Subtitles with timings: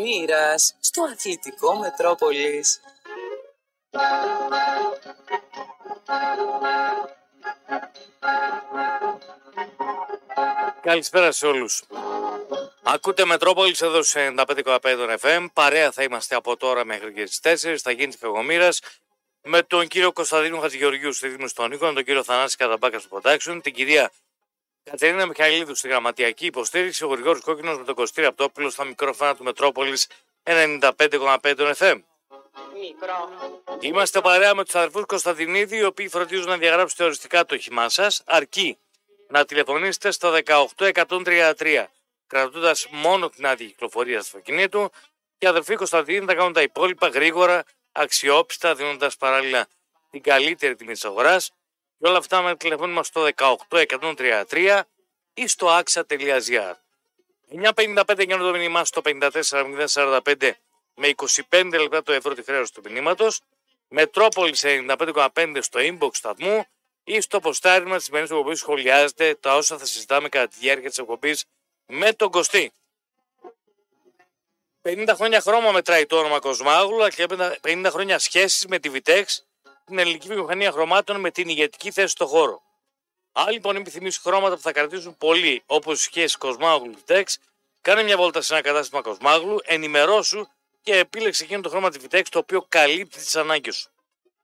[0.00, 2.80] Μοίρας στο αθλητικό Μετρόπολης.
[10.82, 11.84] Καλησπέρα σε όλους.
[12.82, 15.46] Ακούτε Μετρόπολης εδώ σε 95,5 FM.
[15.52, 17.76] Παρέα θα είμαστε από τώρα μέχρι και τις 4.
[17.82, 18.68] Θα γίνει τη Κακομήρα
[19.42, 23.60] με τον κύριο Κωνσταντίνο Χατζηγεωργίου στη Δήμου των Νίκων, τον κύριο Θανάση Καταμπάκας στο Production,
[23.62, 24.10] την κυρία
[24.90, 29.44] Κατερίνα Μιχαηλίδου στη γραμματιακή υποστήριξη, ο Γρηγόρης Κόκκινος με τον Κωστή Απτόπουλο στα μικρόφωνα του
[29.44, 30.06] Μετρόπολης
[30.42, 32.02] 95,5 FM.
[32.80, 33.28] Μικρό.
[33.80, 38.22] Είμαστε παρέα με τους αδερφούς Κωνσταντινίδη, οι οποίοι φροντίζουν να διαγράψετε οριστικά το όχημά σας,
[38.26, 38.78] αρκεί
[39.28, 41.90] να τηλεφωνήσετε στο 18133,
[42.26, 44.90] κρατώντας μόνο την άδεια κυκλοφορίας του αυτοκινήτου
[45.38, 49.66] και οι αδερφοί Κωνσταντινίδη θα κάνουν τα υπόλοιπα γρήγορα, αξιόπιστα, δίνοντας παράλληλα
[50.10, 51.52] την καλύτερη τιμή της αγοράς.
[52.04, 53.28] Και όλα αυτά με το τηλεφώνημα στο
[53.68, 54.80] 18133
[55.34, 56.72] ή στο axa.gr.
[57.74, 60.50] 9.55 για το μήνυμά στο 54.045
[60.94, 61.14] με
[61.50, 63.40] 25 λεπτά το ευρώ τη χρέωση του μηνύματος.
[63.88, 66.66] Μετρόπολης 95,5 στο inbox σταθμού
[67.04, 70.98] ή στο ποστάρισμα τη σημερινή εκπομπή σχολιάζετε τα όσα θα συζητάμε κατά τη διάρκεια της
[70.98, 71.44] εκπομπής
[71.86, 72.72] με τον Κωστή.
[74.82, 77.26] 50 χρόνια χρώμα μετράει το όνομα Κοσμάγλου, αλλά και
[77.62, 79.24] 50 χρόνια σχέσεις με τη Vitex,
[79.84, 82.62] την ελληνική βιομηχανία χρωμάτων με την ηγετική θέση στο χώρο.
[83.32, 87.22] Αν λοιπόν επιθυμεί χρώματα που θα κρατήσουν πολύ, όπως οι σχέσει Κοσμάγλου Vitex,
[87.80, 90.46] κάνε μια βόλτα σε ένα κατάστημα Κοσμάγλου, ενημερώσου
[90.82, 93.90] και επίλεξε εκείνο το χρώμα τη Vitex το οποίο καλύπτει τις ανάγκες σου.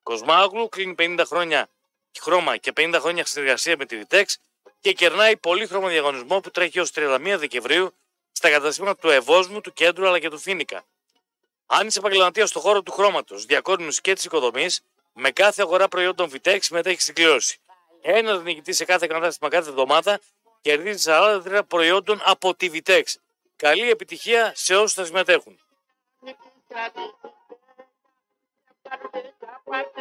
[0.03, 1.69] Κοσμάγλου κλείνει 50 χρόνια
[2.21, 4.25] χρώμα και 50 χρόνια συνεργασία με τη Vitex
[4.81, 7.95] και κερνάει πολύχρωμο διαγωνισμό που τρέχει ως 31 Δεκεμβρίου
[8.33, 10.85] στα καταστήματα του Ευόσμου, του Κέντρου αλλά και του Φίνικα.
[11.67, 14.81] Αν είσαι επαγγελματίας στον χώρο του χρώματος, διακόσμηση και της οικοδομής,
[15.21, 17.59] με κάθε αγορά προϊόντων Vitex συμμετέχει στην κλήρωση.
[18.01, 20.21] Ένας νικητής σε κάθε κατάστημα κάθε εβδομάδα
[20.61, 23.03] κερδίζει 43 προϊόντων από τη Vitex.
[23.57, 25.61] Καλή επιτυχία σε όσους θα συμμετέχουν.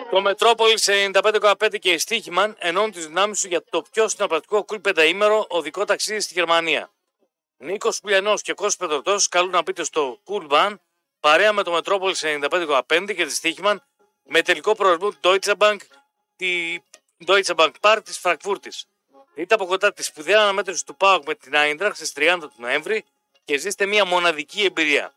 [0.10, 4.78] Το Μετρόπολη 95,5 και η Στίχημαν ενώνουν τις δυνάμεις σου για το πιο συναπρατικό κουλ
[4.78, 6.92] πενταήμερο οδικό ταξίδι στη Γερμανία.
[7.58, 10.76] Νίκος Πουλιανός και Κώστα Πετροτό καλούν να πείτε στο Cool Van
[11.20, 13.84] παρέα με το Μετρόπολη 95,5 και τη Στίχημαν
[14.30, 15.78] με τελικό προορισμό του Deutsche Bank,
[16.36, 16.78] τη
[17.26, 18.88] Deutsche Bank Park της Φραγκφούρτης.
[19.34, 23.06] Δείτε από κοντά τη σπουδαία αναμέτρηση του ΠΑΟΚ με την Άιντραχ στις 30 του Νοέμβρη
[23.44, 25.14] και ζήστε μια μοναδική εμπειρία.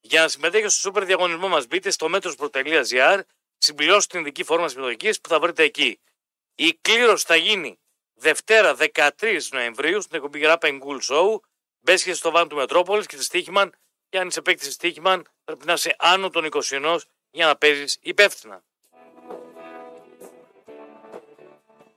[0.00, 3.20] Για να συμμετέχετε στο σούπερ διαγωνισμό μας, μπείτε στο μέτρο.gr,
[3.58, 6.00] συμπληρώστε την ειδική φόρμα συμμετοχή που θα βρείτε εκεί.
[6.54, 7.78] Η κλήρωση θα γίνει
[8.14, 11.38] Δευτέρα 13 Νοεμβρίου στην εκπομπή Rap Cool Show.
[11.80, 13.74] Μπέσχε στο βάν του Μετρόπολη και τη Στίχημαν.
[14.08, 16.98] Και αν είσαι παίκτης Στίχημαν, πρέπει να είσαι άνω των 21
[17.38, 18.62] για να παίζεις υπεύθυνα.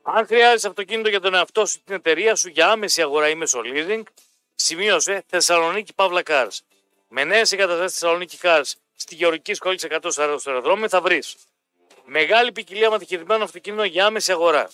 [0.02, 3.62] Αν χρειάζεσαι αυτοκίνητο για τον εαυτό σου την εταιρεία σου για άμεση αγορά ή μέσω
[3.64, 4.04] leasing,
[4.56, 6.58] σημείωσε Θεσσαλονίκη Παύλα Cars.
[7.08, 11.36] Με νέες εγκαταστάσεις Θεσσαλονίκη Cars στη Γεωργική Σχολή 140 στο αεροδρόμιο θα βρεις
[12.06, 14.70] μεγάλη ποικιλία μεταχειρισμένων αυτοκινήτων για άμεση αγορά.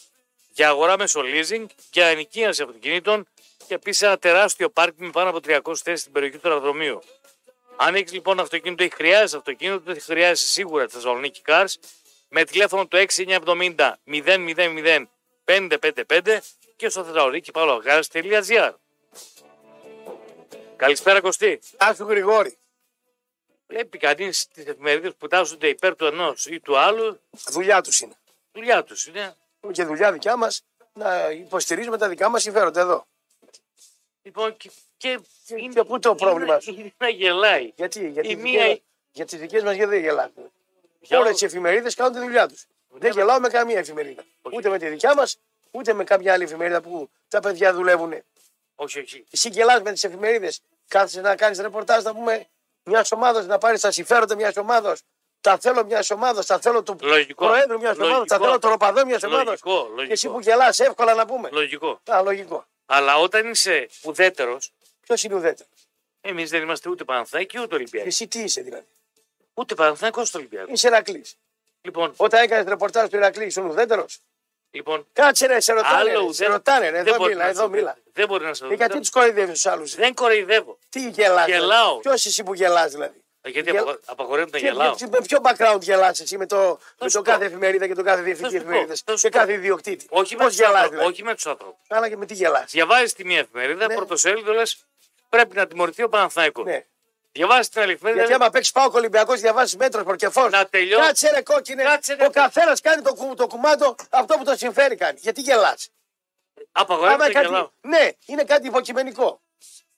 [0.53, 3.27] Για αγορά μέσω leasing, για ενοικίαση αυτοκινήτων
[3.67, 7.01] και επίσης ένα τεράστιο πάρκινγκ με πάνω από 300 θέσεις στην περιοχή του αεροδρομίου.
[7.77, 11.73] Αν έχεις λοιπόν αυτοκίνητο ή χρειάζεσαι αυτοκίνητο, τότε χρειάζεσαι σίγουρα τη Θεσσαλονίκη Cars
[12.29, 15.03] με τηλέφωνο του 6970 000
[15.45, 16.38] 555
[16.75, 17.51] και στο θεσσαλονίκη
[20.75, 21.59] Καλησπέρα Κωστή.
[21.79, 22.57] Γεια σου Γρηγόρη.
[23.67, 28.17] Βλέπει κανείς τις εφημερίδες που τάσσονται υπέρ του ενός ή του άλλου; Δουλειά τους είναι.
[28.51, 29.35] Δουλειά τους είναι.
[29.61, 30.63] Είναι και δουλειά δικιά μας
[30.94, 33.05] να υποστηρίζουμε τα δικά μας συμφέροντα εδώ.
[34.27, 35.19] Λοιπόν, και, και,
[35.73, 36.73] Και πού το πρόβλημα; σου.
[36.79, 37.71] είναι να γελάει.
[37.75, 38.79] Γιατί, γιατί Η τις μία- δικές μας-
[39.11, 40.31] για τις δικές μας γιατί δεν γελάμε.
[40.99, 42.65] Για Όλες ό- τις εφημερίδες κάνουν τη δουλειά τους.
[42.89, 44.23] Δεν γελάω με καμία εφημερίδα.
[44.41, 44.55] Όχι.
[44.57, 45.38] Ούτε με τη δικιά μας,
[45.71, 48.13] ούτε με κάποια άλλη εφημερίδα που τα παιδιά δουλεύουν.
[48.75, 49.25] Όχι, όχι.
[49.31, 50.61] Εσύ γελάς με τις εφημερίδες.
[50.88, 52.47] Κάθεσαι να κάνεις ρεπορτάζ να πούμε
[52.83, 55.01] μιας ομάδας, να πάρεις τα συμφέροντα μιας ομάδας.
[55.41, 57.45] Τα θέλω μιας ομάδας, τα θέλω του Λογικό.
[57.45, 58.45] προέδρου μιας ομάδας, τα Λογικό.
[58.45, 59.45] θέλω του ροπαδό μιας ομάδας.
[59.45, 60.05] Λογικό, λογικό.
[60.05, 61.49] Και εσύ που γελάς, εύκολα να πούμε.
[61.51, 61.99] Λογικό.
[62.09, 62.65] Α, λογικό.
[62.90, 64.72] Αλλά όταν είσαι ουδέτερος,
[65.02, 65.88] Ποιος είναι ουδέτερος;
[66.22, 68.08] εμείς δεν είμαστε ούτε Παναθάκη ούτε Ολυμπιακοί.
[68.08, 68.86] Εσύ τι είσαι δηλαδή;
[69.54, 70.72] Ούτε Παναθάκη ούτε Ολυμπιακός.
[70.74, 71.25] Είσαι Ερακλή.
[71.81, 74.19] Λοιπόν, Όταν έκανες ρεπορτάζ του Ηρακλή, ήσουν ουδέτερος;
[74.72, 75.07] λοιπόν.
[75.13, 75.95] Κάτσε ρε, σε ρωτάνε.
[75.98, 76.51] Άλλο ρε, σε ουδέτερο.
[76.51, 77.98] ρωτάνε, ρε, δεν εδώ μπορεί μίλα, να εδώ σε- μίλα.
[78.13, 79.00] Δεν μπορεί να σε Και γιατί ουδέτερο.
[79.00, 79.95] τους κοροϊδεύεις τους άλλους.
[79.95, 80.78] Δεν κοροϊδεύω.
[80.90, 81.48] Τι γελάς.
[81.48, 81.98] Γελάω.
[82.00, 84.95] Ποιος εσύ που γελάς δηλαδή; Ε, Γιατί Γελ- απο- απαγορεύεται να Και- γελάω.
[84.95, 87.31] και- Με ποιο background γελάς εσύ με το, με σου το πω.
[87.31, 89.38] κάθε εφημερίδα και τον κάθε διευθυντή Θα σου πω, εφημερίδας θα σου και πω.
[89.38, 90.05] κάθε ιδιοκτήτη.
[90.09, 90.91] Όχι με Πώς τους γελάς, ανθρώπου.
[90.95, 91.77] δηλαδή; Όχι με τους ανθρώπου.
[91.88, 93.95] Αλλά και με τι γελάς; Διαβάζεις τη μία εφημερίδα, Ναι.
[93.95, 94.77] πρωτοσέλιδο λες
[95.29, 96.63] πρέπει να τιμωρηθεί ο Παναθάκη.
[96.63, 96.85] Ναι.
[97.31, 98.21] Διαβάζεις την άλλη εφημερίδα.
[98.23, 100.49] Γιατί άμα παίξεις πάω Ολυμπιακός, διαβάζεις μέτρος προκεφό.
[100.49, 101.83] Να τελειώ- Κάτσε ρε κόκκινε.
[101.83, 102.25] Κάτσε, ρε.
[102.25, 105.19] Ο καθένας κάνει το, κου- το κουμάντο αυτό που το συμφέρει κάνει.
[105.21, 105.89] Γιατί γελάς;
[106.71, 107.69] Απαγορεύεται να κάτι, γελάω.
[107.81, 109.41] ναι, είναι κάτι υποκειμενικό.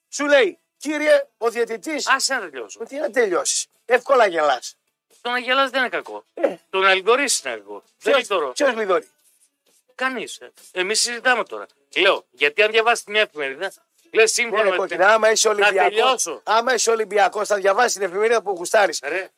[0.10, 1.96] Σου λέει Κύριε, ο διαιτητή.
[2.06, 2.80] Άσε να τελειώσω.
[2.88, 3.66] Τι να τελειώσεις.
[3.86, 4.76] Εύκολα γελάς.
[5.22, 6.26] Το να γελάς δεν είναι κακό.
[6.34, 6.56] Ε.
[6.70, 7.84] Το να λιγορείς είναι κακό.
[8.02, 8.52] Δεν λιγορώ.
[8.52, 9.08] Ποιος λιδωρεί;
[9.96, 10.40] Κανείς.
[10.72, 11.66] Εμείς συζητάμε τώρα.
[11.98, 13.72] Λέω, γιατί αν διαβάσεις μια εφημερίδα,
[14.12, 15.90] λες σύμφωνα Ναι, με κόκκινα, άμα είσαι Ολυμπιακό.
[15.90, 16.42] τελειώσω.
[16.44, 19.00] Άμα είσαι Ολυμπιακός, θα διαβάσεις την εφημερίδα που γουστάρεις.
[19.04, 19.30] Ρε,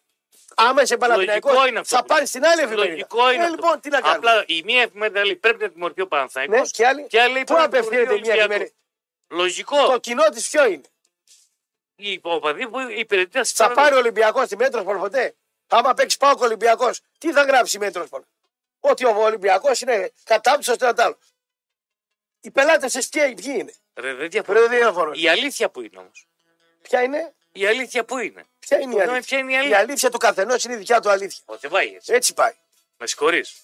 [0.56, 2.42] Άμα είσαι Παναθηναϊκός, Λογικό είναι αυτό θα που πάρεις λέω.
[2.44, 2.90] την άλλη εφημερίδα.
[2.94, 3.42] Λογικό είναι.
[3.42, 3.56] Ε, αυτό.
[3.56, 6.66] λοιπόν, τι να κάνουμε; Απλά η μία εφημερίδα λέει πρέπει να τιμωρηθεί ο Παναθαϊκός Ναι,
[6.68, 7.08] και άλλη.
[7.08, 8.56] και άλλη λέει Πού πρέπει να απευθύνεται τιμωρηθεί μια ο Ολυμπιακός.
[9.28, 9.86] εφημερίδα; Λογικό.
[9.92, 10.82] Το κοινό της ποιο είναι;
[12.02, 15.36] Οι οπαδοί που υπηρετεί τα Θα συμφέροντα- πάρει ο Ολυμπιακός τη Μέτροσπορ ποτέ;
[15.68, 18.22] Άμα παίξει πάω ο Ολυμπιακός, τι θα γράψει η Μέτροσπορ.
[18.80, 21.18] Ότι ο Ολυμπιακός είναι κατάπτυστος στο ένα άλλο.
[22.42, 24.60] Οι πελάτες τη ποιοι ποιοι είναι; Ρε, δεν διαφωνώ.
[24.60, 25.12] Ρε, δεν διαφωνώ.
[25.14, 26.28] Η αλήθεια που είναι όμως.
[26.82, 28.44] Ποια είναι, Η αλήθεια που είναι.
[28.60, 29.78] ποια είναι η Το θέμα αλήθεια; ποια είναι η Η αλήθεια.
[29.80, 31.42] αλήθεια του καθενός είναι η δικιά του αλήθεια.
[31.46, 32.14] Όχι, δεν πάει έτσι.
[32.14, 32.54] Έτσι πάει.
[32.98, 33.56] Με συγχωρείς.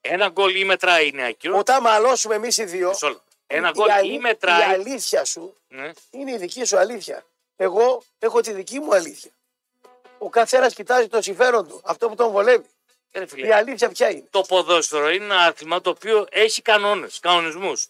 [0.00, 1.58] Ένα γκολ ή μετράει είναι άκυρο.
[1.58, 3.22] Όταν μαλώσουμε εμείς οι δύο, Μισό λεπτό.
[3.46, 4.62] Ένα η, γκολ αλη- ή η μετράει.
[4.62, 5.90] αλήθεια σου Ναι.
[6.10, 7.24] είναι η δική σου αλήθεια.
[7.62, 9.30] Εγώ έχω τη δική μου αλήθεια.
[10.18, 12.66] Ο καθένας κοιτάζει το συμφέρον του, αυτό που τον βολεύει.
[13.12, 14.26] Ρε, φίλε, Η αλήθεια ποια είναι.
[14.30, 17.86] το ποδόσφαιρο είναι ένα άθλημα το οποίο έχει κανόνες, κανονισμούς.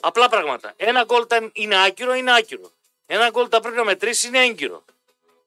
[0.00, 0.72] Απλά πράγματα.
[0.76, 2.70] Ένα γκολ όταν είναι άκυρο, είναι άκυρο.
[3.06, 4.84] Ένα γκολ όταν πρέπει να μετρήσει, είναι έγκυρο.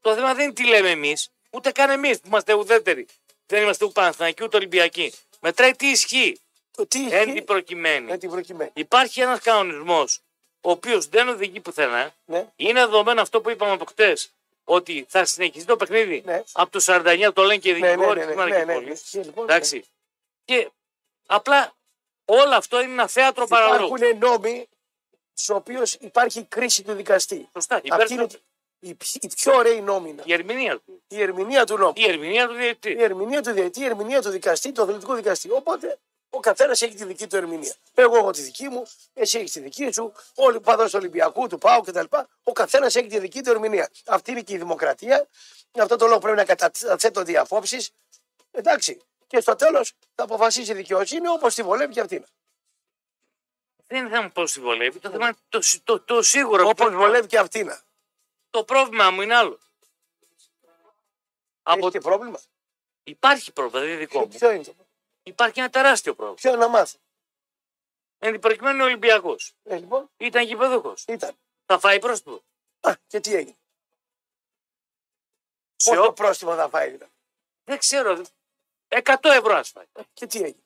[0.01, 3.07] Το θέμα δεν είναι τι λέμε εμείς, ούτε καν εμείς που είμαστε ουδέτεροι.
[3.45, 5.13] Δεν είμαστε ούτε Παναθηναϊκοί ούτε Ολυμπιακοί.
[5.39, 6.39] Μετράει τι ισχύει.
[6.71, 8.06] Το τι Εν ισχύει την προκειμένη.
[8.06, 8.71] με την προκειμένη.
[8.73, 10.19] Υπάρχει ένας κανονισμός
[10.61, 12.11] ο οποίος δεν οδηγεί πουθενά.
[12.25, 12.47] Ναι.
[12.56, 14.31] Είναι δεδομένο αυτό που είπαμε από χτες.
[14.63, 16.44] Ότι θα συνεχιστεί το παιχνίδι Ναι.
[16.51, 18.65] από το 49, το λένε και οι Ναι, ναι, δικηγόροι ναι, της ναι, ναι, ναι,
[18.65, 19.13] Μαρκυπόλης.
[19.13, 19.23] ναι.
[19.23, 19.85] Λοιπόν, Εντάξει.
[20.45, 20.69] Και
[21.25, 21.73] απλά
[22.25, 23.95] όλο αυτό είναι ένα θέατρο παραλόγου.
[23.95, 24.67] Υπάρχουν νόμοι
[25.33, 27.50] στους οποίους υπάρχει κρίση του δικαστή.
[27.53, 27.79] Σωστά.
[27.83, 28.39] Υπέρ Αυτή είναι του-
[28.79, 30.09] η, η πιο ωραία νόμη.
[30.09, 30.21] είναι.
[30.25, 31.03] η ερμηνεία του.
[31.07, 31.94] Η ερμηνεία του νόμου.
[31.95, 32.91] Η ερμηνεία του διαιτητή.
[33.00, 35.51] Η ερμηνεία του διαιτή, η ερμηνεία του δικαστή, του αθλητικού δικαστή.
[35.51, 37.75] Οπότε ο καθένας έχει τη δική του ερμηνεία.
[37.93, 41.47] Εγώ έχω τη δική μου, εσύ έχεις τη δική σου, όλοι οι παδό του Ολυμπιακού,
[41.47, 42.05] του Πάου κτλ.
[42.43, 43.89] Ο καθένας έχει τη δική του ερμηνεία.
[44.05, 45.27] Αυτή είναι και η δημοκρατία.
[45.71, 47.87] Γι' αυτό το λόγο πρέπει να καταθέτονται οι απόψει.
[48.51, 49.01] Εντάξει.
[49.27, 52.25] Και στο τέλος θα αποφασίσει η δικαιοσύνη όπως τη βολεύει και αυτήν.
[53.87, 54.99] Δεν είναι θέμα πώς τη βολεύει.
[54.99, 56.67] Το θέμα είναι το, σι- το, το σίγουρο.
[56.67, 57.73] Όπως που- βολεύει και αυτήν.
[58.49, 59.59] Το πρόβλημα μου είναι άλλο.
[61.63, 61.79] Από...
[61.79, 62.39] Έχει και πρόβλημα.
[63.03, 64.27] Υπάρχει πρόβλημα, δεν είναι δικό μου.
[64.27, 64.78] Ποιο είναι το πρόβλημα.
[65.29, 66.39] Υπάρχει ένα τεράστιο πρόβλημα.
[66.41, 66.97] Ποιο να μάθει.
[68.17, 69.53] Εν την προκειμένη είναι Ολυμπιακός.
[69.63, 71.03] Ε, λοιπόν, Ήταν γηπεδούχος.
[71.07, 71.35] ήταν.
[71.65, 72.43] Θα φάει πρόστιμο.
[72.79, 73.57] Α, και τι έγινε.
[75.75, 77.11] Σε Πόσο ό- πρόστιμο θα φάει δηλαδή;
[77.63, 78.21] Δεν ξέρω.
[78.87, 79.85] 100 ευρώ ας φάει.
[80.13, 80.63] Και τι έγινε;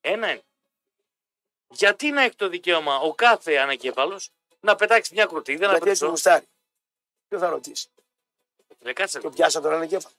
[0.00, 0.42] Ένα είναι.
[1.68, 4.20] Γιατί να έχει το δικαίωμα ο κάθε ανακέφαλο
[4.60, 6.06] να πετάξει μια κροτίδα, να Γιατί έτσι πετάξει.
[6.06, 6.48] γουστάρει;
[7.28, 7.88] Ποιο θα ρωτήσει;
[8.78, 9.20] Λέει, κάτσε.
[9.20, 10.14] Το πιάσα τον ανεγκέφαλο.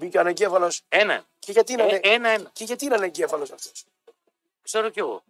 [0.00, 0.82] Μπήκε ο ανεγκέφαλος.
[0.88, 1.24] Ένα.
[1.38, 2.00] Και γιατί είναι, Ε, ανε...
[2.02, 2.50] ένα, ένα.
[2.52, 3.84] και γιατί είναι ανεγκέφαλο αυτός;
[4.62, 5.22] Ξέρω κι εγώ.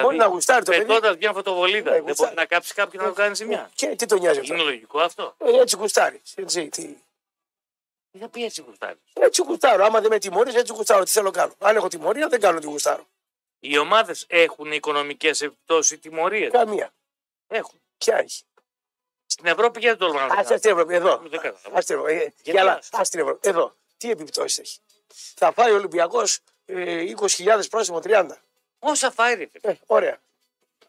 [0.00, 0.84] Μπορεί να γουστάρει το παιδί.
[0.86, 2.16] πετώντας μια φωτοβολίδα, Ναι, δεν γουστάρει.
[2.20, 3.70] μπορεί να κάψει κάποιον να του κάνει ζημιά.
[3.74, 6.34] Και τι τον νοιάζει αυτό; Είναι λογικό αυτό; Ε, έτσι γουστάρεις.
[6.36, 6.96] Έτσι, τι...
[8.10, 9.84] Τι θα πει έτσι γουστάρεις; έτσι γουστάρω.
[9.84, 11.04] Άμα δεν με τιμωρείς, έτσι γουστάρω.
[11.04, 13.06] Τι θέλω να κάνω; Αν έχω τιμωρία, δεν κάνω τι γουστάρω.
[13.60, 16.92] Οι ομάδες έχουν οικονομικές επιπτώσεις τιμωρίες; Καμία.
[17.46, 17.80] Έχουν.
[17.98, 18.42] Ποια έχει;
[19.26, 20.58] Στην Ευρώπη γιατί το λέω να το Α κάνω.
[20.60, 20.94] την Ευρώπη.
[20.94, 21.16] Εδώ.
[21.18, 21.78] Δεν κατάλαβα.
[21.78, 22.12] Ας την Ευρώπη.
[22.12, 22.72] Ε, Γιατί και άλλα.
[22.72, 22.88] ας.
[22.92, 23.48] Ας την Ευρώπη.
[23.48, 23.74] Εδώ.
[24.00, 24.78] Τι επιπτώσεις έχει.
[25.34, 28.28] Θα φάει ο Ολυμπιακός ε, 20.000 πρόσημο 30.
[28.78, 29.72] Όσα φάει ρε φίλε.
[29.72, 30.20] Ε, ωραία.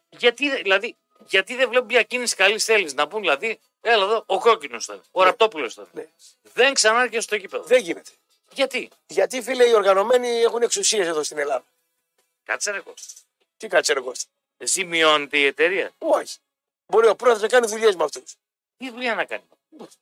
[0.08, 4.38] Γιατί, δηλαδή, γιατί δεν βλέπουν μια κίνηση καλής θέλησης να πούν δηλαδή, έλα εδώ, ο
[4.38, 5.88] κόκκινος ήταν, ο ραπτόπουλος ήταν.
[5.92, 6.06] Ναι.
[6.42, 7.64] Δεν ξανάρχεται στο κήπεδο.
[7.64, 8.10] Δεν γίνεται.
[8.52, 11.64] Γιατί; Γιατί φίλε οι οργανωμένοι έχουν εξουσίες εδώ στην Ελλάδα.
[12.44, 13.12] Κάτσε ρε Κώστα.
[13.56, 14.30] Τι κάτσε ρε Κώστα.
[14.58, 16.38] Ζημιώνεται η εταιρεία; Όχι.
[16.86, 18.34] Μπορεί ο πρόεδρος να κάνει δουλειές με αυτούς.
[18.76, 19.44] Τι δουλειά να κάνει;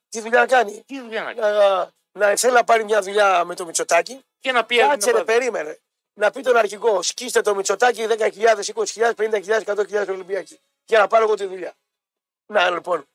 [0.08, 3.44] Τι δουλειά να κάνει; Τι δουλειά να κάνει; Να, να θέλει να πάρει μια δουλειά
[3.44, 4.24] με το Μητσοτάκι.
[4.38, 5.80] Και να πει Κάτσε ρε, να περίμενε.
[6.12, 8.30] Να πει τον αρχηγό, σκίστε το Μητσοτάκι 10.000,
[8.74, 10.60] 20.000, 50.000, 100.000 Ολυμπιακοί.
[10.84, 11.74] Για να πάρω εγώ τη δουλειά.
[12.46, 13.08] Να λοιπόν.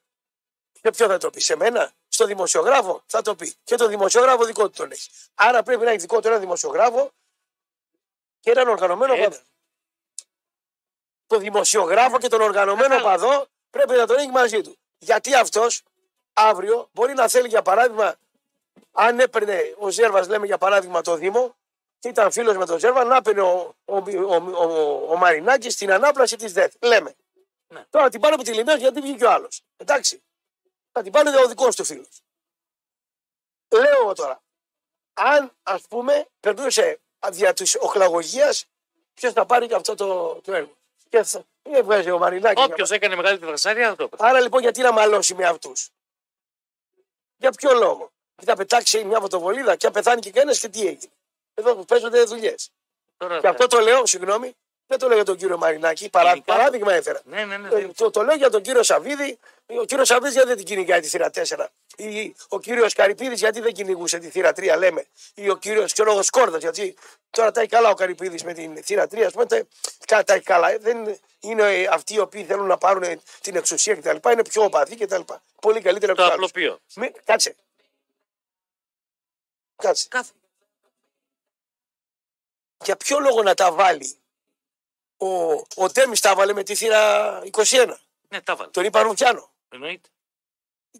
[0.80, 3.54] Και ποιο θα το πει, σε μένα, στο δημοσιογράφο; Θα το πει.
[3.64, 5.10] Και το δημοσιογράφο δικό του τον έχει.
[5.34, 7.12] Άρα πρέπει να έχει δικό του ένα δημοσιογράφο
[8.40, 9.22] και έναν οργανωμένο Ένα.
[9.22, 9.42] παδό.
[11.26, 13.26] Το δημοσιογράφο και τον οργανωμένο Κατάλαβα.
[13.26, 14.78] παδό πρέπει να τον έχει μαζί του.
[14.98, 15.82] Γιατί αυτός
[16.32, 18.16] αύριο μπορεί να θέλει για παράδειγμα,
[18.92, 21.56] αν έπαιρνε ο Ζέρβας, λέμε για παράδειγμα το Δήμο,
[21.98, 25.92] και ήταν φίλος με τον Ζέρβα, να έπαιρνε ο, ο, ο, ο, ο Μαρινάκης στην
[25.92, 26.72] ανάπλαση της ΔΕΘ.
[26.80, 27.14] Λέμε.
[27.68, 27.84] Ναι.
[27.90, 29.62] Τώρα την πάρω από τη Λιμέρα γιατί βγήκε ο άλλος.
[29.76, 30.22] Εντάξει.
[30.92, 32.22] Θα την πάρει ο δικός του φίλος.
[33.68, 34.42] Λέω εγώ τώρα,
[35.12, 38.66] αν ας πούμε περνούσε δια της οχλαγωγίας,
[39.14, 40.76] ποιος θα πάρει και αυτό το, το έργο.
[41.08, 42.64] Και θα έβγαζε ο Μαρινάκης.
[42.64, 44.28] Όποιος έκανε μεγάλη τρασάρια θα το έπαιρνε.
[44.28, 45.90] Άρα λοιπόν γιατί να μαλώσει με αυτούς;
[47.36, 50.80] Για ποιο λόγο; Και θα πετάξει μια φωτοβολίδα και αν πεθάνει και κανένα και τι
[50.80, 51.12] έγινε.
[51.54, 52.70] Εδώ που παίζονται δουλειές.
[53.16, 54.54] Τώρα Και αυτό το λέω, συγγνώμη,
[54.88, 56.54] Δεν το λέω για τον κύριο Μαρινάκη, παρά, Γενικά.
[56.54, 57.20] παράδειγμα έφερα.
[57.24, 57.68] Ναι, ναι, ναι.
[57.68, 59.38] Ε, δεν- Το, το λέω για τον κύριο Σαββίδη.
[59.66, 61.66] Ο κύριος Σαββίδης γιατί δεν την κυνηγάει τη θύρα 4.
[61.96, 66.58] Ή ο κύριος Καρυπίδης γιατί δεν κυνηγούσε τη θύρα 3, λέμε; Ή ο κύριος Σκόρδα
[66.58, 66.96] γιατί
[67.30, 69.26] τώρα τα έχει καλά ο Καρυπίδης με την θύρα 3.
[69.26, 69.62] Α πούμε, τα,
[70.06, 70.70] κα- τα έχει καλά.
[70.70, 74.30] Ε, Δεν είναι ε, αυτοί οι οποίοι θέλουν να πάρουν ε, την εξουσία κτλ.
[74.30, 75.20] Είναι πιο οπαδοί κτλ.
[75.60, 76.48] Πολύ καλύτερα από Το τους άλλους.
[76.50, 76.78] απλοποιώ.
[76.94, 77.54] Μη- Κάτσε.
[79.76, 80.08] Κάτσε.
[80.08, 80.32] Κάθε.
[82.84, 84.18] Για ποιο λόγο να τα βάλει;
[85.16, 85.26] Ο,
[85.74, 87.96] ο Τέμις τα βάλε με τη θύρα 21.
[88.28, 88.70] Ναι, τα βάλε.
[88.70, 89.52] Τον είπα Ρουφιάνο.
[89.68, 90.08] Εννοείται.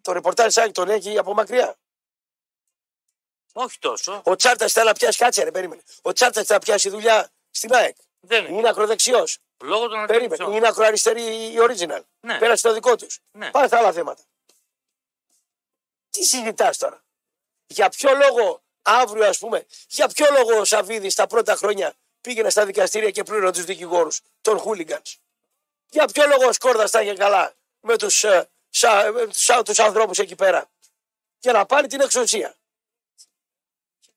[0.03, 1.79] Το ρεπορτάζ Σάκη τον έχει από μακριά.
[3.53, 4.23] Όχι τόσο.
[4.25, 5.83] Ο Τσάρτας θέλει να πιάσει, κάτσε ρε, περίμενε.
[6.03, 7.97] Ο Τσάρτας θέλει να πιάσει δουλειά στην ΑΕΚ.
[8.21, 8.57] Δεν είναι.
[8.59, 9.39] Είναι ακροδεξιός.
[9.63, 10.17] Λόγω των Περίμενε.
[10.17, 10.57] αντιπροσώπων.
[10.57, 12.03] Είναι ακροαριστερή η original.
[12.21, 12.39] Ναι.
[12.39, 13.21] Πέρασε το δικό τους.
[13.31, 13.51] Ναι.
[13.51, 14.23] Πάμε στα άλλα θέματα.
[16.11, 17.05] Τι συζητάς τώρα;
[17.67, 22.51] Για ποιο λόγο αύριο, ας πούμε, για ποιο λόγο ο Σαββίδης τα πρώτα χρόνια πήγαινε
[22.51, 25.17] στα δικαστήρια και πλήρωνε τους δικηγόρους των χούλιγκανς;
[25.91, 28.25] Για ποιο λόγο ο Σκόρδας τα είχε καλά με τους
[29.65, 30.71] τους ανθρώπους εκεί πέρα;
[31.39, 32.55] Για να πάρει την εξουσία.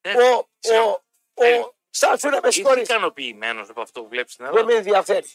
[0.01, 1.03] Ε, Ο, ξέρω.
[1.33, 2.83] ο, Ε, ο, Στάσου να με Είσαι συγχωρείς.
[2.89, 5.31] ικανοποιημένος από αυτό που βλέπεις στην Δεν Ελλάδα; με ενδιαφέρει.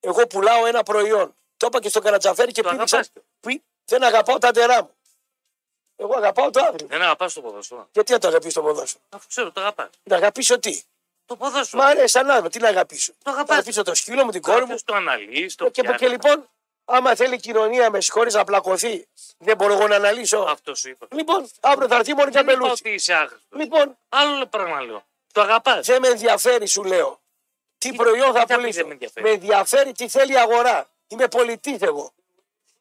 [0.00, 1.34] Εγώ πουλάω ένα προϊόν.
[1.56, 2.96] Το είπα και στον Καρατζαφέρη και Το πήδηξα.
[2.96, 3.24] αγαπάς.
[3.40, 4.94] Πή- Δεν αγαπάω τα ντερά μου.
[6.00, 6.88] Εγώ αγαπάω το άθλημα.
[6.88, 7.88] Δεν αγαπάς το ποδόσφαιρο.
[7.92, 9.88] Γιατί να το αγαπήσω το ποδόσφαιρο; Αφού ξέρω, το αγαπάς.
[10.02, 10.82] Να αγαπήσω τι;
[11.26, 11.82] Το ποδόσφαιρο.
[11.82, 12.48] Μ' αρέσει σαν άθλημα.
[12.48, 13.48] Τι να αγαπήσω; Το αγαπάς.
[13.48, 14.62] Να αγαπήσω το σκύλο μου, την κόρη μου.
[14.62, 15.98] Κάποιος το αναλύει, το Ε, Και, πιάνει.
[15.98, 16.48] και λοιπόν,
[16.84, 19.06] άμα θέλει η κοινωνία με συγχωρεί να πλακωθεί,
[19.38, 20.38] δεν μπορώ εγώ να αναλύσω.
[20.38, 21.06] Αυτός σου είπα.
[21.10, 22.82] Λοιπόν, αύριο θα έρθει μόνο και Δεν είπα αμπελούτσι.
[22.86, 23.56] ότι είσαι άχρηστο.
[23.56, 25.04] Λοιπόν, Άλλο πράγμα λέω.
[25.32, 25.86] Το αγαπάς.
[25.86, 27.20] δεν με ενδιαφέρει, σου λέω.
[27.78, 28.78] Τι προϊόν θα τι θα πει πουλήσω.
[28.78, 30.88] δεν με ενδιαφέρει; Με ενδιαφέρει τι θέλει η αγορά.
[31.08, 32.12] Είμαι πολιτής εγώ.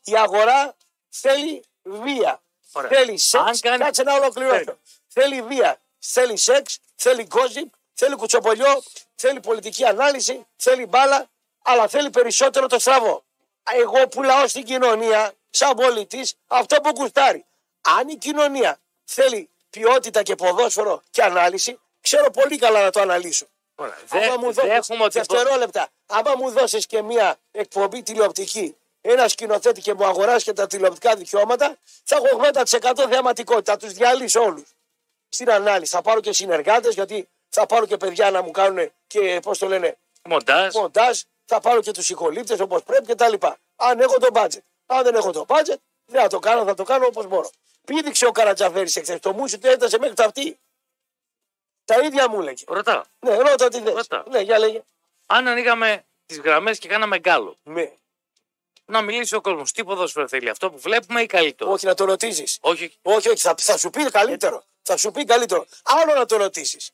[0.03, 0.75] Η αγορά
[1.09, 2.41] θέλει βία.
[2.71, 2.89] Ωραία.
[2.89, 3.43] Θέλει σεξ.
[3.43, 4.63] Αν κάνεις- Κάτσε να ολοκληρώσω.
[4.63, 4.77] Θέλει.
[5.07, 5.79] Θέλει βία.
[5.99, 6.79] Θέλει σεξ.
[6.95, 7.69] Θέλει gossip.
[7.93, 8.83] Θέλει κουτσοπολιό.
[9.15, 10.45] Θέλει πολιτική ανάλυση.
[10.55, 11.29] Θέλει μπάλα.
[11.61, 13.23] Αλλά θέλει περισσότερο το στραβό.
[13.73, 17.45] Εγώ πουλάω στην κοινωνία, σαν πολιτής, αυτό που κουστάρει.
[17.81, 23.45] Αν η κοινωνία θέλει ποιότητα και ποδόσφαιρο και ανάλυση, ξέρω πολύ καλά να το αναλύσω.
[23.75, 23.97] Ωραία.
[24.09, 25.17] Άμα Δε, μου δώσεις δέχομαι ότι.
[25.19, 30.67] δευτερόλεπτα, άμα μου δώσεις και μια εκπομπή τηλεοπτική, ένα σκηνοθέτη και μου αγοράσει και τα
[30.67, 33.71] τηλεοπτικά δικαιώματα, θα έχω 80% θεαματικότητα.
[33.71, 34.69] Θα τους διαλύσω όλους.
[35.29, 35.91] Στην ανάλυση.
[35.91, 39.67] Θα πάρω και συνεργάτες, γιατί θα πάρω και παιδιά να μου κάνουν και πώς το
[39.67, 40.73] λένε, Μοντάζ.
[40.75, 41.19] μοντάζ.
[41.45, 43.33] Θα πάρω και τους ηχολήπτες όπως πρέπει κτλ.
[43.75, 44.59] Αν έχω το budget.
[44.85, 47.49] Αν δεν έχω το budget, δεν θα το κάνω, θα το κάνω όπως μπορώ.
[47.85, 49.19] Πήδηξε ο Καρατζαφέρης εχθές.
[49.19, 50.59] Το μουσι του έτασε μέχρι τα αυτή.
[51.85, 52.63] Τα ίδια μου λέγε.
[52.67, 53.03] Ρωτάω.
[53.19, 53.93] Ναι, ρώτα τι θες.
[53.93, 54.23] Ρώτα.
[54.29, 54.83] Ναι, για λέγε.
[55.25, 57.57] Αν ανοίγαμε τις γραμμές και κάναμε γκάλο.
[57.63, 57.91] Ναι.
[58.89, 59.71] Να μιλήσει ο κόσμος.
[59.71, 62.57] Τι ποδόσφαιρο θέλει, αυτό που βλέπουμε ή καλύτερο; Όχι να το ρωτήσεις.
[62.61, 62.93] Όχι.
[63.01, 64.63] Όχι, όχι, θα, θα σου πει καλύτερο.
[64.81, 65.65] Θα σου πει καλύτερο.
[65.83, 66.91] Άλλο να το ρωτήσεις.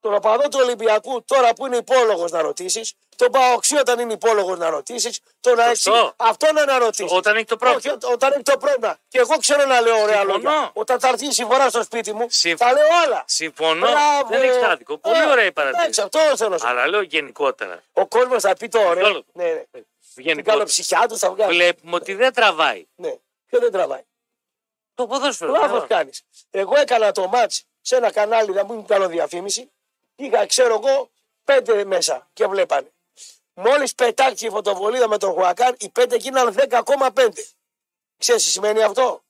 [0.00, 2.92] Τον οπαδό του Ολυμπιακού, τώρα που είναι υπόλογος να ρωτήσεις.
[3.16, 5.20] Τον Παοξή όταν είναι υπόλογος να ρωτήσεις.
[5.40, 5.76] Τον ΑΕΚ.
[5.76, 6.12] Σωστό.
[6.16, 7.14] Αυτό να αναρωτήσει.
[7.14, 7.94] Όταν έχει το πρόβλημα.
[7.94, 8.98] Όχι, ό- όταν έχει το πρόβλημα.
[9.08, 10.32] Και εγώ ξέρω να λέω ωραία Συμφωνώ.
[10.50, 10.70] λόγια.
[10.72, 13.24] Όταν θα έρθει η συμφορά στο σπίτι μου, Συμφ- θα λέω άλλα.
[13.26, 13.86] Συμφωνώ.
[13.90, 14.28] Μπράβο.
[14.28, 14.98] Δεν έχεις άδικο.
[14.98, 16.00] Πολύ Ε, ωραία η Εντάξει, παρατήρηση.
[16.00, 16.70] αυτό θέλω να σου πω.
[16.70, 17.82] Αλλά λέω γενικότερα.
[17.92, 19.06] Ο κόσμος θα πει το ωραίο.
[19.06, 19.24] Όλο.
[19.32, 19.62] Ναι, ναι.
[20.18, 20.56] Την γενικότερα.
[20.56, 21.54] καλοψυχιά του θα βγάλει.
[21.54, 22.86] Βλέπουμε ότι δεν τραβάει.
[22.94, 23.14] Ναι.
[23.46, 24.02] Ποιο δεν τραβάει;
[24.94, 25.52] Το ποδόσφαιρο.
[25.52, 26.22] Λάθο δεν κάνεις.
[26.50, 29.70] Εγώ έκανα το μάτς σε ένα κανάλι, να μην κάνω διαφήμιση.
[30.16, 31.10] Είχα, ξέρω εγώ,
[31.44, 32.92] πέντε μέσα και βλέπανε.
[33.54, 37.28] Μόλις πετάξει η φωτοβολίδα με τον Χουακάν, οι πέντε γίνανε 10,5.
[38.18, 39.22] Ξέρεις τι σημαίνει αυτό;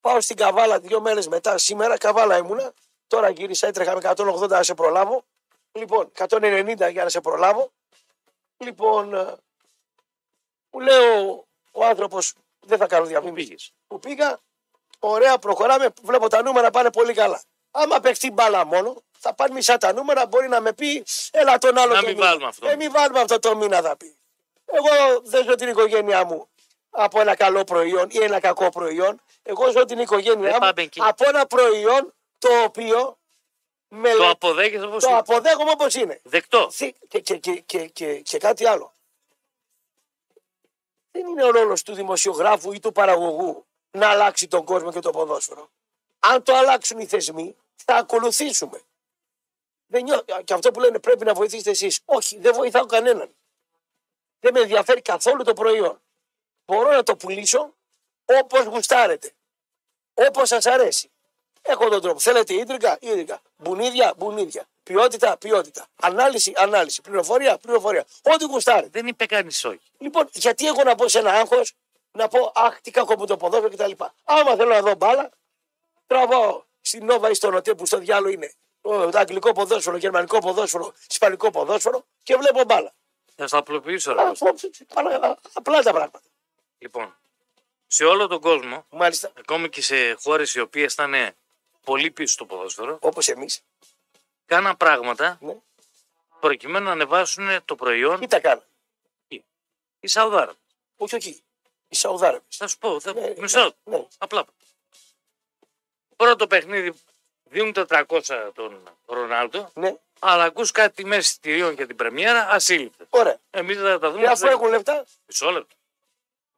[0.00, 1.58] Πάω στην Καβάλα δύο μέρες μετά.
[1.58, 2.72] Σήμερα Καβάλα ήμουνα.
[3.06, 5.24] Τώρα γύρισα, έτρεχα με 180 να σε προλάβω.
[5.72, 7.72] Λοιπόν, 190 για να σε προλάβω.
[8.56, 9.36] Λοιπόν, ε,
[10.70, 13.72] μου λέει ο, ο άνθρωπος, δεν θα κάνω Πού διαφήμιση πήγες.
[13.86, 14.40] που πήγα,
[14.98, 17.42] ωραία, προχωράμε, βλέπω τα νούμερα πάνε πολύ καλά.
[17.70, 21.78] Άμα παιχτεί μπάλα μόνο, θα πάνε μισά τα νούμερα, μπορεί να με πει, έλα τον
[21.78, 22.26] άλλο Να το μην μήνα.
[22.26, 22.68] βάλουμε αυτό.
[22.68, 24.16] Ε, μην βάλουμε αυτό το μήνα θα πει.
[24.64, 26.48] Εγώ δεν ζω την οικογένειά μου
[26.90, 29.20] από ένα καλό προϊόν ή ένα κακό προϊόν.
[29.42, 31.00] Εγώ ζω την οικογένειά Δεν μου πάμε εκεί.
[31.02, 33.18] από ένα προϊόν το οποίο
[33.88, 35.18] με Το λε- αποδέχεσαι όπως το είναι.
[35.18, 36.20] αποδέχομαι όπως είναι.
[36.24, 36.70] Δεκτό.
[36.70, 38.92] Θη- Και, και, και, και, και, και κάτι άλλο.
[41.10, 45.10] Δεν είναι ο ρόλος του δημοσιογράφου ή του παραγωγού να αλλάξει τον κόσμο και το
[45.10, 45.70] ποδόσφαιρο.
[46.18, 48.82] Αν το αλλάξουν οι θεσμοί, θα ακολουθήσουμε.
[49.86, 50.22] Δεν νιώ...
[50.44, 52.00] Και αυτό που λένε πρέπει να βοηθήσετε εσείς.
[52.04, 53.34] Όχι, δεν βοηθάω κανέναν.
[54.40, 56.00] Δεν με ενδιαφέρει καθόλου το προϊόν.
[56.64, 57.74] Μπορώ να το πουλήσω
[58.24, 59.32] όπως γουστάρετε.
[60.14, 61.10] Όπως σας αρέσει.
[61.66, 62.18] Έχω τον τρόπο.
[62.20, 63.40] Θέλετε ίντρικα, ίντρικα.
[63.56, 64.66] Μπουνίδια, μπουνίδια.
[64.82, 65.86] Ποιότητα, ποιότητα.
[66.00, 67.00] Ανάλυση, ανάλυση.
[67.02, 68.04] Πληροφορία, πληροφορία.
[68.22, 68.88] Ό,τι γουστάρετε.
[68.92, 69.80] Δεν είπε κανείς όχι.
[69.98, 71.72] Λοιπόν, γιατί εγώ να πω σε ένα άγχος
[72.12, 74.04] να πω Αχ, τι κακό που το ποδόσφαιρο κτλ.
[74.24, 75.30] Άμα θέλω να δω μπάλα,
[76.06, 78.52] τραβάω στην Νόβα ή στον Οτέ που στο διάλογο είναι
[78.82, 82.94] το αγγλικό ποδόσφαιρο, γερμανικό ποδόσφαιρο, ισπανικό ποδόσφαιρο και βλέπω μπάλα.
[83.36, 84.12] Θα στα απλοποιήσω.
[84.12, 84.22] ρε.
[84.22, 84.32] Α,
[84.94, 86.20] παρα- Απλά τα πράγματα.
[86.78, 87.16] Λοιπόν,
[87.86, 91.14] σε όλο τον κόσμο, Μάλιστα, ακόμη και σε χώρες οι οποίες ήταν
[91.84, 93.60] πολύ πίσω στο ποδόσφαιρο, όπως εμείς.
[94.46, 95.56] κάναν πράγματα Ναι.
[96.40, 98.64] προκειμένου να ανεβάσουν το προϊόν Τι τα κάνουν.
[100.00, 100.58] οι Σαουδάραβοι.
[100.96, 101.42] Όχι, όχι.
[101.88, 102.42] Οι Σαουδάραβε.
[102.48, 103.12] Θα σου πω, θα...
[103.12, 103.74] Ναι, μισό.
[103.84, 104.06] ναι.
[104.18, 104.44] Απλά.
[106.16, 106.92] Πρώτο παιχνίδι
[107.44, 113.06] δίνουν 400 τον Ρονάλντο, Ναι, αλλά ακούς κάτι τιμές εισιτηρίων για την πρεμιέρα, ασύλληπτες.
[113.10, 113.38] ωραία.
[113.50, 114.20] Εμείς θα τα δούμε.
[114.22, 115.74] Και αφού στο- έχουν λεφτά, Μισό λεπτό.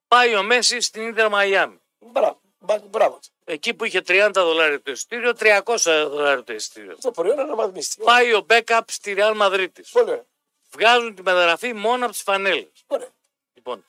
[0.09, 1.81] Πάει ο Μέσης στην Ιντερ Μαϊάμι.
[1.99, 2.41] μπράβο.
[2.67, 3.19] Μπα- μπράβο.
[3.45, 6.97] Εκεί που είχε 30 δολάρια το εισιτήριο, 300 δολάρια το εισιτήριο.
[7.01, 8.03] Το προϊόν αναβαθμίστηκε.
[8.05, 9.85] Πάει ο Μπέκαπ στη Ρεάλ Μαδρίτη.
[9.93, 10.25] Πολύ ωραία.
[10.71, 12.69] Βγάζουν τη μεταγραφή μόνο από τις φανέλες.
[12.87, 13.09] Ωραία.
[13.55, 13.85] Λοιπόν,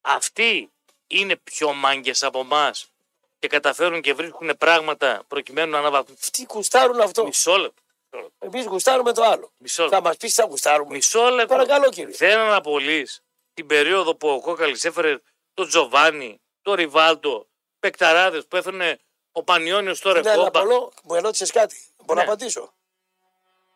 [0.00, 0.70] αυτοί
[1.06, 2.88] είναι πιο μάγκες από εμάς
[3.38, 6.18] και καταφέρουν και βρίσκουν πράγματα προκειμένου να αναβαθμίσουν.
[6.22, 7.24] Αυτοί κουστάρουν αυτό.
[7.24, 7.82] Μισό λεπτό.
[8.38, 9.52] Εμείς γουστάρουμε το άλλο.
[9.56, 10.02] Μισό Θα λεπτό.
[10.08, 10.94] μας πεις τι θα γουστάρουμε.
[10.94, 11.54] Μισό λεπτό.
[11.54, 12.14] Παρακαλώ, κύριε.
[12.16, 13.08] Δεν αναπολύ
[13.54, 15.18] την περίοδο που ο Κόκαλης έφερε
[15.54, 17.46] τον Τζοβάνι, τον Ριβάλτο,
[17.88, 18.96] πεκταράδες που έφερε
[19.32, 20.40] ο Πανιόνιος τώρα Ναι, κόμπα.
[20.40, 21.76] Αναπολώ, μου ερώτησες κάτι.
[22.04, 22.26] Μπορώ Ναι.
[22.26, 22.74] να απαντήσω;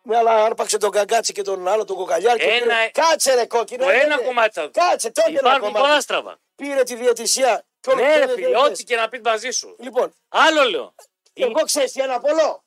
[0.03, 2.39] Ναι, αλλά άρπαξε τον καγκάτσι και τον άλλο τον κοκαλιάρη.
[2.39, 3.83] και Ένα- πήρε- Κάτσε ρε κόκκινο.
[3.83, 4.23] Το ένα ναι.
[4.23, 4.69] κομμάτι θα δω.
[4.71, 6.01] Κάτσε τότε ένα Υπάρχουν πολλά κομμάτι.
[6.03, 6.39] στραβά.
[6.55, 7.63] Πήρε τη διαιτησία.
[7.79, 9.75] Και όλο Ναι, και ρε δεν- φίλε, δεν- ό,τι και να πεις μαζί σου.
[9.79, 10.95] Λοιπόν, Άλλο λέω.
[11.33, 12.63] εγώ ξέρεις τι αναπολώ.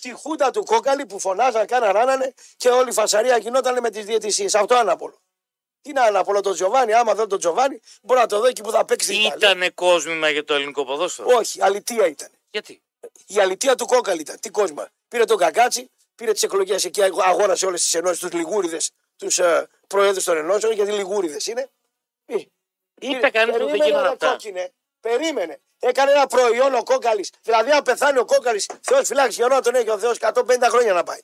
[0.00, 4.04] Τη χούντα του κόκαλη που φωνάζαν, κάναν ράνανε και όλη η φασαρία γινόταν με τις
[4.04, 4.54] διαιτησίες.
[4.54, 5.19] Αυτό αναπολώ.
[5.82, 8.70] Τι να αναπολώ τον Τζοβάνι, άμα δω τον Τζοβάνι, μπορεί να το δω εκεί που
[8.70, 9.08] θα παίξει.
[9.08, 9.36] την Ιταλία.
[9.36, 12.28] Ήτανε κόσμημα για το ελληνικό ποδόσφαιρο; Όχι, αλητία ήταν.
[12.50, 12.82] Γιατί;
[13.26, 14.40] Η αλητία του κόκαλη ήταν.
[14.40, 14.86] Τι κόσμο.
[15.08, 19.68] Πήρε τον Κακάτσι, πήρε τις εκλογές εκεί, αγόρασε όλες τις ενώσεις, τους λιγούριδες, τους ε,
[19.86, 21.70] προέδρους των ενώσεων, γιατί λιγούριδες είναι.
[22.26, 22.34] Ε,
[23.02, 24.28] Είπε κανείς ότι δεν Περίμενε, γίνανε ρε αυτά.
[24.30, 24.72] κόκκινε.
[25.00, 25.60] Περίμενε.
[25.78, 27.28] Έκανε ένα προϊόν ο κόκαλη.
[27.42, 30.92] Δηλαδή, αν πεθάνει ο κόκαλη, Θεός φυλάξει για να τον έχει ο Θεός 150 χρόνια
[30.92, 31.18] να πάει.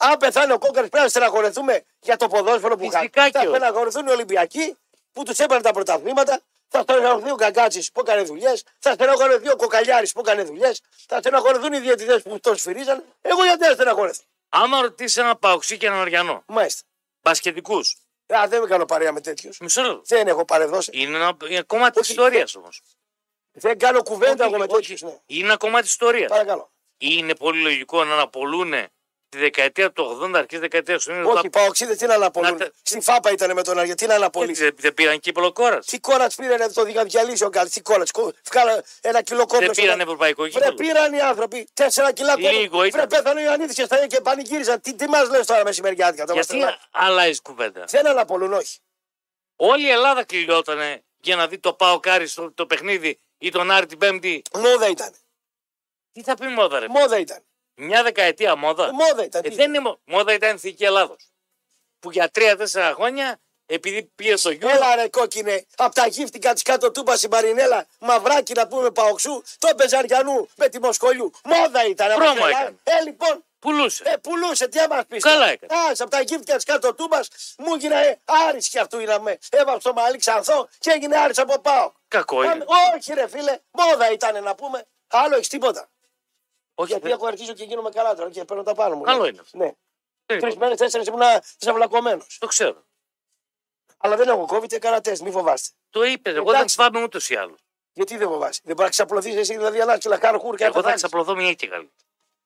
[0.00, 3.30] Αν πεθάνει ο κόκαλη, πρέπει να στεναχωρεθούμε για το ποδόσφαιρο που Φυσικά κάνει.
[3.30, 3.48] και Θα όχι.
[3.56, 4.76] στεναχωρηθούν οι Ολυμπιακοί
[5.12, 6.40] που τους έπαιρνε τα πρωταθλήματα.
[6.68, 8.62] Θα στεναχωρηθεί ο Καγκάτση που έκανε δουλειές.
[8.78, 10.80] Θα στεναχωρηθεί ο Κοκαλιάρης που έκανε δουλειές.
[11.08, 13.04] Θα στεναχωρηθούν οι διαιτητές που τον σφυρίζαν.
[13.22, 16.82] Εγώ γιατί να στεναχωρεθώ; Άμα ρωτήσεις ένα παουξί και έναν Οριανό, Μάλιστα.
[17.22, 17.96] μπασκετικούς,
[18.34, 19.58] Α, δεν με κάνω παρέα με τέτοιους.
[19.58, 20.02] μισό λεπτό.
[20.04, 20.90] Δεν έχω παρεδώσει.
[20.94, 22.82] Είναι ένα είναι κομμάτι της Όχι, ιστορίας όμως.
[23.52, 25.02] Δεν κάνω κουβέντα εγώ με τέτοιους.
[25.02, 25.18] Ναι.
[25.26, 26.28] Είναι ένα κομμάτι της ιστορίας.
[26.30, 26.70] Παρακαλώ.
[26.98, 28.72] Είναι πολύ λογικό να αναπολούν
[29.28, 31.24] τη δεκαετία του 80, αρχέ δεκαετίας του 90.
[31.36, 32.50] Όχι, οι παοξίδε τι να αναπολούν.
[32.50, 35.52] Να τα- Στη ΦΑΠΑ ήταν με τον Αργεντή, τι να αναπολύσει; Δεν δεν πήραν κύπελο
[35.52, 35.86] κόρας.
[35.86, 38.10] Τι κόρας πήραν το διαλύσει ο Γκάλ, τι κόρας;
[38.50, 39.66] Βγάλα ένα κιλό κόμπλο.
[39.66, 40.74] Δεν πήραν ευρωπαϊκό Βρε κύπελο.
[40.74, 42.48] πήραν οι άνθρωποι τέσσερα κιλά κόμπλο.
[42.50, 43.00] Λίγο ήταν.
[43.08, 44.80] Βρε πέθανε ο Ιωαννίδης και στα και πανηγύριζαν.
[44.80, 46.26] Τι, τι μας λες τώρα μεσημεριάτικα.
[46.26, 46.88] θα μας Γιατί τρελάνεις.
[46.90, 47.84] αλλάζεις κουβέντα.
[47.88, 48.78] Δεν αναπολούν, όχι.
[49.56, 53.70] Όλη η Ελλάδα κλειότανε για να δει το Πάο Κάρι στο το παιχνίδι ή τον
[53.70, 54.42] Άρη την Πέμπτη.
[54.54, 55.14] Μόδα ήταν.
[56.12, 56.88] Τι θα πει μόδα, ρε.
[56.88, 57.42] Μόδα ήταν.
[57.80, 58.92] Μια δεκαετία μόδα.
[58.92, 59.42] Μόδα ήταν.
[59.44, 61.16] Ε, Τι- δεν είναι μο- μόδα, ήταν η Εθνική Ελλάδος.
[62.00, 64.68] Που για τρία-τέσσερα χρόνια, επειδή πήγε στο γιο.
[64.68, 69.42] Έλα ρε κόκκινε, απ' τα γύφτηκα της κάτω τούμπας στην Παρινέλα, μαυράκι να πούμε παοξού,
[69.58, 71.30] το Πεζαριανού με τη Μοσχολιού.
[71.44, 72.14] Μόδα ήταν.
[72.14, 72.50] Πρόμο άμα θέλει.
[72.50, 72.76] έκανε.
[72.82, 74.02] Ε, λοιπόν, Πουλούσε.
[74.06, 75.22] Ε, πουλούσε, τι άμα πεις.
[75.22, 75.74] Καλά έκανε.
[75.74, 79.38] Α, από τα γύφτια της κάτω τούμπας μου έγινε ε, άρης κι αυτού είδαμε.
[79.50, 81.92] Έβαλε στο μαλλί ξανθό και έγινε άρης από πάω.
[82.08, 82.64] Κακό είναι.
[82.94, 84.86] όχι, ρε φίλε, μόδα ήταν να πούμε.
[85.08, 85.88] Άλλο έχεις τίποτα.
[86.80, 89.02] Όχι, Γιατί δεν- έχω αρχίσει και γίνομαι καλά τώρα και παίρνω τα πάνω μου.
[89.02, 89.28] Καλό ναι.
[89.28, 89.58] είναι αυτό.
[89.58, 89.72] Ναι.
[90.26, 90.62] δεν Τρεις είναι.
[90.64, 91.20] μέρες, τέσσερις ήμουν
[91.58, 92.24] ξαβλακωμένο.
[92.38, 92.86] Το ξέρω.
[93.98, 95.74] Αλλά δεν έχω COVID, έκανα τεστ, μην φοβάστε.
[95.90, 96.30] Το είπε.
[96.30, 96.76] Εγώ δεν Εντάξει.
[96.76, 97.58] φοβάμαι ούτως ή άλλως.
[97.92, 98.60] Γιατί δεν φοβάσαι.
[98.64, 101.02] Δεν μπορείς να ξαπλωθείς εσύ, δηλαδή αλλάξει λαχάρο χούρ και να Εγώ θα πεθάνεις.
[101.02, 101.92] ξαπλωθώ μια και καλή.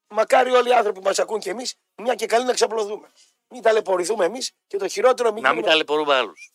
[0.08, 3.08] Μακάρι όλοι οι άνθρωποι που μας ακούν και εμείς, μια και καλή να ξαπλωθούμε.
[3.48, 5.42] Μην ταλαιπωρηθούμε εμείς και το χειρότερο μην.
[5.42, 6.52] Να μην γίνουμε- ταλαιπωρούμε άλλους.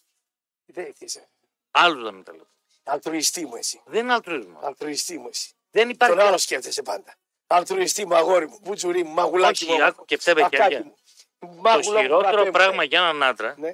[0.66, 1.28] Δεν είσαι.
[1.72, 2.56] Άλλους να μην ταλαιπωρούμε.
[2.84, 3.82] Αλτρουιστή μου εσύ.
[3.86, 4.64] Δεν είναι αλτρουισμός.
[4.64, 5.52] Αλτρουιστή μου εσύ.
[5.72, 6.16] Δεν υπάρχει.
[6.16, 7.16] Τον άλλο σκέφτεσαι πάντα.
[7.48, 9.84] Αλτρουιστή μου, αγόρι μου, μπουτσουρί μου, μαγουλάκι Όχι, μου.
[9.86, 10.84] άκου και φταίμε ακάκι χέρια.
[10.84, 10.96] μου.
[11.40, 12.84] Το Μάγουλα μου, χειρότερο μπραπέ μου, πράγμα ναι.
[12.84, 13.74] για έναν άντρα, Ναι.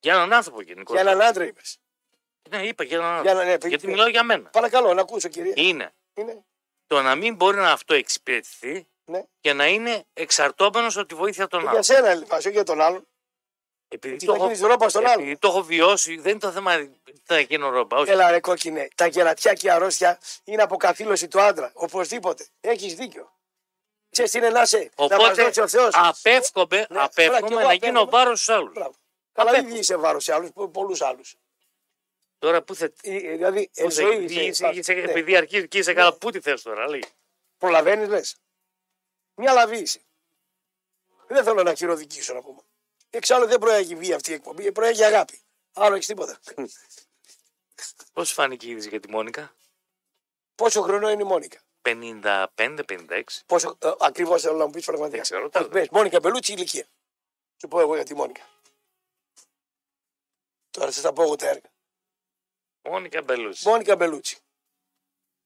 [0.00, 1.10] για έναν άνθρωπο Για γενικότερα.
[1.10, 1.78] έναν άντρα είπες.
[2.50, 3.44] Ναι, είπα για έναν Για άντρα.
[3.44, 3.92] να- ναι, πει- Γιατί ναι.
[3.92, 4.48] μιλάω για μένα.
[4.50, 5.52] Παρακαλώ, να ακούσω κύριε.
[5.56, 6.44] Είναι Είναι.
[6.86, 9.22] το να μην μπορεί να αυτοεξυπηρετηθεί Ναι.
[9.40, 11.82] και να είναι εξαρτώμενος από τη βοήθεια των Για άλλων.
[11.82, 13.06] σένα λοιπόν, όχι για τον άλλον.
[13.88, 15.18] Επειδή Τι το, θα έχω, γίνει ρόπα στον άλλον.
[15.22, 17.96] επειδή το έχω βιώσει, δεν είναι το θέμα τι θα γίνω ρόμπα.
[17.98, 18.10] Όχι.
[18.10, 21.70] Έλα ρε κόκκινε, τα γερατιά και η αρρώστια είναι αποκαθήλωση του άντρα.
[21.74, 22.46] Οπωσδήποτε.
[22.60, 23.30] Έχεις δίκιο.
[24.10, 25.90] Ξέρεις τι είναι να είσαι, να μας Οπότε δώσει ο Θεός.
[25.94, 28.10] απέφχομαι, Ναι, απέφχομαι μπράβο, και εγώ να γίνω απέφχομαι.
[28.24, 28.72] βάρος στου άλλους.
[28.72, 28.94] Μπράβο.
[29.32, 29.70] Καλά, Απέφυγε.
[29.72, 31.34] ήδη είσαι βάρος σε άλλους, πολλούς άλλους.
[32.38, 32.92] Τώρα που θα.
[33.02, 34.70] Δηλαδή, Πού εν θα- ζωή επειδή είσαι.
[34.74, 35.00] είσαι- ναι.
[35.10, 37.04] Επειδή αρχίζεις και είσαι καλά, πού τη θες τώρα, λέει.
[37.58, 38.36] Προλαβαίνεις, λες.
[39.34, 40.00] Μια λαβή είσαι.
[41.26, 42.60] Δεν θέλω να χειροδικήσω να πούμε.
[43.10, 45.40] Εξάλλου δεν προέγει βία αυτή η εκπομπή, προέγει αγάπη.
[45.72, 46.38] Άλλο έχεις τίποτα.
[48.12, 49.54] Πώς φάνηκε η είδηση για τη Μόνικα;
[50.54, 53.22] Πόσο χρόνο είναι η Μόνικα; 55-56.
[53.46, 55.16] Πόσο ε, ακριβώς θέλω να μου πεις πραγματικά.
[55.16, 55.68] Δεν ξέρω, Όχι, τέλος.
[55.68, 56.86] πες, Μόνικα Μπελούτσι ηλικία.
[57.60, 58.42] Σου πω εγώ για τη Μόνικα.
[60.70, 61.70] Τώρα σας τα πω εγώ τα έργα.
[62.82, 63.68] Μόνικα Μπελούση.
[63.68, 64.38] Μόνικα Μπελούτσι.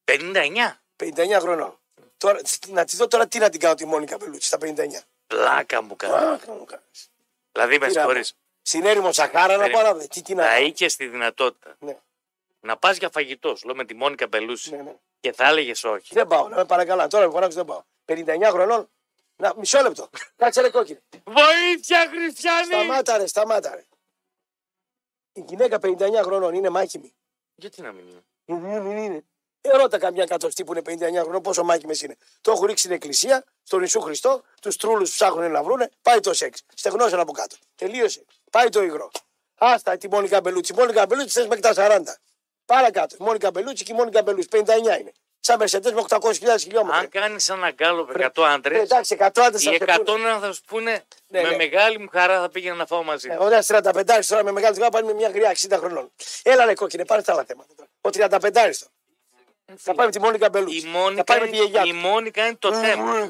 [0.05, 0.81] 59.
[0.97, 1.79] 59 χρονών.
[2.17, 5.03] Τώρα, να της δω τώρα τι να την κάνω τη Μόνικα Μπελούτσι στα 59.
[5.27, 6.17] Πλάκα μου κάνεις.
[6.17, 7.10] Α, κάνω κάνεις.
[7.53, 8.21] Δηλαδή με Τι να συγχωρεί.
[8.21, 8.29] πω.
[8.63, 10.07] Στην έρημο Σαχάρα να Ε, πάω να δω.
[10.07, 10.67] Τι, τι να Θα κάνω.
[10.67, 11.99] είχες τη δυνατότητα Ναι,
[12.61, 14.95] να πας για φαγητός, σου λέω με τη Μόνικα Μπελούση ναι, ναι.
[15.21, 16.15] και θα έλεγες όχι.
[16.15, 17.07] Δεν πάω, να με παρακαλά.
[17.07, 17.83] Τώρα με φωνάξω δεν πάω.
[18.05, 18.89] 59 χρονών.
[19.37, 20.09] Να, μισό λεπτό.
[20.37, 21.03] Κάτσε ρε κόκκινε.
[21.25, 22.65] Βοήθεια, Χριστιανή!
[22.67, 23.85] Σταμάτα ρε, σταμάτα ρε.
[25.33, 27.15] Η γυναίκα 59 χρονών είναι μάχημη.
[27.55, 29.25] Γιατί να μην είναι; Δεν δεν είναι;
[29.63, 30.83] Ερώτα καμιά κατοστή που είναι
[31.19, 32.17] 59 χρονών πόσο μάχημε είναι.
[32.41, 36.35] Το έχουν ρίξει στην εκκλησία, στον Ιησού Χριστό, τους τρούλους ψάχνουν να βρούνε, πάει το
[36.35, 36.63] σεξ.
[36.75, 37.57] Στεγνώσαν από κάτω.
[37.75, 38.25] Τελείωσε.
[38.51, 39.11] Πάει το υγρό.
[39.59, 40.73] Άστα τη Μόνικα Μπελούτσι.
[40.73, 42.03] Η Μόνικα Μπελούτσι θες μέχρι τα 40.
[42.67, 43.17] Πάρα κάτω.
[43.21, 44.49] Η Μόνικα Μπελούτσι και η Μόνικα Μπελούτσι.
[44.53, 45.13] 59 είναι.
[45.43, 46.99] Σαν Μερσεντέ με 800.000 χιλιόμετρα.
[46.99, 50.03] Αν κάνεις ένα γκάλο με 100 άντρες, Ε, Εντάξει, 100 άντρες θα οι σε 100
[50.05, 50.39] πούνε.
[50.41, 51.57] θα σου πούνε Ναι, με ναι.
[51.57, 53.29] μεγάλη μου χαρά θα πήγαινα να φάω μαζί.
[53.31, 56.13] Ε, Ο ένα 35 τώρα με μεγάλη δουλειά πάνε με μια γριά 60 χρονών.
[56.43, 57.73] Έλα ρε κόκκινε, πάρε τα άλλα θέματα.
[57.77, 57.89] τώρα.
[58.01, 58.71] Ο 35 τώρα.
[59.77, 60.77] Θα πάει με τη Μόνικα Μπελούτσι.
[60.77, 61.97] Η Θα Μόνικα, πάει με τη γιαγιά η του.
[61.97, 63.29] Μόνικα είναι το θέμα.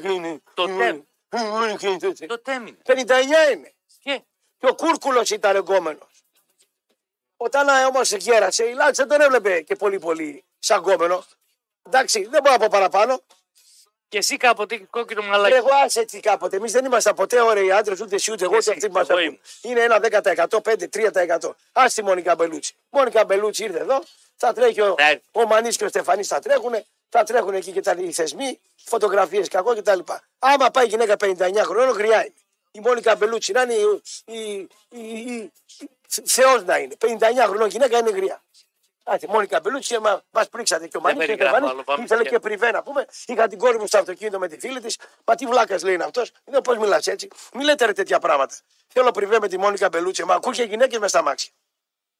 [0.53, 0.99] Το τέμ.
[1.29, 2.77] Το Το τέμ είναι.
[2.85, 3.73] 59 είναι.
[4.03, 4.21] Και;
[4.57, 6.23] Και ο Κούρκουλος ήταν εγκόμενος.
[7.37, 11.25] Όταν όμως γέρασε, η Λάτσα δεν τον έβλεπε και πολύ πολύ σαν κόμενο.
[11.87, 13.21] Εντάξει, δεν μπορώ να πω παραπάνω.
[14.09, 15.53] Και εσύ κάποτε έχει κόκκινο Και μαλάκι.
[15.55, 16.55] εγώ άσε έτσι κάποτε.
[16.55, 19.09] Εμείς δεν ήμασταν ποτέ ωραίοι άντρες, ούτε εσύ ούτε εγώ, ούτε Εσύ, αυτοί που μας
[19.09, 19.29] εγώ ακούν.
[19.31, 19.39] ήμουν.
[19.61, 21.55] Είναι ένα 10%, 5-3%.
[21.71, 22.73] Α τη Μόνικα Μπελούτσι.
[22.89, 24.03] Μόνικα Μπελούτσι ήρθε εδώ,
[24.41, 25.21] θα τρέχει ο, Θα έρθει.
[25.31, 26.73] ο Μανής και ο Στεφανής θα τρέχουν,
[27.09, 29.99] θα τρέχουν εκεί και τα οι θεσμοί, φωτογραφίες κακό κτλ.
[30.39, 32.33] Άμα πάει η γυναίκα 59 χρόνων, γριά είναι.
[32.71, 34.39] Η Μόνικα Μπελούτσι να είναι η, η,
[34.89, 35.51] η, η,
[36.15, 36.95] η Θεός να είναι.
[37.01, 37.07] 59
[37.47, 38.43] χρονών γυναίκα είναι γριά.
[39.03, 42.03] Άτε, Μόνικα Μπελούτσι, μα μας πρίξατε και ο Μανής και ο περιγράφω Στεφανής άλλο, πάμε
[42.03, 43.05] ήθελε και- και πριβέ να πούμε.
[43.25, 44.97] Είχα την κόρη μου στο αυτοκίνητο με τη φίλη της.
[45.25, 46.31] Μα τι βλάκας λέει είναι αυτός.
[46.45, 47.27] Δεν πώς μιλάς έτσι.
[47.53, 48.55] Μην λέτε ρε τέτοια πράγματα.
[48.87, 50.23] Θέλω πριβέ με τη Μόνικα Μπελούτσι.
[50.23, 51.51] Μα ακούγε γυναίκες μες στα μάξια.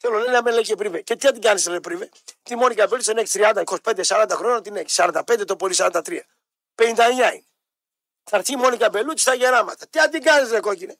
[0.01, 1.01] Θέλω λέει, να με λέει και πριβέ.
[1.01, 2.09] Και τι θα την κάνεις, λέει πριβέ.
[2.43, 4.87] Τη Μόνικα Μπελούτσι την έχει 30, 25, 40 χρόνια την έχει.
[4.89, 5.91] 45 το πολύ 43.
[6.75, 6.87] 59
[7.33, 7.45] είναι.
[8.23, 9.87] Θα έρθει η Μόνικα Μπελούτσι στα γεράματα.
[9.87, 10.95] Τι θα την κάνεις, ρε κόκκινε.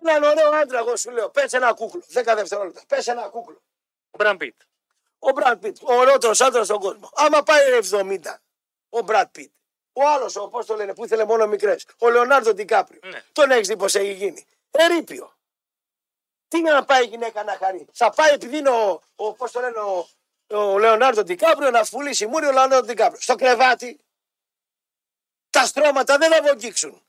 [0.00, 1.30] Έναν ωραίο άντρα, εγώ σου λέω.
[1.30, 2.02] Πες ένα κούκλο.
[2.12, 2.82] 10 δευτερόλεπτα.
[2.86, 3.62] Πες ένα κούκλο.
[4.10, 4.60] Μπραν Πιτ.
[5.24, 7.10] Ο Μπραντ Πιτ, ο ωραιότερο άντρας στον κόσμο.
[7.14, 8.18] Άμα πάει ρε 70,
[8.88, 9.52] ο Μπραντ Πιτ.
[9.92, 11.86] Ο άλλος, ο πώς το λένε, που ήθελε μόνο μικρές.
[11.98, 13.00] Ο Λεωνάρδο Ντικάπριο.
[13.02, 13.22] Ναι.
[13.32, 14.46] Τον έχεις δει πώ έχει γίνει.
[14.70, 15.34] Ερήπιο.
[16.52, 17.86] Τι να πάει η γυναίκα να χαρεί.
[17.92, 20.08] Θα πάει επειδή είναι ο, ο πώς το λένε, ο,
[20.46, 23.20] ο Λεωνάρδο Ντικάπριο να πουλήσει μούρι ο Λεωνάρδο Ντικάπριο.
[23.20, 24.00] Στο κρεβάτι.
[25.50, 27.02] Τα στρώματα δεν θα βογγίξουν.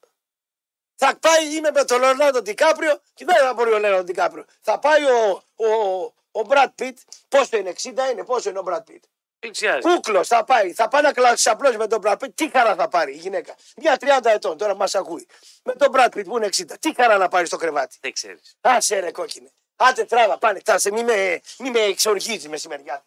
[0.95, 4.45] Θα πάει, είμαι με τον Λεωνάρδο Ντικάπριο και δεν θα μπορεί ο Λεωνάρδο Ντικάπριο.
[4.61, 6.97] Θα πάει ο, ο, ο Μπρατ Πιτ,
[7.29, 9.03] πόσο είναι, 60 είναι, πόσο είναι ο Μπρατ Πιτ.
[9.43, 9.81] Πλησιάζει.
[9.81, 12.35] Κούκλος θα πάει, θα πάει να κλάσει απλώ με τον Μπρατ Πιτ.
[12.35, 13.55] Τι χαρά θα πάρει η γυναίκα.
[13.77, 15.27] Μια 30 ετών τώρα μας ακούει.
[15.63, 16.63] Με τον Μπρατ Πιτ που είναι 60.
[16.79, 17.97] Τι χαρά να πάρει στο κρεβάτι.
[18.01, 18.55] Δεν ξέρεις.
[18.61, 19.51] Άσε ρε κόκκινε.
[19.75, 23.05] Άντε τράβα, πάνε, τάσε, μη με, μη με εξοργίζεις μεσημεριά.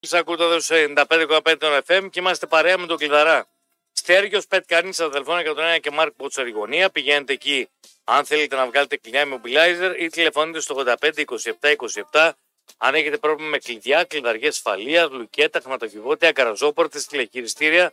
[0.00, 3.46] Σα ακούτε εδώ στο 95,5 των FM και είμαστε παρέα με τον Κλειδαρά.
[3.92, 6.90] Στέργιος Πετ Κανή στα τηλεφώνια 101 και Μάρκ Πότσαρη γωνία.
[6.90, 7.68] Πηγαίνετε εκεί
[8.04, 11.24] αν θέλετε να βγάλετε κλειδιά immobilizer ή τηλεφωνείτε στο 85
[11.62, 11.74] 27
[12.12, 12.30] 27.
[12.76, 17.92] Αν έχετε πρόβλημα με κλειδιά, κλειδαριέ ασφαλεία, λουκέτα, χρηματοκιβώτια, καραζόπορτε, τηλεχειριστήρια,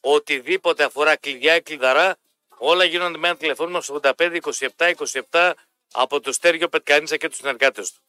[0.00, 2.16] οτιδήποτε αφορά κλειδιά ή κλειδαρά,
[2.58, 4.40] όλα γίνονται με ένα τηλεφώνημα στο 85
[4.76, 4.92] 27
[5.30, 5.52] 27
[5.92, 8.00] από το Στέργιο Πετκανίτσα και τους συνεργάτες του.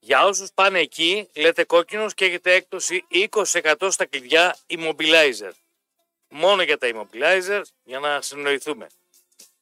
[0.00, 5.50] Για όσους πάνε εκεί, λέτε κόκκινος και έχετε έκπτωση 20% στα κλειδιά immobilizer.
[6.28, 8.86] Μόνο για τα immobilizer, για να συνοηθούμε.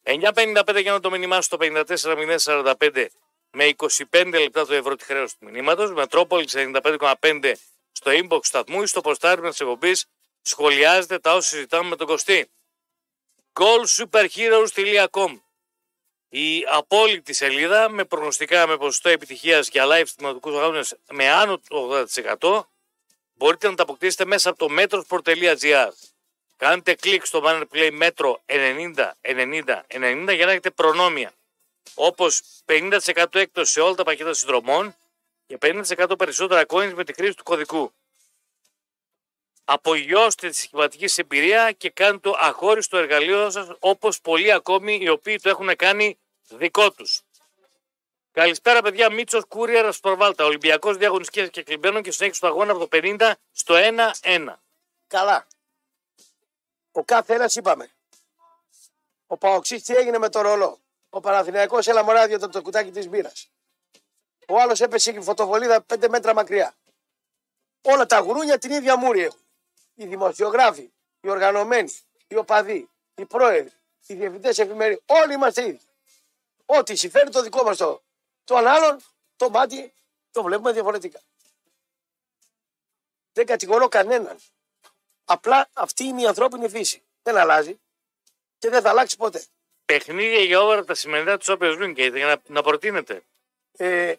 [0.02, 3.06] 9.55 για να το μήνυμά στο 54.045
[3.56, 3.74] με
[4.12, 5.92] 25 λεπτά το ευρώ τη χρέωση του μηνύματος.
[5.92, 7.52] Μετρόπολη 95,5
[7.92, 10.06] στο inbox σταθμού ή στο ποστάρισμα της εκπομπής
[10.42, 12.50] σχολιάζετε τα όσα συζητάμε με τον Κωστή.
[13.52, 15.40] goalsuperheroes.com
[16.28, 22.06] η απόλυτη σελίδα με προγνωστικά με ποσοστό επιτυχίας για live στιγματικούς αγώνες με άνω του
[22.40, 22.62] 80%
[23.32, 25.88] μπορείτε να τα αποκτήσετε μέσα από το metro.gr.
[26.56, 31.32] Κάντε κλικ στο banner play Metro 90 90 90 για να έχετε προνόμια.
[31.94, 32.98] Όπως 50%
[33.32, 34.94] έκπτωση σε όλα τα πακέτα συνδρομών
[35.46, 37.92] και 50% περισσότερα coins με τη χρήση του κωδικού.
[39.64, 45.38] Απογειώστε τη σχηματική εμπειρία και κάντε το αχώριστο εργαλείο σας όπως πολλοί ακόμη οι οποίοι
[45.38, 46.18] το έχουν κάνει
[46.48, 47.20] δικό τους.
[48.32, 52.88] Καλησπέρα παιδιά, Μίτσος Κούριερα Σπορβάλτα, Ολυμπιακός διαγωνιστικής και κλειμπένων και συνέχιση του αγώνα από το
[52.92, 53.74] 50 στο
[54.22, 54.62] 1-1.
[55.06, 55.46] Καλά.
[56.92, 57.90] Ο κάθε ένας είπαμε.
[59.26, 60.78] Ο Παοξής τι έγινε με το ρολό.
[61.10, 63.50] Ο Παναθηναϊκός έλα μωράδιο το, το κουτάκι της μπύρας.
[64.48, 66.76] Ο άλλος έπεσε και φωτοβολίδα 5 μέτρα μακριά.
[67.82, 69.40] Όλα τα γουρούνια την ίδια μούρη έχουν.
[69.94, 73.72] οι δημοσιογράφοι, οι οργανωμένοι, οι οπαδοί, οι πρόεδροι,
[74.06, 75.86] οι διευθυντές εφημερίδων, όλοι είμαστε ίδιοι.
[76.66, 78.02] Ό,τι συμφέρει το δικό μας το,
[78.44, 79.00] τον άλλον,
[79.36, 79.94] το μάτι
[80.30, 81.20] το βλέπουμε διαφορετικά.
[83.32, 84.38] Δεν κατηγορώ κανέναν.
[85.24, 87.02] Απλά αυτή είναι η ανθρώπινη φύση.
[87.22, 87.80] Δεν αλλάζει
[88.58, 89.44] και δεν θα αλλάξει ποτέ.
[89.86, 93.22] Παιχνίδια για όλα τα σημερινά τους Champions League για να, να προτείνετε.
[93.76, 94.14] Ε,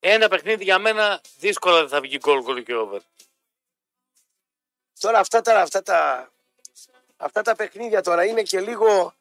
[0.00, 2.98] Ένα παιχνίδι για μένα δύσκολα δεν θα βγει γκολ γκολ και over.
[5.00, 6.30] τώρα αυτά τα, αυτά τα,
[7.16, 9.14] αυτά τα παιχνίδια τώρα είναι και λίγο.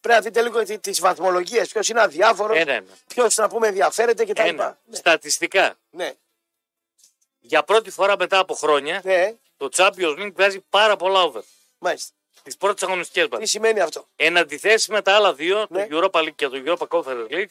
[0.00, 1.68] Πρέπει να δείτε λίγο τις βαθμολογίες.
[1.72, 2.92] Ποιος είναι αδιάφορος, Ένα-ένα.
[3.06, 4.40] ποιος να πούμε ενδιαφέρεται κτλ.
[4.46, 4.78] Ένα.
[4.84, 5.78] Ναι, Στατιστικά.
[5.90, 6.12] ναι,
[7.40, 11.42] Για πρώτη φορά μετά από χρόνια ναι, το Champions League βγάζει πάρα πολλά over.
[11.78, 12.14] μάλιστα.
[12.42, 13.46] Τι πρώτε αγωνιστικέ Τι μα.
[13.46, 15.86] σημαίνει αυτό; Εν αντιθέσει με τα άλλα δύο, Ναι.
[15.86, 17.46] το Europa League και το Europa Conference League,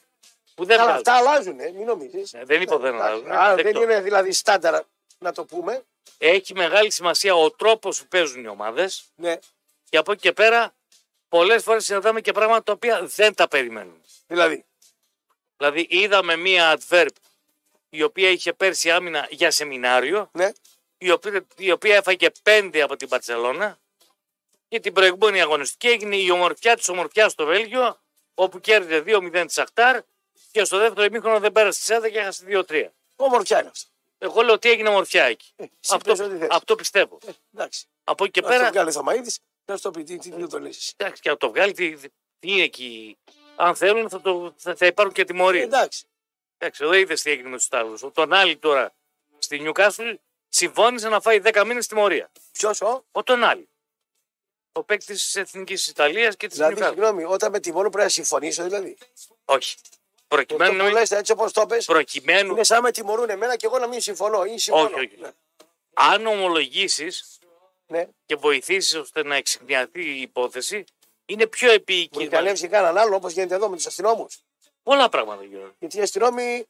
[0.55, 0.95] που δεν Αλλά βγάζουν.
[1.07, 2.33] αυτά αλλάζουν, ε, μην νομίζεις.
[2.33, 3.31] Ε, δεν είπα δεν αλλάζουν.
[3.31, 3.81] Α, δεν Δεκτό.
[3.83, 4.83] είναι δηλαδή στάνταρα
[5.17, 5.83] να το πούμε.
[6.17, 9.39] Έχει μεγάλη σημασία ο τρόπος που παίζουν οι ομάδες Ναι,
[9.89, 10.73] και από εκεί και πέρα
[11.29, 14.01] πολλές φορές συναντάμε και πράγματα τα οποία δεν τα περιμένουν.
[14.27, 14.65] δηλαδή.
[15.57, 17.07] Δηλαδή είδαμε μία adverb
[17.89, 20.51] η οποία είχε πέρσι άμυνα για σεμινάριο, Ναι,
[20.97, 23.79] η οποία, η οποία έφαγε πέντε από την Παρσελώνα
[24.69, 27.99] και την προηγούμενη αγωνιστική έγινε η ομορφιά της ομορφιάς στο Βέλγιο
[28.34, 30.01] όπου κέρδιζε 2-0 της Αχτάρ
[30.51, 32.88] και στο δεύτερο ημίχρονο δεν πέρασε της ΣΕΔΑ και έχασε 2-3.
[33.15, 33.89] ομορφιά είναι αυτό.
[34.17, 35.53] Εγώ λέω ότι έγινε ομορφιά εκεί.
[35.55, 36.47] Ε, εσύ αυτό, πες ό,τι θες.
[36.51, 37.17] αυτό πιστεύω.
[37.25, 37.86] Ε, εντάξει.
[38.03, 39.32] Από εκεί και Να το πέρα, βγάλεις Θωμαίδη,
[39.65, 40.93] να σου το πει τι, τι, τι το λύσει.
[40.97, 41.97] εντάξει, και να το βγάλει, τι,
[42.39, 43.17] τι είναι εκεί.
[43.55, 45.63] Αν θέλουν θα, το, θα, θα υπάρχουν και τιμωρίες.
[45.63, 46.05] Εντάξει.
[46.58, 48.12] Εντάξει, εδώ είδες τι έγινε με τους Τάλου.
[48.13, 48.93] Τον άλλη τώρα
[49.38, 50.13] στη Νιουκάσουλ
[50.49, 52.32] συμφώνησε να φάει 10 μήνες τιμωρία.
[52.51, 53.69] Ποιος ο; Ο τον άλλη.
[54.79, 56.97] Ο παίκτης της Εθνικής Ιταλίας και της Δηλαδή, Νιουκάσουλ.
[56.97, 58.97] συγγνώμη, όταν με τιμωρούν πρέπει να συμφωνήσω δηλαδή.
[59.45, 59.75] Όχι.
[59.77, 63.65] Αυτό Προκειμένου, που λες, έτσι όπως το πες, προκειμένου είναι σαν με τιμωρούν εμένα και
[63.65, 64.45] εγώ να μην συμφωνώ.
[64.45, 64.85] Ή συμφωνώ.
[64.85, 65.17] Όχι, όχι.
[65.19, 65.29] Ναι.
[65.93, 67.39] αν ομολογήσεις
[67.87, 68.07] ναι.
[68.25, 70.83] και βοηθήσεις ώστε να εξηγιαθεί η υπόθεση,
[71.25, 72.09] είναι πιο επίοικη.
[72.13, 74.39] Μπορεί να ανέβει κανέναν άλλο όπως γίνεται εδώ με τους αστυνόμους.
[74.83, 75.73] Πολλά πράγματα γίνονται.
[75.79, 76.65] Γιατί οι αστυνόμοι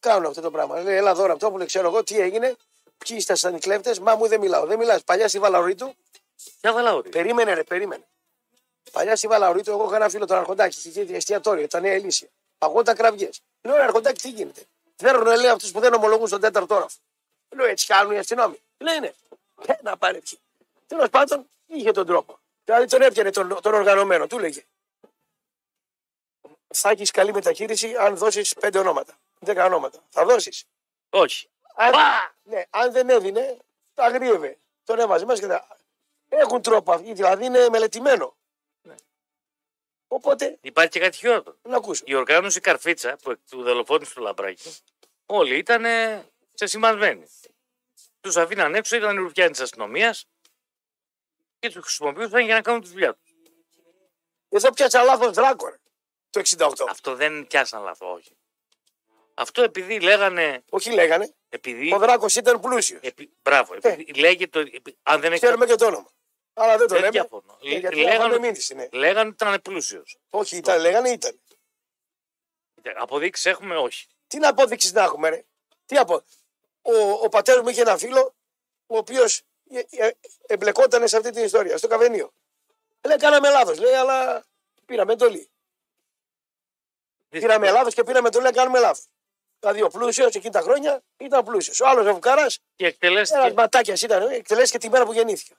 [0.00, 0.80] κάνουν αυτό το πράγμα.
[0.80, 2.56] Λέει, έλα εδώ αυτό που λέει, ξέρω εγώ τι έγινε.
[2.98, 4.66] Ποιοι ήσασταν οι κλέφτες, μα μου δεν μιλάω.
[4.66, 5.04] Δεν μιλάς.
[5.04, 5.94] Παλιά στη Βαλαωρίτου,
[6.60, 7.08] Για βαλαούρι.
[7.08, 8.04] περίμενε, ρε, περίμενε.
[8.92, 12.28] Παλιά στη Βαλαωρίτου, εγώ είχα ένα φίλο τον Αρχοντάκη, είχε είχε εστιατόριο, τα νέα Ελίσια.
[12.58, 13.42] Παγόταν κραυγές.
[13.62, 14.62] Λέω, ρε, Αρχοντάκη, τι γίνεται;
[14.96, 16.96] Φέρνουν, λέει, αυτούς που δεν ομολογούν στον τέταρτο όροφο.
[17.48, 18.62] Λέω, έτσι κάνουν οι αστυνόμοι.
[18.78, 19.12] Λέει, ναι.
[19.66, 20.38] Ε, να πάρει ποιοι.
[20.86, 22.38] Τέλος πάντων, είχε τον τρόπο.
[22.64, 24.64] Δηλαδή τον έπιανε τον, τον οργανωμένο, του λέγε.
[26.74, 29.18] Θα έχεις καλή μεταχείριση αν δώσεις πέντε ονόματα.
[29.38, 29.98] Δέκα ονόματα.
[30.10, 30.64] Θα δώσεις.
[31.10, 31.48] Όχι.
[31.74, 31.92] Αν,
[32.42, 33.56] ναι, αν δεν έδινε,
[33.94, 34.58] τα αγρίευε.
[34.84, 35.66] Τον έβαζε μέσα και τα.
[36.32, 38.36] Έχουν τρόπο αυτοί, δηλαδή είναι μελετημένο.
[38.82, 38.94] Ναι.
[40.08, 41.56] Οπότε, Υπάρχει και κάτι χειρότερο.
[41.62, 42.02] να ακούσω.
[42.06, 44.76] Η οργάνωση Καρφίτσα που του δολοφόνησε του Λαμπράκη,
[45.26, 45.84] όλοι ήταν
[46.54, 47.26] ξεσημασμένοι.
[48.20, 50.24] Τους αφήναν έξω, ήταν οι ρουφιάνοι της αστυνομίας
[51.58, 53.32] και τους χρησιμοποιούσαν για να κάνουν τη δουλειά τους.
[54.48, 55.76] Εδώ πιάτσα λάθος δράκο, ρε,
[56.30, 56.86] το 68.
[56.88, 58.36] Αυτό δεν πιάσαν λάθος, όχι.
[59.34, 60.64] Αυτό επειδή λέγανε.
[60.70, 61.34] Όχι λέγανε.
[61.48, 63.00] Επειδή, Ο δράκος ήταν πλούσιος.
[63.02, 64.58] επί, μπράβο, επειδή λέγεται.
[64.58, 65.40] ότι- επί- αν δεν έχει.
[65.40, 66.10] Ξέρουμε και το όνομα.
[66.54, 67.10] Αλλά δεν το Δεν λέμε.
[67.10, 67.58] διαφωνώ.
[67.62, 68.88] Ε, γιατί Λέγανε- λέγανε μήνυση, ναι.
[68.92, 70.16] Λέγανε ότι ήταν πλούσιος.
[70.30, 71.40] Όχι, ήταν, λέγανε ήταν.
[72.96, 74.06] Αποδείξεις έχουμε, όχι.
[74.26, 75.44] Τι να απόδειξη να έχουμε, ρε.
[75.86, 76.22] Τι απο...
[76.82, 78.34] Ο, ο πατέρας μου είχε ένα φίλο,
[78.86, 79.42] ο οποίος
[80.46, 82.32] εμπλεκόταν σε αυτή την ιστορία, στο καφενείο.
[83.06, 84.44] Λέει, κάναμε λάθος, λέει, αλλά
[84.86, 85.50] πήραμε εντολή.
[87.28, 89.04] Πήραμε λάθος και πήραμε εντολή να κάνουμε λάθος.
[89.60, 91.80] Δηλαδή ο πλούσιος εκείνη τα χρόνια ήταν πλούσιος.
[91.80, 93.40] Ο άλλος ο Βουκάρας, Και εκτελέστηκε.
[93.40, 95.54] ένας ματάκια ήταν, ε, εκτελέστηκε τη μέρα που γεννήθηκε.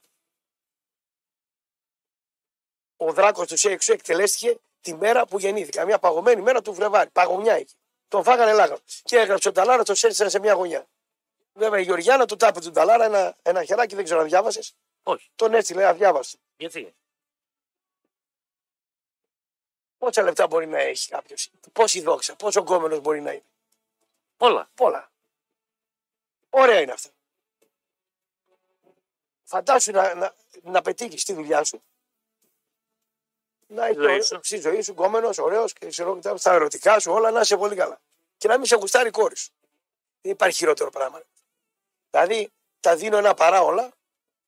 [3.01, 5.85] Ο δράκος τους Σέξου εκτελέστηκε τη μέρα που γεννήθηκε.
[5.85, 7.09] Μια παγωμένη μέρα του Φλεβάρι.
[7.09, 7.75] Παγωνιά εκεί.
[8.07, 8.77] Τον φάγανε λάγα.
[9.03, 10.87] Και έγραψε ο Ταλάρας, το σέρցανε σε μια γωνιά.
[11.53, 14.75] Βέβαια η Γεωργιάνα του τάπε του Ταλάρα ένα, ένα χεράκι, δεν ξέρω αν διάβασες.
[15.03, 15.29] Όχι.
[15.35, 16.37] Τον έστειλε, αδιάβαστο.
[16.57, 16.95] Γιατί.
[19.97, 23.45] Πόσα λεπτά μπορεί να έχει κάποιος, πόση δόξα, πόσο κόμενο μπορεί να είναι;
[24.37, 24.69] Πολλά.
[24.75, 25.11] Πολλά.
[26.49, 27.09] Ωραία είναι αυτά.
[29.43, 31.83] Φαντάσου να, να, να πετύχεις τη δουλειά σου.
[33.73, 34.35] Να Στη ζωή σου.
[34.35, 37.39] έχει στη ζωή σου κόμενο, ωραίος και ξέρω και τα- στα ερωτικά σου όλα να
[37.39, 38.01] είσαι πολύ καλά.
[38.37, 39.51] Και να μην σε γουστάρει η κόρη σου.
[40.21, 41.21] Δεν υπάρχει χειρότερο πράγμα.
[42.09, 43.91] Δηλαδή τα δίνω ένα παρά όλα.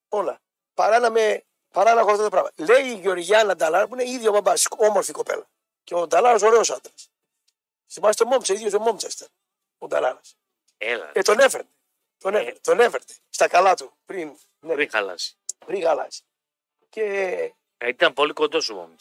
[0.10, 0.42] Όλα.
[0.74, 2.52] Παρά να, με, παρά να έχω αυτό το πράγμα.
[2.56, 5.48] Λέει η Γεωργιάνα Νταλάρα που είναι ίδιο μπαμπάς, όμορφη κοπέλα.
[5.84, 7.10] Και ο Νταλάρας ωραίος άντρας.
[7.88, 9.28] Θυμάστε τον Μόμτσα, ίδιος ο Μόμτσα ήταν.
[9.78, 10.36] Ο Νταλάρας.
[10.78, 11.12] Έλα.
[11.14, 11.64] Ε, τον έφερε.
[12.18, 15.38] Τον έφερε, τον έφερε στα καλά του πριν, ναι, Πριν χαλάσει.
[15.66, 16.22] πριν γαλάσει.
[16.90, 17.54] Και Ε,
[17.88, 18.96] Ήταν πολύ κοντό σου όμω.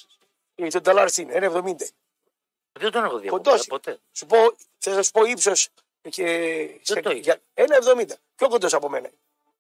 [0.55, 1.89] ε, τον Νταλάρα τι είναι, 1,70.
[2.73, 3.99] Δεν τον έχω δει από Κοντός κοντά ποτέ.
[4.13, 4.37] Σου πω,
[4.79, 5.69] θα σα πω ύψος
[6.11, 6.25] και.
[6.85, 7.19] Δεν το είδα.
[7.21, 8.17] για- 1,70.
[8.37, 9.11] Πιο κοντός από μένα.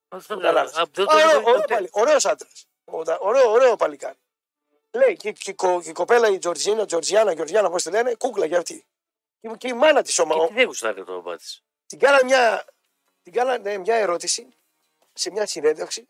[0.08, 0.72] Αυτό Κατάλαβες.
[0.76, 1.74] Α, δεν το Α, έχω ωραίο- δει ωραίο ποτέ.
[1.74, 2.66] παλι- Ωραίος άντρας.
[2.85, 4.16] Ωραίο, ωραίο, ωραίο παλικάρι.
[4.90, 8.14] Λέει και, και, η κο- και η κοπέλα η Τζορτζίνα, Τζορτζιάνα, Γεωργιάνα, πώς τη λένε,
[8.14, 8.85] κούκλα για αυτή.
[9.40, 10.46] Και, και η μάνα της Και ομά.
[10.46, 11.44] τι δεν γουστάρει το μπάτι.
[11.87, 12.64] Την κάνα μια,
[13.22, 14.48] την κάνα, ναι, μια ερώτηση
[15.12, 16.06] σε μια συνέντευξη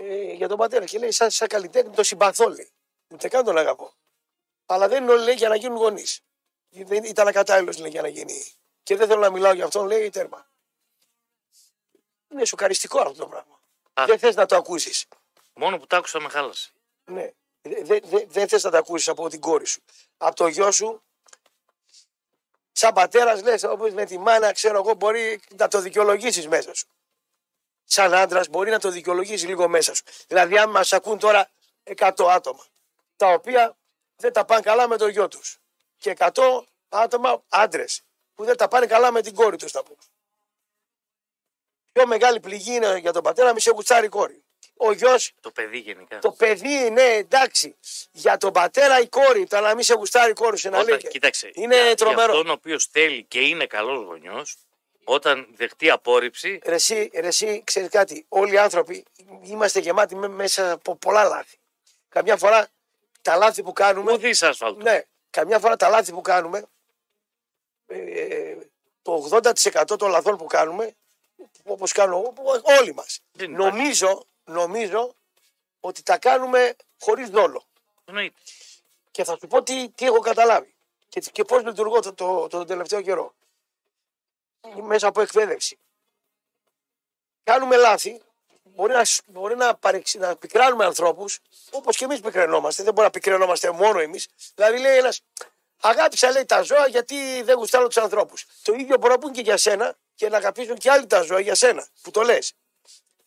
[0.00, 2.70] ε, για τον πατέρα και λέει: Σαν, σαν καλλιτέχνη το συμπαθώ, λέει.
[3.08, 3.92] Ούτε καν τον αγαπώ.
[4.66, 6.20] Αλλά δεν είναι όλοι λέει, για να γίνουν γονείς.
[7.04, 8.52] Ήταν ακατάλληλος λέει για να γίνει.
[8.82, 10.50] Και δεν θέλω να μιλάω για αυτόν, λέει τέρμα.
[12.32, 13.60] Είναι σοκαριστικό αυτό το πράγμα.
[13.92, 14.04] Α.
[14.06, 15.06] Δεν θες να το ακούσεις.
[15.52, 16.72] Μόνο που τ' άκουσα με χάλασε.
[17.04, 17.32] Ναι.
[17.62, 19.82] Δεν δε, δε, δεν θες να το ακούσεις από την κόρη σου.
[20.16, 21.02] Από το γιο σου,
[22.72, 26.86] σαν πατέρας, λες, όπως με τη μάνα, ξέρω εγώ, μπορεί να το δικαιολογήσεις μέσα σου.
[27.90, 30.02] Σαν άντρας, μπορεί να το δικαιολογήσει λίγο μέσα σου.
[30.26, 31.50] Δηλαδή, αν μας ακούν τώρα
[31.96, 32.64] 100 άτομα,
[33.16, 33.76] τα οποία
[34.16, 35.58] δεν τα πάνε καλά με το γιο τους.
[35.98, 38.02] Και 100 άτομα άντρες,
[38.34, 39.98] που δεν τα πάνε καλά με την κόρη τους, θα πούμε.
[41.92, 44.42] Πιο μεγάλη πληγή είναι για τον πατέρα, μη σε γουστάρει η κόρη.
[44.76, 46.18] Ο γιος Το παιδί γενικά.
[46.18, 47.76] το παιδί, ναι, εντάξει.
[48.10, 50.88] Για τον πατέρα η κόρη, το να μην σε γουστάρει η κόρη σου, να Όταν,
[50.88, 50.98] λέει.
[50.98, 52.20] και- κοίταξε, Είναι για, τρομερό.
[52.22, 54.56] Για αυτόν ο οποίος θέλει και είναι καλός γονιός,
[55.10, 59.04] όταν δεχτεί απόρριψη, Ρε εσύ, ρε εσύ, ξέρεις κάτι, όλοι οι άνθρωποι
[59.42, 61.56] είμαστε γεμάτοι με- μέσα από πολλά λάθη.
[62.08, 62.68] Καμιά φορά
[63.22, 64.82] τα λάθη που κάνουμε, ουδή άσφαλτος.
[64.84, 66.64] ναι, καμιά φορά τα λάθη που κάνουμε,
[67.86, 68.56] ε,
[69.02, 70.94] το 80% των λαθών που κάνουμε,
[71.64, 73.76] όπως κάνω εγώ, όλοι μας, Δεν υπάρχει.
[73.76, 75.14] νομίζω, νομίζω
[75.80, 77.62] ότι τα κάνουμε χωρίς δόλο.
[78.04, 78.40] Εννοείται.
[79.10, 80.74] Και θα σου πω τι, τι έχω καταλάβει
[81.08, 83.34] και, και πώς λειτουργώ το, το, το, τελευταίο καιρό.
[84.82, 85.78] Μέσα από εκπαίδευση.
[87.44, 88.20] Κάνουμε λάθη,
[88.62, 91.38] μπορεί να, σ- μπορεί να, παρεξ, να πικράνουμε ανθρώπους,
[91.70, 94.28] όπως και εμείς πικραινόμαστε, δεν μπορεί να πικραινόμαστε μόνο εμείς.
[94.54, 95.20] Δηλαδή λέει ένας,
[95.80, 98.46] αγάπησα λέει τα ζώα γιατί δεν γουστάρω τους ανθρώπους.
[98.62, 101.40] Το ίδιο μπορεί να πούν και για σένα και να αγαπήσουν και άλλοι τα ζώα
[101.40, 102.52] για σένα που το λες.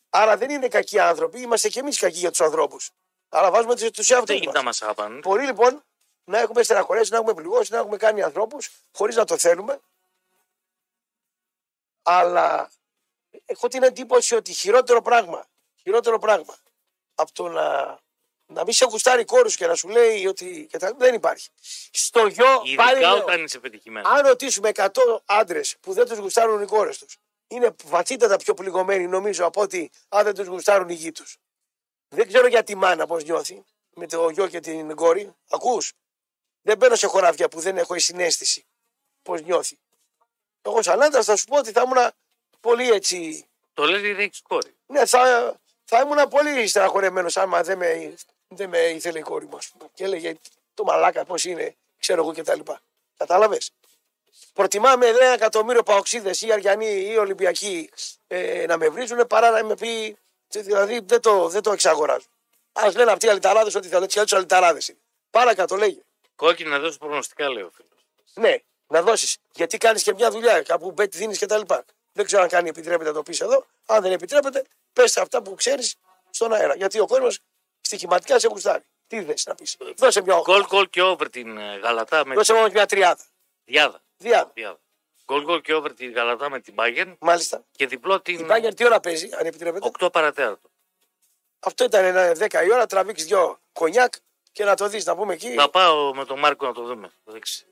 [0.09, 2.89] Άρα δεν είναι κακοί άνθρωποι, είμαστε και εμείς κακοί για τους ανθρώπους.
[3.29, 4.59] Άρα βάζουμε τους τους Δεν εαυτούς γίνεται μας.
[4.59, 5.19] να μας αγαπάνε.
[5.19, 5.83] Μπορεί λοιπόν
[6.23, 9.79] να έχουμε στεναχωρέσει, να έχουμε πληγώσει, να έχουμε κάνει ανθρώπους χωρίς να το θέλουμε.
[12.01, 12.71] Αλλά
[13.45, 15.45] έχω την εντύπωση ότι χειρότερο πράγμα,
[15.81, 16.57] χειρότερο πράγμα
[17.15, 17.99] από το να,
[18.45, 21.13] να μην σε γουστάρει η κόρη σου και να σου λέει ότι και τα- δεν
[21.13, 21.49] υπάρχει.
[21.91, 24.11] Στο γιο, πάλι Ειδικά λέω, όταν είσαι πετυχημένος.
[24.11, 29.07] αν ρωτήσουμε 100 άντρες που δεν τους γουστάρουν οι κόρες τους, είναι βαθύτατα πιο πληγωμένοι
[29.07, 31.37] νομίζω από ότι αν δεν τους γουστάρουν οι γη τους.
[32.07, 35.35] Δεν ξέρω για τη μάνα πώς νιώθει με το γιο και την κόρη.
[35.49, 35.93] Ακούς.
[36.61, 38.65] Δεν μπαίνω σε χωράφια που δεν έχω η συνέστηση
[39.21, 39.79] πώς νιώθει.
[40.61, 42.11] Εγώ σαν άντρα θα σου πω ότι θα ήμουν
[42.59, 43.45] πολύ έτσι.
[43.73, 44.75] Το λέει ότι δεν έχεις κόρη.
[44.85, 45.53] Ναι, θα,
[45.85, 48.13] θα ήμουν πολύ στεναχωρεμένος άμα δεν με,
[48.47, 49.57] δεν με ήθελε η κόρη μου.
[49.57, 49.89] ας πούμε.
[49.93, 50.35] Και έλεγε
[50.73, 52.59] το μαλάκα πώς είναι, ξέρω εγώ κτλ.
[53.17, 53.71] Κατάλαβες;
[54.53, 57.89] Προτιμάμε ένα εκατομμύριο παοξίδες ή Αριανοί ή Ολυμπιακοί
[58.27, 60.17] ε, να με βρίζουν παρά να με πει.
[60.47, 62.25] Δηλαδή δεν το, δεν το εξαγοράζω.
[62.71, 64.99] Α λένε αυτοί οι αλυταράδες ότι θέλουν, έτσι κι αλυταράδες είναι.
[65.29, 65.99] Παρακάτω λέγε.
[66.35, 68.05] Κόκκινη να δώσει προγνωστικά, λέει ο φίλος.
[68.33, 68.57] Ναι,
[68.91, 69.37] να δώσεις.
[69.53, 71.61] Γιατί κάνεις και μια δουλειά, κάπου μπέτ δίνεις κτλ.
[72.13, 73.65] Δεν ξέρω αν κάνει επιτρέπεται να το πεις εδώ.
[73.85, 75.95] Αν δεν επιτρέπεται, πες αυτά που ξέρεις
[76.29, 76.75] στον αέρα.
[76.75, 77.39] Γιατί ο κόσμος
[77.81, 78.83] στοιχηματικά σε γουστάρει.
[79.07, 79.77] Τι θες να πεις.
[79.97, 83.23] Δώσε μια, Γκολ γκολ και over την ε, Γαλατά με δώσε την όμως μια τριάδα.
[83.65, 84.01] Διάδα.
[84.17, 84.51] Διάδα.
[84.53, 84.79] Διάδα.
[85.25, 87.65] Γκολ γκολ και over την Γαλατά με την Bayern Μάλιστα.
[87.71, 90.69] και διπλό Η την Μπάγκερ τι ώρα παίζει, αν επιτρέπετε; 8 παρατέταρτο.
[91.59, 94.13] Αυτό ήταν ένα 10 η ώρα, τραβήξεις δυο κονιάκ
[94.51, 95.53] και να το δεις, να πούμε εκεί.
[95.53, 97.11] Θα πάω με τον Μάρκο να το δούμε.
[97.23, 97.65] Το δείξει.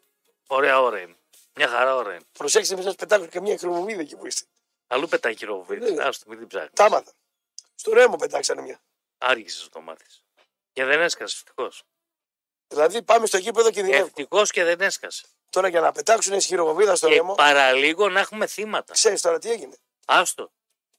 [0.52, 1.16] Ωραία ώρα είναι.
[1.56, 2.24] Μια χαρά ώρα είναι.
[2.32, 4.46] Προσέξτε, μην σας πετάξω και μια χρωμομίδα εκεί που είστε.
[4.88, 5.92] Αλλού πετάει χειροβοβίδη.
[5.92, 6.04] Ναι.
[6.04, 6.72] Άστο, μην την ψάχνεις.
[6.74, 7.12] Τα άμαθα.
[7.76, 8.80] Στο ρέμο πετάξανε μια.
[9.18, 10.24] Άργησες να το μάθεις.
[10.74, 11.84] Και δεν έσκασες, ευτυχώς.
[12.68, 14.08] Δηλαδή πάμε στο γήπεδο και κινδυνεύουν.
[14.08, 15.26] Ευτυχώς και δεν έσκασες.
[15.50, 18.94] Τώρα για να πετάξουν χειροβοβίδα στο Και ρέμο, παραλίγο να έχουμε θύματα.
[18.94, 19.78] ξέρεις τώρα τι έγινε.
[20.06, 20.52] Άστο.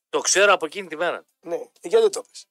[0.08, 1.24] Το ξέρω από εκείνη τη μέρα.
[1.40, 2.46] Ναι, γιατί δεν το πες.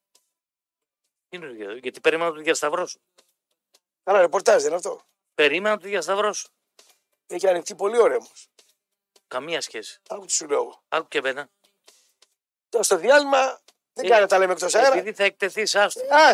[1.28, 2.98] Τι είναι, για- Γιατί περίμενα να το διασταυρώσω.
[4.02, 5.06] Καλά, ρεπορτάζ δεν είναι αυτό.
[5.34, 6.48] Περίμενα να το διασταυρώσω.
[7.30, 8.30] Έχει ανοιχτεί πολύ ο ρέμο.
[9.28, 10.00] Καμία σχέση.
[10.08, 10.82] Άκου τι σου λέω εγώ.
[10.88, 11.48] Άκου και εμένα.
[12.68, 13.60] Τώρα στο διάλειμμα
[13.92, 14.88] δεν Ε, κάνει να τα λέμε εκτός αέρα.
[14.96, 16.00] Επειδή θα εκτεθεί, άστο.
[16.14, 16.30] Α,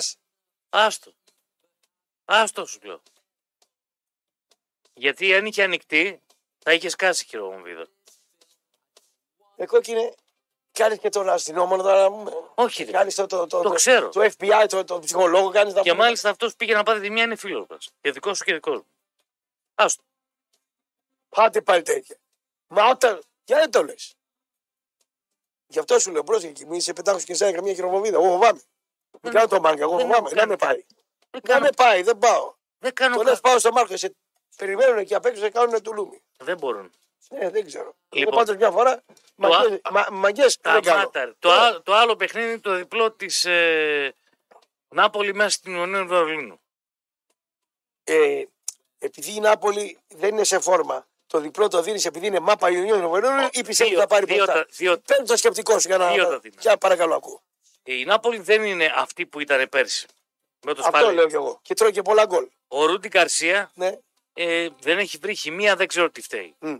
[0.68, 1.12] Άστο.
[2.24, 3.02] Άστο σου λέω.
[4.94, 6.22] Γιατί αν είχε ανοιχτεί,
[6.58, 7.86] θα είχες κάσει χειροβομβίδα.
[9.56, 10.14] εγώ και είναι.
[10.72, 12.30] Κάνεις και τον αστυνόμο τώρα να πούμε.
[12.54, 12.90] Όχι, ρε.
[12.90, 14.08] Κάνεις το, το, το, Το ξέρω.
[14.08, 16.02] το FBI, το, το ψυχολόγο κάνεις να Και πούμε.
[16.02, 17.90] μάλιστα αυτός πήγε να πάρει τη μία είναι φίλος μας.
[18.00, 18.86] Και δικός σου και δικός μου.
[19.74, 20.02] Άστο.
[21.36, 22.16] Πάτε πάλι τέτοια.
[22.66, 23.22] Μα όταν.
[23.44, 24.14] Γιατί δεν το λες.
[25.66, 26.64] Γι' αυτό σου λέω πρόσεχε.
[26.66, 28.16] Μη σε πετάξω και εσένα καμία χειροβομβίδα.
[28.18, 28.60] Εγώ φοβάμαι.
[29.22, 29.82] Μην κάνω το μάγκα.
[29.82, 30.26] Εγώ δεν φοβάμαι.
[30.26, 30.76] έχω Να κάνει με πάει.
[31.30, 32.02] Δεν Να κάνω, με πάει.
[32.02, 32.54] Δεν πάω.
[32.78, 33.96] δεν κάνω Το κα- λες πάω στο Μάρκο.
[33.96, 34.14] Σε
[34.56, 36.22] περιμένουν εκεί απ' έξω σε κάνουν τουλούμι.
[36.36, 36.92] Δεν μπορούν.
[37.30, 37.96] Ναι, δεν ξέρω.
[38.08, 38.32] Λοιπόν.
[38.32, 39.04] Εγώ πάντως μια φορά
[39.36, 41.00] μαγκές, α- μα, μαγκές δεν κάνω.
[41.00, 41.34] Σταμάτα.
[41.38, 44.14] Το, άλλο- το άλλο παιχνίδι είναι το διπλό της ε,
[44.88, 46.60] Νάπολη μέσα στην Ιωνία του Βερολίνου.
[48.04, 48.44] Ε,
[48.98, 53.00] επειδή η Νάπολη δεν είναι σε φόρμα, το διπλό το δίνεις επειδή είναι μάπα Ιουνίου
[53.00, 54.52] του Βερολίνου ή πιστεύει ότι Δύο- θα πάρει δύο μπροστά.
[54.52, 56.12] τα- δύο- Παίρνει το σκεπτικός σου για να.
[56.12, 56.54] Δύο τα δίνω.
[56.60, 57.42] Για παρακαλώ, ακούω.
[57.82, 60.06] Η Νάπολη δεν είναι αυτή που ήταν πέρσι.
[60.64, 61.14] Με το Αυτό σπάλι.
[61.16, 61.58] λέω κι εγώ.
[61.62, 62.48] Και τρώει και πολλά γκολ.
[62.68, 63.98] Ο Ρούντι Καρσία Ναι.
[64.32, 66.54] ε, δεν έχει βρει χημεία, δεν ξέρω τι φταίει.
[66.58, 66.74] Μμ.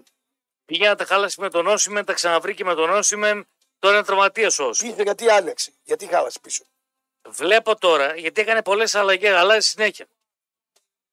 [0.65, 3.47] Πήγε να τα χάλασε με τον Όσιμεν, τα ξαναβρήκε με τον Όσιμεν.
[3.79, 4.93] Τώρα είναι τραυματίας ο Όσιμεν.
[4.93, 5.73] Πίσω γιατί άνοιξε.
[5.85, 6.65] Γιατί χάλασε πίσω.
[7.29, 10.07] Βλέπω τώρα, γιατί έκανε πολλές αλλαγές, αλλάζει συνέχεια.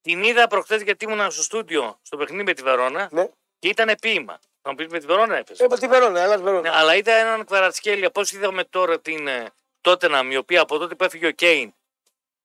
[0.03, 3.27] Την είδα προχθές γιατί ήμουν στο στούντιο στο παιχνίδι με τη Βερόνα Ναι.
[3.59, 4.39] και ήταν ποίημα.
[4.61, 5.65] Θα μου πεις με τη Βερόνα έπαιζες.
[5.65, 6.61] Ε, με τη Βερόνα, αλλά Βερόνα.
[6.61, 8.11] Ναι, αλλά είδα έναν Κβαρατσχέλια.
[8.11, 9.51] Πώς είδαμε τώρα την ε,
[9.81, 11.73] Τότεναμ, η οποία από τότε που έφυγε ο Κέιν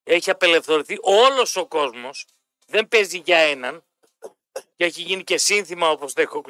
[0.03, 2.25] έχει απελευθερωθεί όλος ο κόσμος.
[2.67, 3.83] Δεν παίζει για έναν
[4.75, 6.43] και έχει γίνει και σύνθημα όπως το έχω.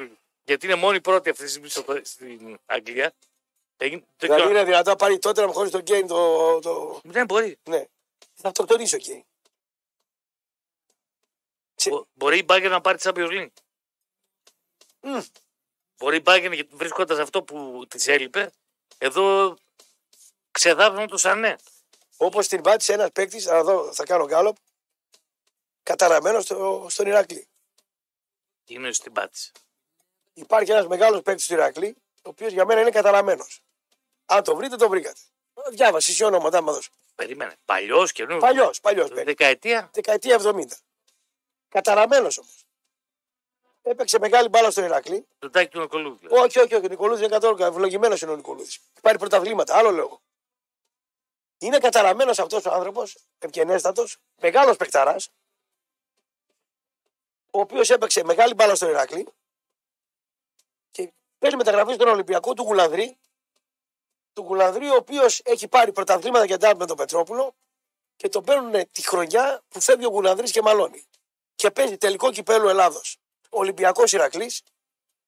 [0.44, 3.12] Γιατί είναι μόνη πρώτη αυτή τη στιγμή στο- στην Αγγλία.
[3.76, 7.00] Έγινε- το- Δηλαδή είναι δυνατόν να πάρει τότε να μου χωρί τον Γκέιν το, το.
[7.04, 7.58] Δεν μπορεί.
[7.68, 7.84] Ναι.
[8.34, 9.24] Θα αυτοκτονήσει ο Γκέιν.
[11.80, 13.52] Τσι- Μπο- Μπορεί η Μπάγκερ να πάρει τη Champions League.
[15.00, 15.20] Μμ.
[15.98, 18.52] Μπορεί η Μπάγκερ βρίσκοντας αυτό που της έλειπε,
[18.98, 19.56] εδώ
[20.50, 21.56] ξεδάφνουν το Σανέ.
[22.16, 24.56] Όπως την πάτησε ένας παίκτης, αλλά εδώ θα κάνω γκάλωπ,
[25.82, 27.44] καταραμένος στο, στον Ηράκλειο.
[28.64, 29.52] Τι είναι στην πάτηση.
[30.32, 33.60] Υπάρχει ένας μεγάλος παίκτης του Ηρακλή, ο οποίος για μένα είναι καταραμένος.
[34.26, 35.20] Αν το βρείτε, το βρήκατε.
[35.70, 36.90] Διάβασε εσύ ονόματα, μα δώσω.
[37.14, 37.56] Περίμενε.
[37.64, 38.38] Παλιός καινούριο.
[38.38, 39.24] Παλιός, παλιός παίκτης.
[39.24, 40.80] Δεκαετία; Δεκαετία 70.
[41.70, 42.64] Καταραμένος όμως.
[43.82, 45.26] Έπαιξε μεγάλη μπάλα στον Ηρακλή.
[45.38, 46.16] Το τάκι του Νικολού.
[46.16, 46.36] δηλαδή.
[46.36, 46.84] Όχι, όχι, όχι.
[46.84, 48.80] Ο Νικολούδης είναι καθόλου ευλογημένος είναι ο Νικολούδης.
[49.02, 50.20] Πάρει πρωταβλήματα, άλλο λόγο.
[51.58, 55.16] Είναι καταραμένος αυτός ο άνθρωπος, ευγενέστατος, μεγάλος παικταρά,
[57.50, 59.32] ο οποίος έπαιξε μεγάλη μπάλα στο Ηράκλειο
[60.90, 63.18] και παίζει μεταγραφή στον Ολυμπιακό του Γουλανδρή.
[64.32, 67.54] Του Γουλανδρή, ο οποίος έχει πάρει πρωταθλήματα και ντάμπ με τον Πετρόπουλο
[68.16, 71.04] και τον παίρνουν τη χρονιά που φεύγει ο Γουλανδρής και μαλώνει.
[71.60, 73.16] Και παίζει τελικό κυπέλο Ελλάδος.
[73.48, 74.62] Ολυμπιακός Ηρακλής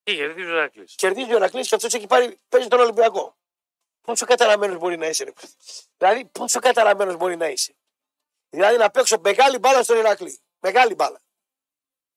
[0.02, 0.84] Τι κερδίζει ο Ηράκλειο.
[0.94, 3.36] κερδίζει ο Ηρακλής και αυτός έχει πάρει, παίζει τον Ολυμπιακό.
[4.00, 5.32] Πόσο καταραμένος μπορεί να είσαι, ρε.
[5.32, 5.52] παιδί.
[5.96, 7.74] Δηλαδή, πόσο καταραμένος μπορεί να είσαι.
[8.48, 10.40] Δηλαδή, να παίξω μεγάλη μπάλα στον Ηρακλή.
[10.58, 11.20] Μεγάλη μπάλα.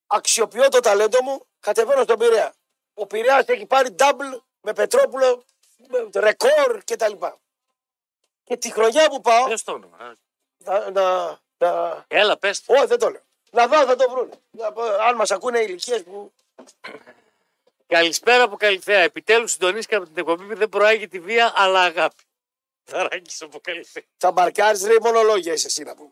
[0.08, 2.54] Αξιοποιώ το ταλέντο μου, κατεβαίνω στον Πειραιά.
[2.94, 5.46] Ο Πειραιά έχει πάρει double με Πετρόπουλο,
[5.88, 7.14] με ρεκόρ κτλ.
[8.44, 10.16] Και τη χρονιά που πάω, Πες το όνομα.
[10.58, 12.64] να, να, να, Έλα, πες.
[12.66, 13.25] όχι δεν το λέω.
[13.56, 14.30] Να δω, θα το βρουν.
[15.08, 16.34] Αν μας ακούνε ηλικίες που.
[17.88, 19.00] Καλησπέρα από Καλυθέα.
[19.00, 22.24] Επιτέλους συντονίστηκα από την εκπομπή που δεν προάγει τη βία, αλλά αγάπη.
[22.86, 24.04] Δαράκι από Καλυθέα.
[24.18, 26.12] Θα μπαρκάρεις, λέει, μονολόγια είσαι εσύ να πούμε.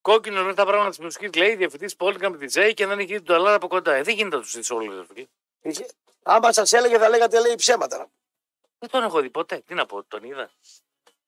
[0.00, 3.12] Κόκκινο με τα πράγματα της μουσικής λέει διευθυντής Πόλικα με τη Τζέι και δεν έχει
[3.18, 3.92] δει το αλάρα από κοντά.
[3.94, 4.96] Ε, δεν γίνεται να τους δεις όλους.
[4.96, 5.26] ρε φίλε.
[5.62, 5.86] Είχε-
[6.22, 8.10] Άμα σας έλεγε, θα λέγατε λέει ψέματα.
[8.78, 9.62] Δεν τον έχω δει ποτέ.
[9.66, 10.50] Τι να πω, τον είδα.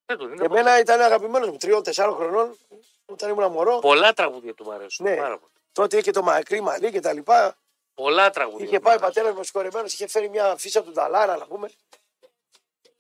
[0.07, 0.42] Δεν τον είδα.
[0.48, 0.61] ποτέ.
[0.61, 2.59] Εμένα ήταν αγαπημένος μου, τριών-τεσσάρων χρονών,
[3.07, 3.78] όταν ήμουν μωρό.
[3.78, 5.07] Πολλά τραγούδια του μου αρέσουν.
[5.07, 5.16] Ναι.
[5.16, 5.52] Πάρα πολύ.
[5.72, 7.57] Τότε είχε το μακρύ μαλλί και τα λοιπά.
[7.94, 8.66] Πολλά τραγούδια.
[8.66, 9.14] Είχε του πάει ο μ' αρέσουν.
[9.14, 11.70] πατέρας μου συγχωρεμένο, είχε φέρει μια φύσα του Νταλάρα, να πούμε.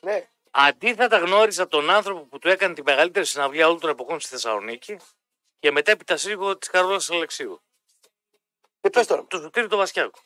[0.00, 4.28] Ναι, Αντίθετα γνώρισα τον άνθρωπο που του έκανε τη μεγαλύτερη συναυλία όλων των εποχών στη
[4.28, 4.96] Θεσσαλονίκη
[5.58, 7.62] και μετέπειτα σύζυγο της Καρόλα Αλεξίου.
[8.80, 9.24] δεν πες τώρα.
[9.28, 10.18] Το Σωτήρι το Βασιάκο.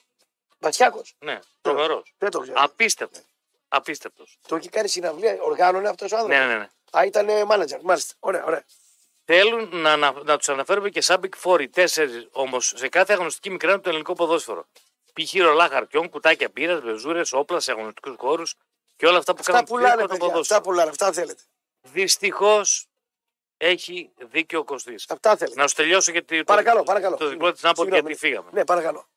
[0.58, 1.02] Μπατσιάκο.
[1.18, 2.14] Ναι, τρομερός.
[2.18, 2.60] Δεν το ξέρω.
[2.62, 3.22] Απίστευτος.
[3.68, 4.38] Απίστευτος.
[4.48, 6.68] Το είχε κάνει συναυλία, οργάνωνε αυτός ο άνθρωπος; Ναι, ναι, ναι.
[6.98, 8.14] Α, ήταν μάνατζερ, μάλιστα.
[8.18, 8.64] Ωραία, ωραία.
[9.32, 13.12] Θέλουν να, να, να τους αναφέρουμε και σαν Big Four, οι τέσσερις όμως σε κάθε
[13.12, 14.66] αγωνιστική μικράνει το ελληνικό ποδόσφαιρο.
[15.12, 15.34] Π.χ.
[15.34, 18.54] ρολά χαρτιών, κουτάκια μπύρας, βεζούρες, όπλα σε αγωνιστικούς χώρους
[18.96, 20.14] και όλα αυτά που Αυτά κάνουν πουλάνε, το παιδιά.
[20.14, 20.60] Αυτά ποδόσφαιρο.
[20.60, 21.42] πουλάνε, αυτά θέλετε.
[21.82, 22.86] Δυστυχώς
[23.56, 25.04] έχει δίκιο ο Κωστής.
[25.08, 25.60] Αυτά θέλετε.
[25.60, 27.16] Να σου τελειώσω γιατί Παρακαλώ, το, παρακαλώ.
[27.16, 28.12] το διπλό της Νάπολη Συγγνώμη.
[28.14, 28.50] γιατί φύγαμε.
[28.52, 29.08] Ναι, παρακαλώ.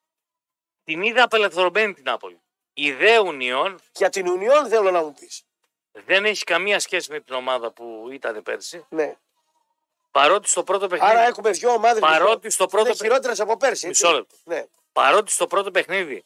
[0.83, 2.41] Την είδα απελευθερωμένη την Νάπολη.
[2.73, 5.43] Η ιδέα Ουνιών Για την Ουνιόν θέλω να μου πεις.
[5.91, 8.85] δεν έχει καμία σχέση με την ομάδα που ήταν πέρσι.
[8.89, 9.15] Ναι.
[10.11, 11.11] Παρότι στο πρώτο παιχνίδι.
[11.11, 11.99] Άρα έχουμε δύο ομάδες.
[11.99, 13.87] Παρότι στο πρώτο Είναι χειρότερες από πέρσι.
[13.87, 14.35] έτσι; Μισό λεπτό.
[14.43, 14.65] Ναι.
[14.91, 16.25] παρότι στο πρώτο παιχνίδι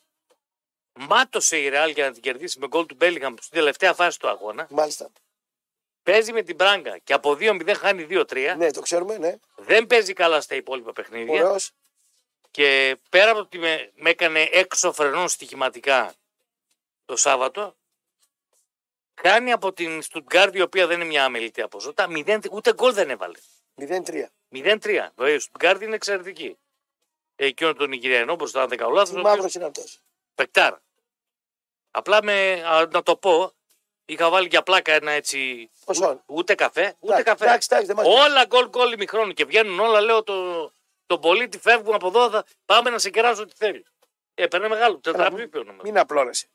[0.93, 4.27] μάτωσε η Ρεάλ για να την κερδίσει με γκολ του Μπέλιγχαμ στην τελευταία φάση του
[4.29, 5.09] αγώνα, Μάλιστα.
[6.03, 9.35] παίζει με την Μπράγκα και από 2-0 χάνει 2-3, Ναι, το ξέρουμε, ναι.
[9.55, 11.71] δεν παίζει καλά στα υπόλοιπα παιχνίδια Ωραίος.
[12.51, 16.13] και πέρα από ότι με, με έκανε έξω φρενών στοιχηματικά
[17.05, 17.75] το Σάββατο,
[19.21, 23.09] χάνει από την Στουτγκάρδη, η οποία δεν είναι μια αμελητή αποζώτα, 0, ούτε γκολ δεν
[23.09, 23.37] έβαλε.
[23.81, 24.25] 0-3.
[24.51, 25.11] 0-3.
[25.15, 26.57] Βέβαια, η Στουτγκάρδη είναι εξαιρετική.
[27.35, 29.99] Εκείνο τον Νιγηριανό μπροστά, αν δεν κάνω λάθος, Τι ο μαύρο οποίος- είναι αυτός.
[30.35, 30.81] Πεκτάρα.
[31.91, 33.51] Απλά με, α, να το πω,
[34.05, 35.69] είχα βάλει για πλάκα ένα έτσι.
[35.85, 36.23] Ποσόν.
[36.25, 37.45] Ούτε καφέ, ούτε Εντάξει, καφέ.
[37.45, 40.01] εντάξει, εντάξει, δεν μας- όλα γκολ γκολ ημιχρόνου και βγαίνουν όλα.
[40.01, 40.71] Λέω το,
[41.05, 42.29] το πολίτη φεύγουν από εδώ.
[42.29, 43.85] Θα, πάμε να σε κεράσω ό,τι θέλει.
[44.33, 45.81] Έπαιρνε μεγάλο, Έλα, τετραπλήπιο νομίζω.
[45.83, 46.47] Μην απλώνεσαι.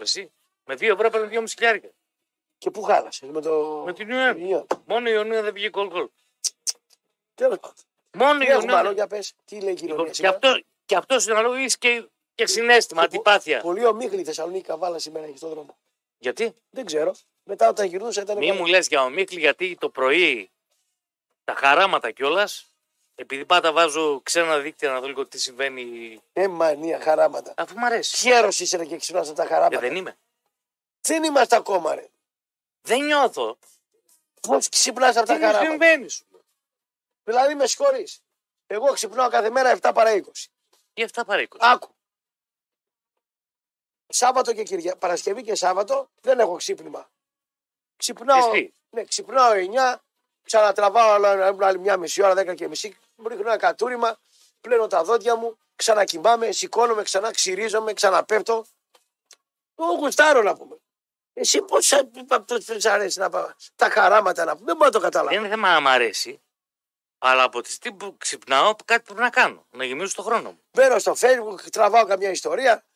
[0.00, 0.32] Εσύ.
[0.64, 1.88] Με 2 ευρώ έπαιρνε 2,5 χιλιάρικα.
[2.58, 3.82] Και πού χάλασες με το.
[3.86, 4.64] Με την Ιωάννη.
[4.84, 6.08] Μόνο η Ιωνία δεν βγήκε γκολ γκολ.
[7.36, 7.76] Τέλος πάντων.
[8.12, 8.92] Μόνο η Τι έχουμε άλλο Ιωνία.
[8.92, 9.32] για πες.
[9.44, 10.04] Τι λέει η κοινωνία.
[10.06, 13.60] Και σήμερα; αυτό, και αυτός είναι αναλογή και, και συνέστημα, αντιπάθεια.
[13.60, 15.76] Πολύ ομίχλη η Θεσσαλονίκη καβάλα σήμερα έχει στον δρόμο.
[16.18, 17.14] Γιατί; Δεν ξέρω.
[17.44, 18.36] Μετά όταν γυρνούσα ήταν.
[18.38, 18.58] Μη καλά.
[18.60, 20.50] μου λες για ομίχλη, γιατί το πρωί
[21.44, 22.66] τα χαράματα κιόλας,
[23.14, 26.20] επειδή πάντα βάζω ξένα δίκτυα να δω λίγο τι συμβαίνει.
[26.32, 27.54] Ε, μανία, χαράματα.
[27.56, 28.16] Αφού μου αρέσει.
[28.16, 29.78] Χαίρος είσαι ρε, και ξυπνάς τα Ε, χαράματα.
[29.80, 30.16] δεν είμαι.
[31.00, 32.08] Δεν είμαστε ακόμα, ρε.
[32.82, 33.58] Δεν νιώθω.
[34.40, 35.70] Πώς ξυπνάς από Τι τα μου χαράματα.
[35.70, 36.24] συμβαίνει σου.
[37.26, 37.36] Λέω.
[37.36, 38.06] Δηλαδή με συγχωρεί.
[38.66, 40.20] Εγώ ξυπνάω κάθε μέρα 7 παρά 20.
[40.92, 41.56] Τι αυτά παρήκω.
[41.60, 41.94] Άκου.
[44.08, 47.10] Σάββατο και Κυριακή, Παρασκευή και Σάββατο δεν έχω ξύπνημα.
[47.96, 48.72] Ξυπνάω, Εσύ.
[48.90, 50.02] ναι, ξυπνάω 9,
[50.42, 54.18] ξανατραβάω άλλο- άλλη μια μισή ώρα, 10 και μισή, μου ρίχνω ένα κατούριμα,
[54.60, 58.66] πλένω τα δόντια μου, ξανακοιμάμαι, σηκώνομαι ξανά, ξυρίζομαι, ξαναπέφτω.
[59.74, 60.76] Το γουστάρω να πούμε.
[61.32, 61.86] Εσύ πώς
[62.78, 65.30] σ' αρέσει να πάω, τα χαράματα να πούμε, δεν μπορώ να το καταλάβω.
[65.34, 66.40] Δεν είναι θέμα να μ' αρέσει.
[67.18, 69.66] Αλλά από τη στιγμή που ξυπνάω, κάτι πρέπει να κάνω.
[69.70, 70.60] Να γεμίσω το χρόνο μου.
[70.72, 72.86] Μπαίνω στο facebook, τραβάω καμιά ιστορία.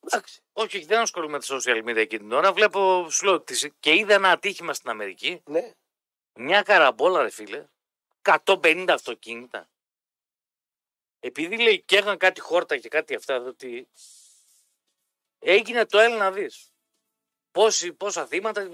[0.00, 0.40] Εντάξει.
[0.52, 2.52] Όχι, όχι, δεν ασχολούμαι με τα social media εκείνη την ώρα.
[2.52, 5.42] Βλέπω, σου λέω, τις- και είδα ένα ατύχημα στην Αμερική.
[5.44, 5.72] Ναι.
[6.34, 7.66] Μια καραμπόλα, ρε φίλε.
[8.22, 9.68] 150 αυτοκίνητα.
[11.20, 13.86] Επειδή λέει και έκαναν κάτι χόρτα και κάτι αυτά εδώ τι.
[15.38, 16.72] Έγινε το έλα να δεις.
[17.96, 18.68] Πόσα θύματα.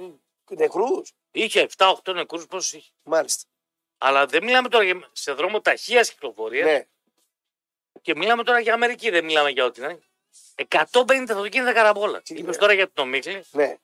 [0.50, 1.12] Νεκρούς.
[1.30, 2.90] Είχε 7-8 νεκρούς, πόσου είχε.
[3.02, 3.48] Μάλιστα.
[3.98, 6.66] Αλλά δεν μιλάμε τώρα για, σε δρόμο ταχείας κυκλοφορίας.
[6.66, 6.86] Ναι.
[8.02, 10.02] Και μιλάμε τώρα για Αμερική, δεν μιλάμε για ό,τι να είναι.
[10.68, 12.20] 150 αυτοκίνητα καραμπόλα.
[12.22, 12.58] Τι Είπες λέω.
[12.58, 13.44] τώρα για την Ομίχλη.
[13.50, 13.76] Ναι.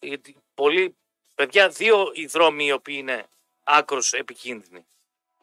[0.00, 0.96] Γιατί πολλοί,
[1.34, 3.26] παιδιά, δύο οι δρόμοι οι οποίοι είναι
[3.64, 4.86] άκρος επικίνδυνοι.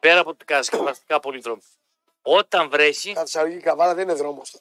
[0.00, 1.62] Πέρα από τα κατασκευαστικά πολυδρόμια.
[2.22, 4.54] Όταν βρέχει, Κατά Θεσσαλονίκη καβάλα δεν είναι δρόμος.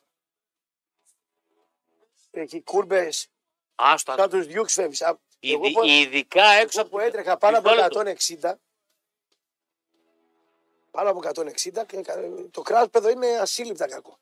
[2.32, 3.28] Έχει κούρμπες.
[3.76, 5.02] άστο, Σαν τους διούξ φεύγεις.
[5.02, 8.00] Εγώ Ειδι- που- ειδικά έξω εγώ από που έτρεχα πάνω από Μισό λεπτό.
[8.00, 8.60] 160.
[11.00, 14.20] Πάνω από 160 και κα- το κράσπεδο είναι ασύλληπτα κακό.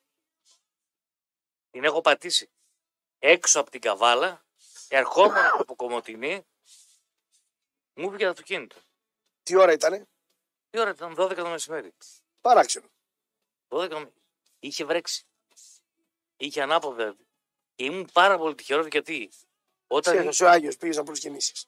[1.70, 2.50] Την έχω πατήσει.
[3.20, 4.46] Έξω από την καβάλα,
[4.88, 6.46] ερχόμουν από Κομωτινή,
[7.94, 8.76] μου βγήκε το αυτοκίνητο.
[9.44, 10.08] Τι ώρα ήταν,
[10.70, 11.94] Τι ώρα ήταν, 12 το μεσημέρι.
[12.42, 12.88] παράξενο.
[13.68, 14.12] 12 το...
[14.60, 15.26] Είχε βρέξει.
[16.38, 17.16] Είχε ανάποδα.
[17.76, 19.32] Και ήμουν πάρα πολύ τυχερός γιατί
[19.88, 20.14] όταν.
[20.18, 21.68] Ξέρεις, ο Άγιος πήγες να προσκυνήσει.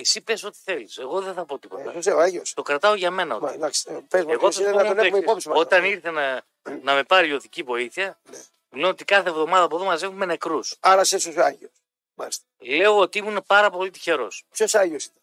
[0.00, 0.98] Εσύ πες ό,τι θέλεις.
[0.98, 1.94] Εγώ δεν θα πω τίποτα.
[2.04, 2.54] Ε, ο Άγιος.
[2.54, 3.38] Το κρατάω για μένα.
[3.38, 5.02] Μα, εντάξει, ε, πες μου, Εγώ εσύ θα σου είναι πω να μόνο τον το
[5.06, 5.22] έχουμε εξής.
[5.22, 5.58] υπόψη μας.
[5.58, 6.42] Όταν ήρθε να,
[6.82, 8.36] να με πάρει η οδική βοήθεια, Ναι.
[8.70, 10.76] μου λένε ότι κάθε εβδομάδα από εδώ μαζεύουμε νεκρούς.
[10.80, 11.70] Άρα σε έσωσε ο Άγιος.
[12.14, 12.44] Μάλιστα.
[12.58, 14.44] Λέω ότι ήμουν πάρα πολύ τυχερός.
[14.50, 15.22] Ποιος Άγιος ήταν;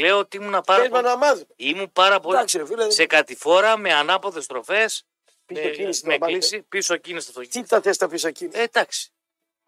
[0.00, 1.06] Λέω ότι ήμουν πάρα, Πες μου πολύ...
[1.06, 1.46] να μάθουμε.
[1.56, 4.84] ήμουν πάρα πολύ Εντάξει, ρε φίλε, σε κατηφόρα με ανάποδες στροφέ.
[5.46, 6.06] πίσω Με, κίνηση.
[6.06, 6.32] με το μάτι.
[6.32, 9.10] κλίση, πίσω κίνηση το Τι τα θες τα πίσω κίνησης; Ε, εντάξει.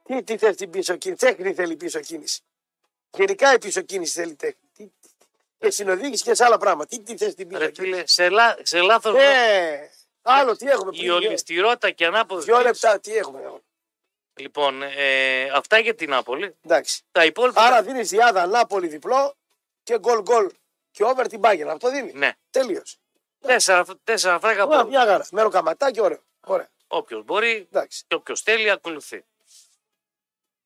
[0.05, 2.40] Τι, τι θες την πίσω κίνηση; Τέχνη θέλει η πίσω κίνηση.
[3.16, 4.61] Γενικά η πίσω κίνηση θέλει τέχνη.
[4.76, 4.90] Τι,
[5.58, 6.88] και συνοδήγηση και σε άλλα πράγματα.
[6.88, 7.92] Τι, τι θες την πίσω Ρε κίνηση.
[7.92, 9.14] φίλε, σε, λά, σε λάθος.
[9.16, 9.90] Ε,
[10.22, 11.02] άλλο τι έχουμε η πριν.
[11.02, 12.42] δύο- ολιστηρότητα και ανάποδε.
[12.42, 13.61] Δυο λεπτά τι έχουμε.
[14.34, 16.56] Λοιπόν, ε, αυτά για την Νάπολη.
[16.64, 17.02] Εντάξει.
[17.12, 17.62] Τα υπόλοιπα.
[17.62, 19.36] Άρα δίνεις διάδα Νάπολη διπλό
[19.82, 20.50] και γκολ γκολ
[20.90, 21.66] και over την Bayern.
[21.68, 22.12] Αυτό δίνει.
[22.14, 22.32] Ναι.
[22.50, 22.82] Τελείω.
[23.40, 25.26] Τέσσερα, τέσσερα φράγκα από Μια χαρά.
[25.30, 26.20] Μέρο καματάκι, ωραίο.
[26.40, 26.68] Ωραία.
[26.86, 28.04] όποιος μπορεί Εντάξει.
[28.06, 29.24] και όποιος θέλει ακολουθεί.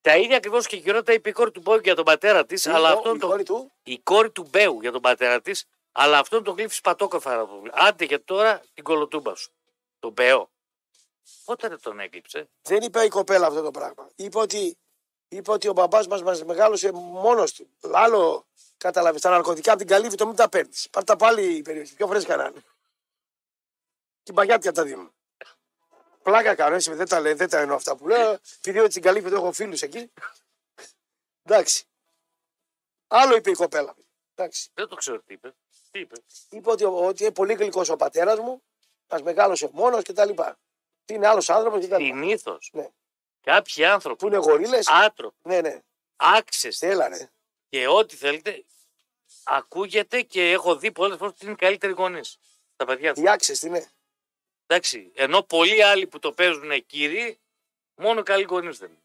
[0.04, 2.88] Τα ίδια ακριβώς και χειρότερα είπε η κόρη του Μπέου για τον πατέρα της, αλλά
[2.88, 3.72] Η αυτόν το, κόρη του.
[3.82, 7.48] η κόρη του Μπέου για τον πατέρα της, αλλά αυτόν τον γλύφει πατόκοφα.
[7.72, 9.52] Άντε και τώρα την κολοτούμπα σου.
[9.98, 10.50] Τον Μπέο.
[11.44, 14.08] Πότε δεν τον έκλειψε; Δεν είπε η κοπέλα αυτό το πράγμα.
[14.14, 14.78] Είπε ότι,
[15.28, 17.68] είπε ότι ο μπαμπάς μας μας μεγάλωσε μόνος του.
[17.92, 18.46] Άλλο
[18.76, 19.20] κατάλαβες.
[19.20, 20.88] Τα ναρκωτικά από την καλύβη το μην τα παίρνεις.
[20.90, 21.94] Πάρ' τα από άλλη περιοχή.
[21.94, 22.62] Πιο φρέσκα να είναι.
[24.22, 25.12] Την παγιάτια τα δίνουν.
[26.24, 28.38] Πλάκα κάνω, έτσι, δεν τα, λέω, δεν τα εννοώ αυτά που λέω.
[28.58, 30.12] Επειδή ότι στην καλύβη το έχω φίλους εκεί.
[31.42, 31.84] Εντάξει.
[33.06, 33.94] Άλλο είπε η κοπέλα.
[34.34, 34.70] Εντάξει.
[34.74, 35.54] Δεν το ξέρω τι είπε.
[35.90, 36.14] Τι είπε;
[36.50, 38.62] Είπε ότι, ότι είναι πολύ γλυκός ο πατέρας μου,
[39.08, 40.30] μα μεγάλωσε μόνο κτλ.
[41.06, 42.04] Είναι άλλος άνθρωπος κτλ.
[42.04, 42.88] Συνήθως Ναι.
[43.42, 44.88] κάποιοι άνθρωποι, Που είναι γορίλες.
[44.88, 45.82] άνθρωποι, Ναι, ναι.
[46.16, 47.30] άξεστοι Έλα, ναι.
[47.68, 48.64] και ό,τι θέλετε,
[49.44, 52.38] ακούγεται και έχω δει πολλές φορές ότι είναι οι καλύτεροι γονείς.
[52.76, 53.22] Τα παιδιά τους.
[53.22, 53.92] Οι άξε τι είναι.
[54.66, 55.10] Εντάξει.
[55.14, 57.38] Ενώ πολλοί άλλοι που το παίζουν κύριοι,
[57.94, 58.98] μόνο καλοί γονείς δεν είναι.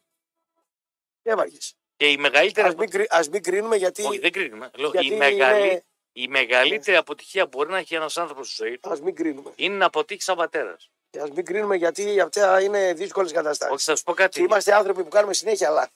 [1.22, 1.74] Δεν βαριέσαι.
[1.96, 2.68] Και η μεγαλύτερη.
[2.68, 4.02] Ας μην, κρι- ας μην κρίνουμε γιατί.
[4.02, 4.70] Όχι, δεν κρίνουμε.
[4.74, 5.66] Λέω, γιατί η, μεγαλή...
[5.68, 9.14] είναι- η μεγαλύτερη αποτυχία που μπορεί να έχει ένας άνθρωπος στη ζωή του Ας μην
[9.14, 9.52] κρίνουμε.
[9.56, 10.90] είναι να αποτύχει σαν πατέρας.
[11.18, 13.74] Α μην κρίνουμε γιατί αυτά είναι δύσκολες καταστάσεις.
[13.74, 14.38] Όχι, θα σου πω κάτι.
[14.38, 15.92] Και είμαστε άνθρωποι που κάνουμε συνέχεια λάθη.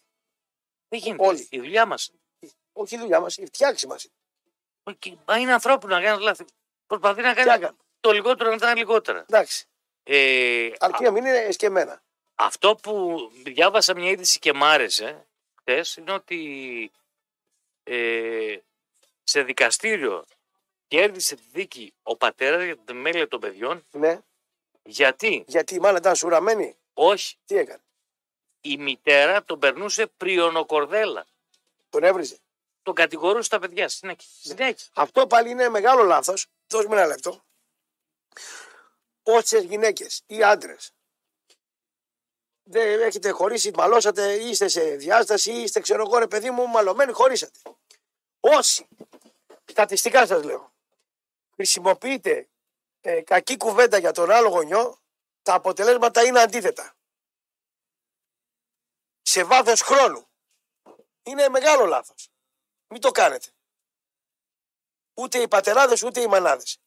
[0.89, 1.27] Δεν γίνεται.
[1.27, 1.47] όλοι.
[1.51, 2.13] Η δουλειά μας.
[2.73, 4.09] Όχι η δουλειά μας, η φτιάξη μας.
[5.25, 6.45] Μα είναι ανθρώπινο να κάνεις λάθη.
[6.87, 7.77] Προσπαθεί να Τι κάνει έκανε.
[8.05, 9.25] Το λιγότερο να κάνει λιγότερα.
[9.29, 9.65] Εντάξει.
[10.03, 12.03] Ε, Αρκεί να μην είναι εσκεμμένα.
[12.35, 15.27] Αυτό που διάβασα μια είδηση και μ' άρεσε
[15.61, 16.91] χθες είναι ότι
[17.83, 18.57] ε,
[19.25, 20.25] σε δικαστήριο
[20.87, 24.19] κέρδισε τη δίκη ο πατέρας για την μέλεια των παιδιών Ναι.
[24.83, 27.83] γιατί; Γιατί η μάνα ήταν σουραμένη; όχι Τι έκανε;
[28.61, 31.27] η μητέρα τον περνούσε πριονοκορδέλα.
[31.89, 32.39] Τον έβριζε;
[32.83, 34.29] Τον κατηγορούσε τα παιδιά συνέχεια.
[34.41, 34.87] συνέχεια.
[34.95, 36.47] Αυτό πάλι είναι μεγάλο λάθος.
[36.67, 37.45] Δώσ' μου ένα λεπτό.
[39.23, 40.95] Όσε γυναίκες ή άντρες
[42.65, 47.59] δεν έχετε χωρίσει, μαλώσατε, είστε σε διάσταση, είστε ξέρω εγώ ρε παιδί μου, μαλωμένοι, χωρίσατε.
[48.41, 48.89] Όσοι,
[49.65, 50.75] στατιστικά σας λέω,
[51.55, 52.49] χρησιμοποιείτε
[53.01, 55.03] ε, κακή κουβέντα για τον άλλο γονιό,
[55.43, 56.97] τα αποτελέσματα είναι αντίθετα.
[59.23, 60.29] Σε βάθος χρόνου.
[61.23, 62.29] Είναι μεγάλο λάθος.
[62.87, 63.49] Μην το κάνετε.
[65.15, 66.79] Ούτε οι πατεράδες ούτε οι μανάδες.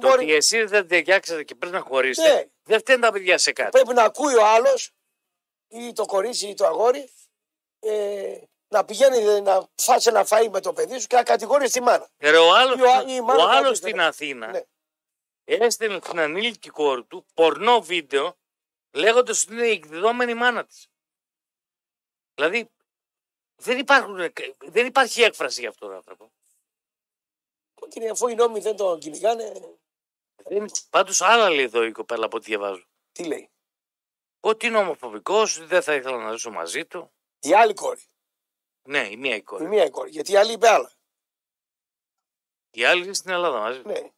[0.00, 2.44] Το ότι εσείς δεν ταιριάξατε και πρέπει να χωρίσετε, Ναι.
[2.62, 3.70] δεν φταίνουν τα παιδιά σε κάτι.
[3.70, 4.90] Πρέπει να ακούει ο άλλος
[5.68, 7.10] ή το κορίτσι ή το αγόρι
[7.78, 8.38] ε,
[8.68, 12.10] να πηγαίνει να φάσει ένα φαΐ με το παιδί σου και να κατηγορεί τη μάνα.
[12.18, 14.60] Ρε, ο άλλος Ή ο- ή η μάνα άλλος κάποιος στην δεν- Αθήνα Ναι.
[15.44, 18.36] έστειλε στην ανήλικη κόρη του πορνό βίντεο
[18.92, 20.88] λέγοντας ότι είναι η εκδιδόμενη μάνα της.
[22.34, 22.70] Δηλαδή
[23.56, 26.32] δεν, υπάρχουν, δεν υπάρχει έκφραση για αυτόν τον άνθρωπο.
[27.88, 29.78] Και αφού οι νόμοι δεν τον κυνηγάνε, Δεν...
[30.90, 32.84] Πάντως άλλα λέει εδώ η κοπέλα από ό,τι διαβάζω.
[33.12, 33.50] τι λέει;
[34.40, 37.12] Ότι είναι ομοφοβικός, δεν θα ήθελα να ζήσω μαζί του.
[37.38, 38.02] Η άλλη κόρη.
[38.82, 39.64] Ναι, η μία η κόρη.
[39.64, 40.10] Η μία η κόρη.
[40.10, 40.92] Γιατί η άλλη είπε άλλα.
[42.70, 43.82] Η άλλη είναι στην Ελλάδα μαζί.
[43.84, 44.10] Ναι.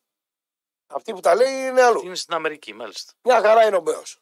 [0.87, 2.05] Αυτή που τα λέει είναι αλλού.
[2.05, 3.13] Είναι στην Αμερική, μάλιστα.
[3.23, 4.19] Μια χαρά είναι ο Μπέος.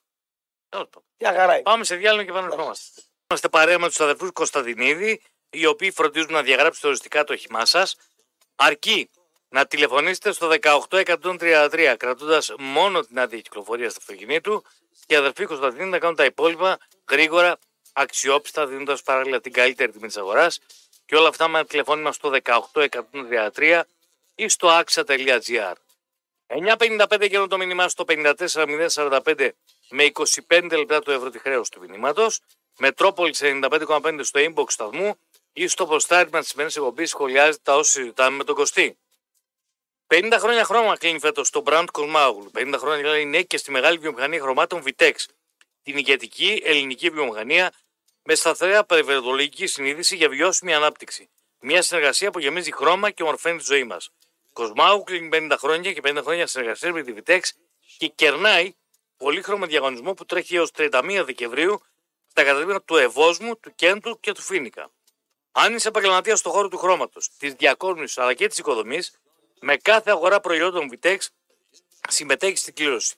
[0.68, 1.08] Τέλος πάντων.
[1.18, 1.62] Μια χαρά είναι.
[1.62, 3.02] Πάμε σε διάλογο και επανερχόμαστε.
[3.28, 7.96] Είμαστε παρέα με τους αδερφούς Κωνσταντινίδη, οι οποίοι φροντίζουν να διαγράψετε οριστικά το όχημά σας.
[8.54, 9.10] Αρκεί
[9.52, 14.64] να τηλεφωνήσετε στο 18133 κρατώντας μόνο την άδεια κυκλοφορίας του αυτοκινήτου
[15.06, 16.78] και οι αδερφοί Κωνσταντινίδη να κάνουν τα υπόλοιπα
[17.10, 17.58] γρήγορα,
[17.92, 20.60] αξιόπιστα, δίνοντας παράλληλα την καλύτερη τιμή της αγοράς
[21.06, 22.32] και όλα αυτά με ένα τηλεφώνημα στο
[23.54, 23.80] 18133
[24.34, 25.72] ή στο axa.gr.
[26.46, 29.48] 9.55 γύρω το μήνυμά στο 54.045
[29.90, 30.10] με
[30.48, 32.40] 25 λεπτά το ευρώ τη χρέωση του μηνύματος.
[32.78, 35.16] Μετρόπολης 95,5 στο inbox σταθμού
[35.52, 38.96] ή στο ποστάρισμα της σημερινής εκπομπής σχολιάζεται τα όσα συζητάμε με τον Κωστή.
[40.14, 42.50] 50 χρόνια χρώμα κλείνει φέτος το brand Κοσμάγουλου.
[42.54, 45.12] 50 χρόνια λέει ναι και στη μεγάλη βιομηχανία χρωμάτων Vitex.
[45.82, 47.72] Την ηγετική ελληνική βιομηχανία
[48.22, 51.30] με σταθερά περιβαλλοντολογική συνείδηση για βιώσιμη ανάπτυξη.
[51.60, 54.10] Μια συνεργασία που γεμίζει χρώμα και ομορφαίνει τη ζωή μας.
[54.52, 57.40] Κοσμάου κλείνει 50 χρόνια και 50 χρόνια συνεργασία με τη Vitex
[57.98, 58.74] και κερνάει
[59.16, 61.82] πολύχρωμο διαγωνισμό που τρέχει έως 31 Δεκεμβρίου
[62.26, 64.90] στα καταστήματα του Ευόσμου, του Κέντου και του Φίνικα.
[65.52, 69.21] Αν είσαι επαγγελματία στον χώρο του χρώματος, της διακόσμηση αλλά και της οικοδομής,
[69.64, 71.18] με κάθε αγορά προϊόντων Vitex
[72.08, 73.14] συμμετέχει στην κλήρωση.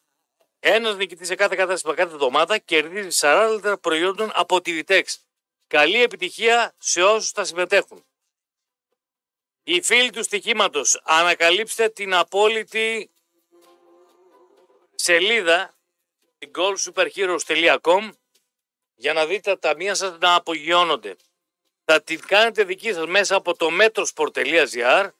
[0.61, 5.03] Ένας νικητής σε κάθε κατάστημα κάθε εβδομάδα κερδίζει 40 λίτρα προϊόντων από τη Vitex.
[5.67, 8.05] Καλή επιτυχία σε όσους θα συμμετέχουν.
[9.63, 13.11] Οι φίλοι του στοιχήματος, ανακαλύψτε την απόλυτη
[14.95, 15.75] σελίδα
[16.39, 18.11] την goalsuperheroes.com
[18.95, 21.17] για να δείτε τα ταμεία σας να απογειώνονται.
[21.85, 25.11] Θα την κάνετε δική σας μέσα από το metrosport.gr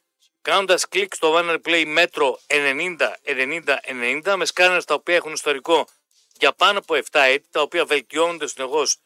[0.45, 3.77] κάνοντας κλικ στο banner play Metro 90 90
[4.25, 5.87] 90 με σκάνερ τα οποία έχουν ιστορικό
[6.39, 8.97] για πάνω από 7 έτη τα οποία βελτιώνονται συνεχώς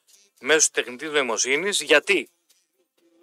[0.40, 2.30] μέσω της τεχνητής νοημοσύνης γιατί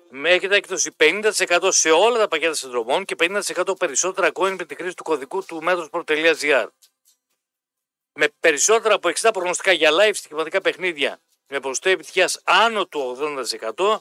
[0.10, 4.76] με έχετε έκδοση 50% σε όλα τα πακέτα συνδρομών και 50% περισσότερα coin με τη
[4.76, 6.68] χρήση του κωδικού του metrosport.gr
[8.14, 13.18] με περισσότερα από 60 προγνωστικά για live στοιχηματικά παιχνίδια με ποσοστό επιτυχία άνω του
[13.78, 14.00] 80%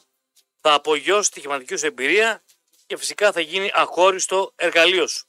[0.61, 2.43] θα απογειώσει τη στοιχηματική σου εμπειρία
[2.87, 5.26] και φυσικά θα γίνει αχώριστο εργαλείο σου.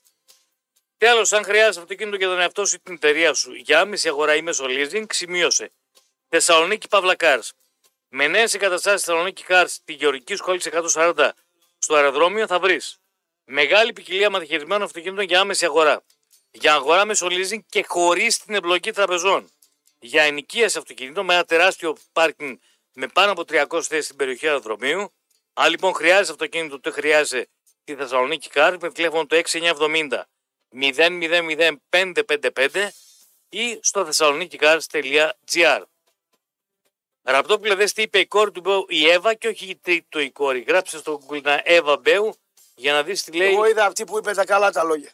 [0.98, 4.34] Τέλο, αν χρειάζεται αυτοκίνητο για τον εαυτό σου ή την εταιρεία σου για άμεση αγορά
[4.34, 5.72] ή μέσω leasing, σημείωσε.
[6.28, 7.48] Θεσσαλονίκη Παύλα Cars.
[8.08, 10.60] Με νέες εγκαταστάσεις Θεσσαλονίκη Cars στη Γεωργική Σχόλη
[10.94, 11.30] 140
[11.78, 13.00] στο αεροδρόμιο θα βρεις
[13.44, 16.02] μεγάλη ποικιλία μαθηκευμένων αυτοκινήτων για άμεση αγορά
[16.56, 19.50] για αγορά μέσω leasing και χωρίς την εμπλοκή τραπεζών.
[19.98, 22.56] Για ενοικίαση αυτοκινήτων με ένα τεράστιο πάρκινγκ
[22.92, 25.12] με πάνω από 300 θέσεις στην περιοχή αεροδρομίου.
[25.58, 27.48] Αν λοιπόν χρειάζεται αυτοκίνητο, το χρειάζεται
[27.84, 30.22] τη Θεσσαλονίκη Car με τηλέφωνο το 6970
[30.74, 32.88] 000
[33.48, 35.82] ή στο θεσσαλονίκικars.gr.
[37.22, 40.30] Ραπτό που τι είπε η κόρη του Μπέου η Εύα και όχι η τρίτο η
[40.30, 40.60] κόρη.
[40.60, 42.34] Γράψε στο Google να Εύα Μπέου
[42.74, 43.52] για να δεις τι λέει.
[43.52, 45.10] Εγώ είδα αυτή που είπε τα καλά τα λόγια.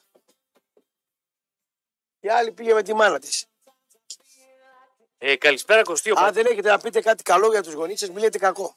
[2.21, 3.47] Η άλλη πήγε με τη μάνα της.
[5.19, 6.13] Ε, καλησπέρα Κωστή.
[6.17, 8.77] Αν δεν έχετε να πείτε κάτι καλό για τους γονείς σας, μιλείτε κακό.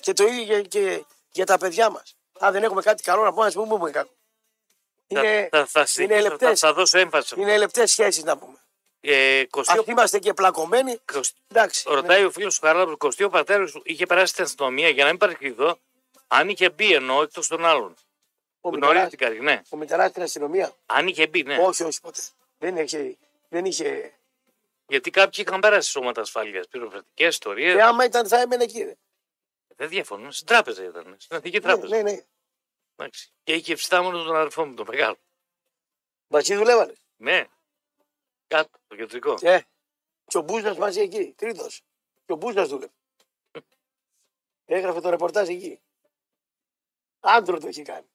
[0.00, 2.16] Και το ίδιο και, και για τα παιδιά μας.
[2.38, 4.10] Αν δεν έχουμε κάτι καλό να πούμε, ας πούμε, πούμε κακό.
[5.06, 6.60] Είναι, θα, θα, θα, είναι θα, λεπτές.
[6.60, 7.26] θα, θα δώσω έμφαση.
[7.28, 7.46] σε αυτό.
[7.46, 8.58] είναι λεπτές σχέσεις να πούμε.
[9.00, 11.88] Ε, κοστί, Αν είμαστε και πλακωμένοι, κοστί- εντάξει.
[11.88, 11.94] ναι.
[11.94, 15.10] ρωτάει ο φίλος του Χαράλαμπρου, Κωστή ο πατέρας του είχε περάσει στην αστυνομία για να
[15.10, 15.72] μην παρεκκληθεί.
[16.28, 17.94] Αν είχε μπει εννοώ εκτός των άλλων.
[18.60, 19.62] Ο Γνωρίζεις Μητεράς- την καρδιά, ναι.
[19.68, 20.72] Ο Μητεράς στην αστυνομία.
[20.86, 21.58] Αν είχε μπει, ναι.
[21.60, 22.20] Όχι, όχι ποτέ.
[22.58, 23.16] Δεν είχε.
[23.48, 24.12] Δεν είχε...
[24.86, 27.74] Γιατί κάποιοι είχαν περάσει σώματα ασφάλειας, πυροφρετικέ ιστορίες.
[27.74, 28.96] Και άμα ήταν, θα έμενε εκεί.
[29.78, 29.86] Ρε.
[29.86, 30.30] Δεν διαφωνώ.
[30.30, 31.16] Στην τράπεζα ήταν.
[31.18, 31.96] Στην Εθνική Ναι, Τράπεζα.
[31.96, 32.20] ναι, ναι.
[32.96, 33.32] Εντάξει.
[33.42, 35.16] Και είχε ευστάμενο τον αδερφό μου, τον μεγάλο.
[36.26, 36.94] Μαζί δουλεύανε.
[37.16, 37.46] Ναι.
[38.46, 39.36] Κάτω, το κεντρικό.
[39.40, 39.60] Ε,
[40.26, 41.82] και ο Μπούζας μαζί εκεί, τρίτος.
[42.26, 42.92] Και ο Μπούζας δούλευε.
[44.64, 45.80] Έγραφε το ρεπορτάζ εκεί.
[47.20, 48.06] Άντρο το έχει κάνει.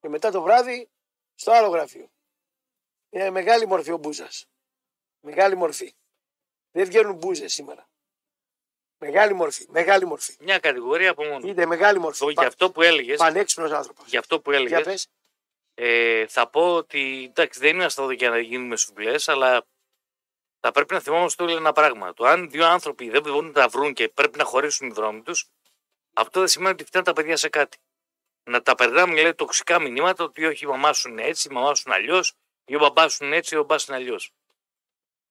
[0.00, 0.90] Και μετά το βράδυ
[1.34, 2.10] στο άλλο γραφείο.
[3.10, 4.46] Είναι μεγάλη μορφή ο Μπούζας.
[5.20, 5.94] Μεγάλη μορφή.
[6.70, 7.88] Δεν βγαίνουν μπούζες σήμερα.
[8.98, 9.66] Μεγάλη μορφή.
[9.68, 10.36] Μεγάλη μορφή.
[10.40, 11.48] Μια κατηγορία από μόνο.
[11.48, 12.18] Είναι μεγάλη μορφή.
[12.18, 14.06] Το, για αυτό που έλεγες, Πανέξυπνος άνθρωπος.
[14.08, 15.08] για αυτό που Για έλεγες, πες.
[15.74, 19.66] ε, θα πω ότι εντάξει, δεν είμαστε εδώ για να γίνουμε σουβλές, αλλά
[20.60, 22.14] θα πρέπει να θυμόμαστε όλοι ένα πράγμα.
[22.14, 25.22] Το αν δύο άνθρωποι δεν μπορούν να τα βρουν και πρέπει να χωρίσουν οι δρόμοι
[25.22, 25.46] τους,
[26.12, 27.78] αυτό δεν σημαίνει ότι φταίνουν τα παιδιά σε κάτι.
[28.44, 31.74] Να τα περνάμε λέει, τοξικά μηνύματα ότι όχι, η μαμά σου είναι έτσι, η μαμά
[31.74, 32.34] σου είναι αλλιώς,
[32.64, 34.32] ή ο μπαμπάς σου είναι έτσι, ή ο μπαμπάς είναι αλλιώς.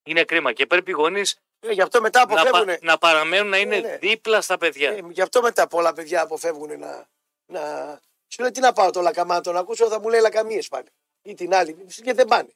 [0.04, 1.38] Είναι κρίμα και πρέπει οι γονείς
[1.70, 2.78] Ε, γι' αυτό μετά να, πα- αποφεύγουν.
[2.82, 3.98] να παραμένουν να είναι ναι.
[3.98, 4.92] δίπλα στα παιδιά.
[4.92, 7.08] Ε, γι' αυτό μετά πολλά παιδιά αποφεύγουν να.
[7.46, 8.00] να...
[8.28, 10.90] Σου λέει τι να πάω το λακαμάτο να ακούσω, θα μου λέει λακαμίες πάνε.
[11.22, 11.74] Ή την άλλη.
[12.04, 12.50] Και δεν πάνε.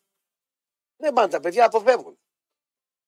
[0.98, 2.20] Δεν πάνε τα παιδιά, αποφεύγουν.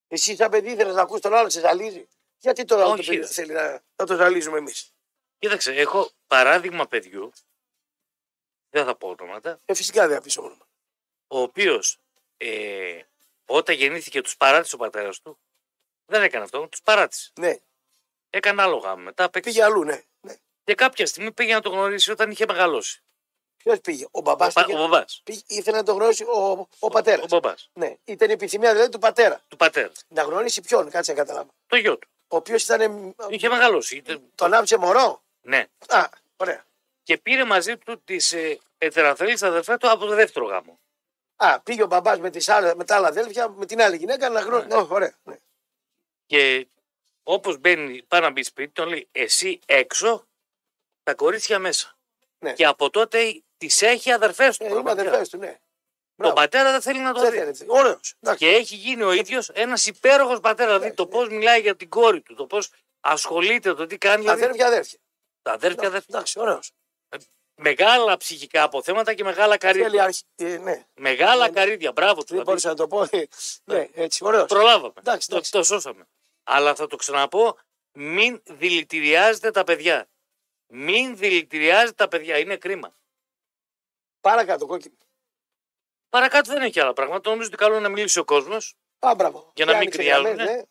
[0.07, 2.07] Εσύ, σαν παιδί, ήθελες να ακούσει τον άλλο, σε ζαλίζει.
[2.37, 3.27] Γιατί τώρα Όχι, το παιδί ρε.
[3.27, 4.93] θέλει να, να το ζαλίζουμε εμείς;
[5.39, 7.31] Κοίταξε, έχω παράδειγμα παιδιού,
[8.69, 10.67] δεν θα πω ονόματα, Ε, φυσικά δεν θα πεις όνομα.
[11.27, 11.99] ο οποίος
[12.37, 13.01] ε,
[13.45, 15.39] όταν γεννήθηκε τους παράτησε ο πατέρας του,
[16.05, 17.31] δεν έκανε αυτό, τους παράτησε.
[17.39, 17.55] Ναι,
[18.29, 19.03] Έκανε άλλο γάμο.
[19.03, 19.53] Μετά απέκτησε.
[19.55, 20.01] πήγε αλλού, ναι.
[20.21, 20.33] ναι.
[20.63, 23.01] Και κάποια στιγμή πήγε να το γνωρίσει όταν είχε μεγαλώσει.
[23.57, 25.23] Ποιος πήγε, ο μπαμπάς Ο, πα- ο μπαμπάς.
[25.47, 27.23] ήθελε να το γνωρίσει ο, ο πατέρας.
[27.23, 27.69] Ο μπαμπάς.
[27.73, 29.41] Ναι, ήταν η επιθυμία δηλαδή του πατέρα.
[29.47, 29.91] Του πατέρα.
[30.07, 31.49] Να γνωρίσει ποιον, κάτσε να καταλάβω.
[31.67, 32.07] Το γιο του.
[32.27, 33.15] Ο οποίος ήταν.
[33.29, 33.95] Είχε μεγαλώσει.
[33.95, 35.65] Ήταν- Τον άφησε μωρό; Ναι.
[35.87, 36.65] Α, ωραία.
[37.03, 40.79] Και πήρε μαζί του τις ε, ετεραθέλειε αδερφές του από το δεύτερο γάμο.
[41.35, 44.29] Α, πήγε ο μπαμπάς με, τις άλλες- με τα άλλα αδέλφια, με την άλλη γυναίκα
[44.29, 44.67] να γνωρίσει.
[44.77, 44.85] Ναι.
[44.89, 45.13] ωραία.
[45.23, 45.35] Ναι.
[46.25, 46.67] Και
[47.23, 50.27] όπως μπαίνει, πάει να μπει σπίτι, τον λέει Εσύ έξω,
[51.03, 51.97] τα κορίτσια μέσα.
[52.39, 52.53] Ναι.
[52.53, 54.63] Και από τότε τις έχει αδερφές του.
[54.63, 55.07] Ε, είναι πραγματικά.
[55.07, 55.47] αδερφές του, ναι.
[55.47, 55.59] Τον
[56.15, 56.35] Μπράβο.
[56.35, 57.37] πατέρα δεν θέλει να το Δεν δει.
[57.37, 57.65] θέλετε.
[57.67, 58.13] Ωραίος.
[58.19, 58.45] Εντάξει.
[58.45, 60.71] Και έχει γίνει ο ίδιος ένας υπέροχος πατέρας.
[60.71, 61.09] Δηλαδή Ναι, το ναι.
[61.09, 62.69] πώς μιλάει για την κόρη του, το πώς
[62.99, 64.21] ασχολείται, το τι κάνει.
[64.21, 64.99] Δηλαδή, Αδέρφια, αδέρφια.
[65.41, 66.07] τα αδέρφια, αδέρφια.
[66.15, 66.71] Εντάξει, ωραίος.
[67.55, 70.03] Μεγάλα ψυχικά αποθέματα και μεγάλα Θέλει καρύδια.
[70.03, 70.23] αρχή.
[70.35, 71.91] Ε, ναι, Μεγάλα καρύδια.
[71.91, 72.35] Μπράβο του.
[72.35, 72.45] δεν δηλαδή.
[72.49, 73.03] μπορούσα να το πω.
[73.17, 73.27] Ε,
[73.63, 74.45] Ναι, έτσι, ωραίος.
[74.47, 74.93] Προλάβαμε.
[74.99, 75.51] Εντάξει, το, εντάξει.
[75.51, 76.07] το σώσαμε.
[76.43, 77.57] Αλλά θα το ξαναπώ,
[77.91, 80.09] μην δηλητηριάζετε τα παιδιά.
[80.67, 82.37] Μην δηλητηριάζετε τα παιδιά.
[82.37, 82.95] Είναι κρίμα.
[84.21, 84.95] Παρακάτω, κόκκινο.
[86.09, 87.29] Παρακάτω δεν έχει άλλα πράγματα.
[87.29, 88.75] Νομίζω ότι καλό είναι να μιλήσει ο κόσμος.
[88.99, 89.51] Α, μπράβο.
[89.55, 90.29] Για να Και μην άνοιξε κρυάζουνε.
[90.29, 90.61] γραμμές, ναι.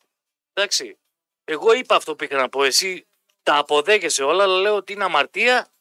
[0.52, 0.98] Εντάξει.
[1.44, 2.64] Εγώ είπα αυτό που είχα να πω.
[2.64, 3.06] Εσύ
[3.42, 5.71] τα αποδέχεσαι όλα, αλλά λέω ότι είναι αμαρτία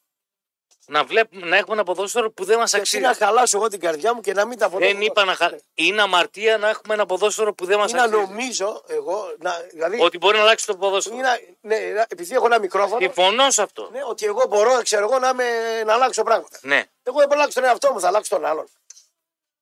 [0.86, 3.20] να, βλέπουμε, να έχουμε ένα ποδόσφαιρο που δεν μας Και εσύ αξίζει.
[3.20, 4.92] να χαλάσω εγώ την καρδιά μου και να μην τα φωνάζω.
[4.92, 5.50] Δεν είπα να χα...
[5.74, 8.20] Είναι αμαρτία να έχουμε ένα ποδόσφαιρο που δεν μας Ή να αξίζει.
[8.20, 11.16] νομίζω εγώ, να, δηλαδή, Ότι μπορεί να αλλάξει το ποδόσφαιρο.
[11.16, 13.88] ή να, ναι, να- επειδή έχω ένα μικρόφωνο, Συμφωνώ σε αυτό.
[13.92, 15.44] ναι, ότι εγώ μπορώ, ξέρω εγώ, να, είμαι,
[15.86, 16.58] να αλλάξω πράγματα.
[16.62, 16.84] Ναι.
[17.02, 18.66] Εγώ δεν μπορώ να αλλάξω τον εαυτό μου, θα αλλάξω τον άλλον.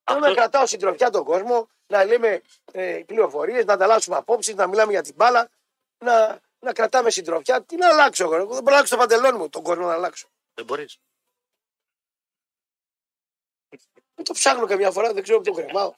[0.04, 2.42] Θέλω να Αυτό- κρατάω συντροφιά τον κόσμο, να λέμε
[2.72, 5.48] ε, πληροφορίες, να ανταλλάσσουμε απόψεις, να μιλάμε για την μπάλα,
[6.04, 7.62] να, να κρατάμε συντροφιά.
[7.62, 9.92] Τι να αλλάξω εγώ, εγώ δεν μπορώ να αλλάξω το παντελόνι μου, τον κόσμο να
[9.92, 10.28] αλλάξω.
[10.54, 10.98] Δεν μπορείς.
[14.20, 15.92] Δεν το ψάχνω καμιά φορά, δεν ξέρω που το κρεμάω.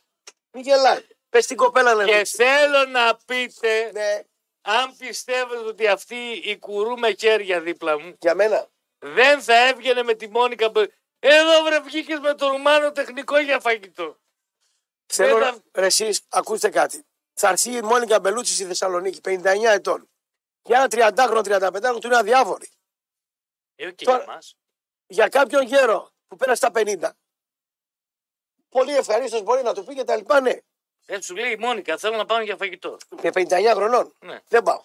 [0.52, 1.06] Μην γελάει.
[1.28, 4.20] Πες την κοπέλα να Και θέλω να πείτε, Ναι,
[4.60, 8.66] αν πιστεύετε ότι αυτή η κουρού με χέρια δίπλα μου για μένα.
[8.98, 10.68] δεν θα έβγαινε με τη Μόνικα.
[10.70, 14.16] Μπε- Εδώ βρε βγήκες με το Ρουμάνο τεχνικό για φαγητό.
[15.06, 15.58] Θέλω τα- να...
[15.74, 17.06] Ρε εσείς, ακούστε κάτι.
[17.34, 20.10] Θα έρθει η Μόνικα Μπελούτσι στη Θεσσαλονίκη, 59 ετών.
[20.62, 22.68] Για ένα 30χρονο, 35χρονο του είναι αδιάφορη.
[23.76, 24.56] Ε, και Τώρα- για μας.
[25.06, 27.10] Για κάποιον γέρο που πέρασε τα 50,
[28.72, 30.56] πολύ ευχαρίστως μπορεί να του πει και τα λοιπά, ναι.
[31.06, 32.96] Έτσι σου λέει η Μόνικα, θέλω να πάμε για φαγητό.
[33.22, 34.14] Με 59 χρονών.
[34.20, 34.40] Ναι.
[34.48, 34.82] Δεν πάω.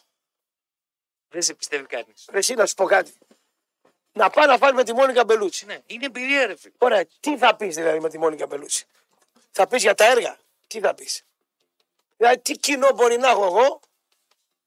[1.30, 2.26] Δεν σε πιστεύει κανείς.
[2.32, 3.14] Ρε εσύ να σου πω κάτι.
[4.12, 5.66] Να πάει να φάει με τη Μόνικα Μπελούτσι.
[5.66, 6.74] Ναι, είναι εμπειρία, ρε φίλε.
[6.78, 8.86] Ωραία, τι θα πεις δηλαδή με τη Μόνικα Μπελούτσι;
[9.52, 11.24] Θα πεις για τα έργα; Τι θα πεις;
[12.18, 13.80] Δηλαδή, τι κοινό μπορεί να έχω εγώ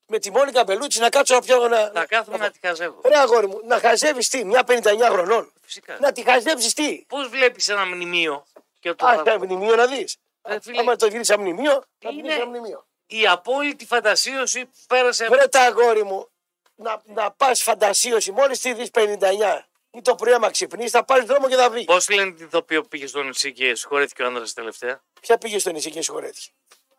[0.07, 1.91] με τη Μόνικα Μπελούτσι να κάτσω να πιω να.
[1.91, 3.01] Θα κάθομαι να τη χαζεύω.
[3.05, 5.53] Ρε αγόρι μου, να χαζεύεις τι, μια 59 χρονών.
[5.61, 5.99] Φυσικά.
[6.01, 8.47] Να τη χαζεύει τι; Πώς βλέπεις ένα μνημείο;
[8.81, 10.17] Και το Α, θα- τα μνημείο να δεις.
[10.43, 12.87] Ρε φίλε, Άμα το γυρίσει σαν μνημείο, θα Είναι- πει σαν μνημείο.
[13.07, 15.27] η απόλυτη φαντασίωση που πέρασε.
[15.29, 16.29] Βρε τα αγόρι μου,
[16.75, 21.25] να, να πας φαντασίωση, μόλις τη δεις 59 ή το πρωί άμα ξυπνήσει, θα πάρεις
[21.25, 21.85] δρόμο και θα βγει.
[21.85, 25.59] Πώς λένε την ηθοποιό που πήγε στο νησί και συγχωρέθηκε ο άντρα τελευταία; Ποια πήγε
[25.59, 26.49] στο νησί και συγχωρέθηκε;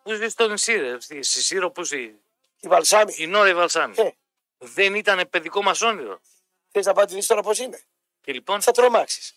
[0.02, 1.00] Που ζει στο νησί, ρε.
[1.00, 2.00] Στη στη Σύρο, που ζει.
[2.60, 3.14] Η Βαλσάμι.
[3.16, 3.94] Η Νόρα η Βαλσάμι.
[3.98, 4.10] Ε.
[4.58, 6.20] Δεν ήταν παιδικό μας όνειρο.
[6.70, 7.80] Θες να πάτε δεις τώρα πώς είναι.
[8.20, 9.34] Και λοιπόν, Θα τρομάξεις.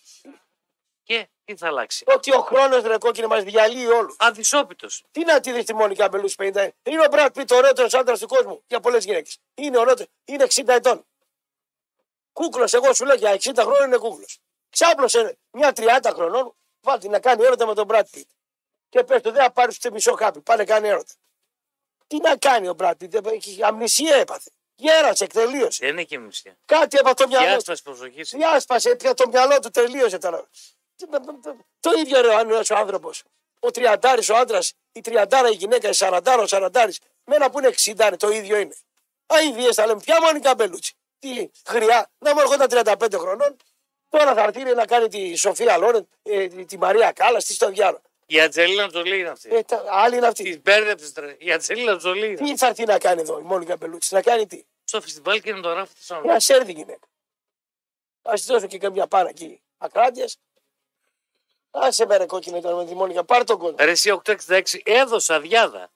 [1.06, 2.04] Και τι θα αλλάξει.
[2.08, 4.16] Ότι ο χρόνος ρε κόκκινη μας διαλύει όλους.
[4.20, 4.88] Αδυσόπιτο.
[5.12, 6.70] Τι να τη δεις τη Μόνικα Μπελού 50.
[6.84, 9.38] Είναι ο Μπράτ Πιτ, ο ωραιότερο άντρας του κόσμου για πολλές γυναίκες.
[9.56, 10.06] Είναι ωραίος.
[10.26, 11.06] Είναι 60 ετών.
[12.34, 14.40] Κούκλος, εγώ σου λέω για 60 χρόνια είναι κούκλος.
[14.70, 18.30] Ξάπλωσε μια 30 χρονών, βάλτε να κάνει έρωτα με τον Μπράτ Πιτ.
[18.90, 20.42] Και πες του, δεν θα πάρεις ούτε μισό χάπι.
[20.42, 21.14] Πάνε κάνει έρωτα.
[22.08, 24.50] Τι να κάνει ο Μπράτ Πιτ, έχει αμνησία έπαθε.
[24.76, 25.86] Γέρασε, εκτελείωσε.
[25.86, 26.58] Δεν είναι και μισία.
[26.66, 27.52] Κάτι έπαθε το μυαλό του.
[27.52, 28.30] Διάσπαση προσοχής.
[28.30, 30.50] Διάσπασε πια το μυαλό του, τελείωσε τώρα.
[31.80, 33.24] Το ίδιο ρε αν είναι ο άνθρωπος.
[33.60, 37.00] Ο τριαντάρης ο άντρας, η τριαντάρα η γυναίκα, η σαραντάρα ο σαραντάρης.
[37.24, 38.76] Με ένα που είναι 60 είναι, το ίδιο είναι.
[39.26, 43.56] Αιδίε θα λέμε, ποια Μόνικα Μπελούτσι; Τι χρειά, να μου έρχονταν 35 χρονών.
[44.10, 47.70] Τώρα θα έρθει να κάνει τη Σοφία Λόρεν, ε, τη- τη Μαρία Κάλλας, τι στο
[47.70, 48.02] διάλογο.
[48.26, 49.56] Η Ατζελίνα Τζολί είναι αυτή.
[49.56, 50.44] Ε, τα, άλλη είναι αυτή.
[50.44, 51.36] Τη μπέρδεψες τρε.
[51.40, 52.26] Η Ατζελίνα Τζολί.
[52.26, 52.36] είναι.
[52.36, 55.54] Τι θα έρθει να κάνει εδώ η Μόνικα Μπελούτσι, να κάνει τι; Στο φεστιβάλ και
[55.54, 57.08] να το γράφει τη Μια σέρδη γυναίκα.
[58.22, 60.26] Α της δώσω και καμιά πάρα εκεί ακράτειε.
[61.78, 63.76] Άσε με ρε κόκκινο τώρα με τη Μόνικα, πάρ τον κόσμο.
[63.80, 65.92] Ρε εσύ 866 έδωσα διάδα.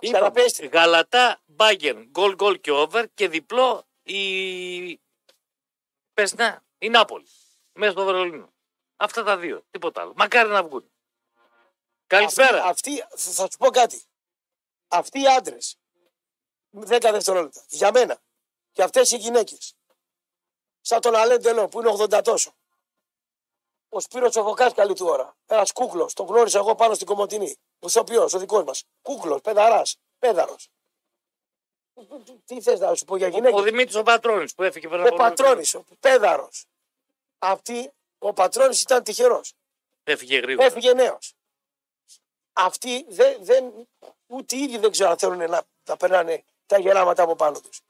[0.00, 0.66] Ξαναπέστε.
[0.66, 5.00] Γαλατά Μπάγκεν, γκολ γκολ και over και διπλό η.
[6.14, 7.26] Πες να, η Νάπολη.
[7.72, 8.52] Μέσα στο Βερολίνο.
[8.96, 9.64] Αυτά τα δύο.
[9.70, 10.12] Τίποτα άλλο.
[10.16, 10.90] Μακάρι να βγουν.
[12.06, 12.64] Καλησπέρα.
[12.64, 14.02] Αυτοί, αυτοί- θα σου πω κάτι.
[14.88, 15.76] Αυτοί οι άντρες,
[16.70, 18.18] 10 δευτερόλεπτα, για μένα,
[18.72, 19.74] και αυτές οι γυναίκες,
[20.80, 22.54] σαν τον Αλέν Τελό που είναι 80 τόσο,
[23.94, 27.86] ο Σπύρος Τσοφοκάς καλή του ώρα, ένας κούκλος, τον γνώρισα εγώ πάνω στην Κομωτινή, ο
[27.86, 28.84] ηθοποιό, ο δικός μας.
[29.02, 29.82] Κούκλος, πεδαρά,
[30.18, 30.68] πέδαρος.
[32.44, 35.02] Τι θες να σου πω για Ο γυναίκες; Δημήτρης ο Πατρόνη που έφυγε πριν Ο
[35.02, 36.66] από λίγο Πατρόνη, ο πέδαρος.
[37.38, 39.48] Αυτή, ο Πατρόνη ήταν τυχερός.
[39.48, 40.16] καιρό.
[40.16, 40.66] Έφυγε γρήγορα.
[40.66, 41.34] Έφυγε νέος.
[42.52, 43.88] Αυτοί δεν, δεν,
[44.26, 47.80] ούτε οι ίδιοι δεν ξέρω αν θέλουν να τα περνάνε τα γεράματα από πάνω τους.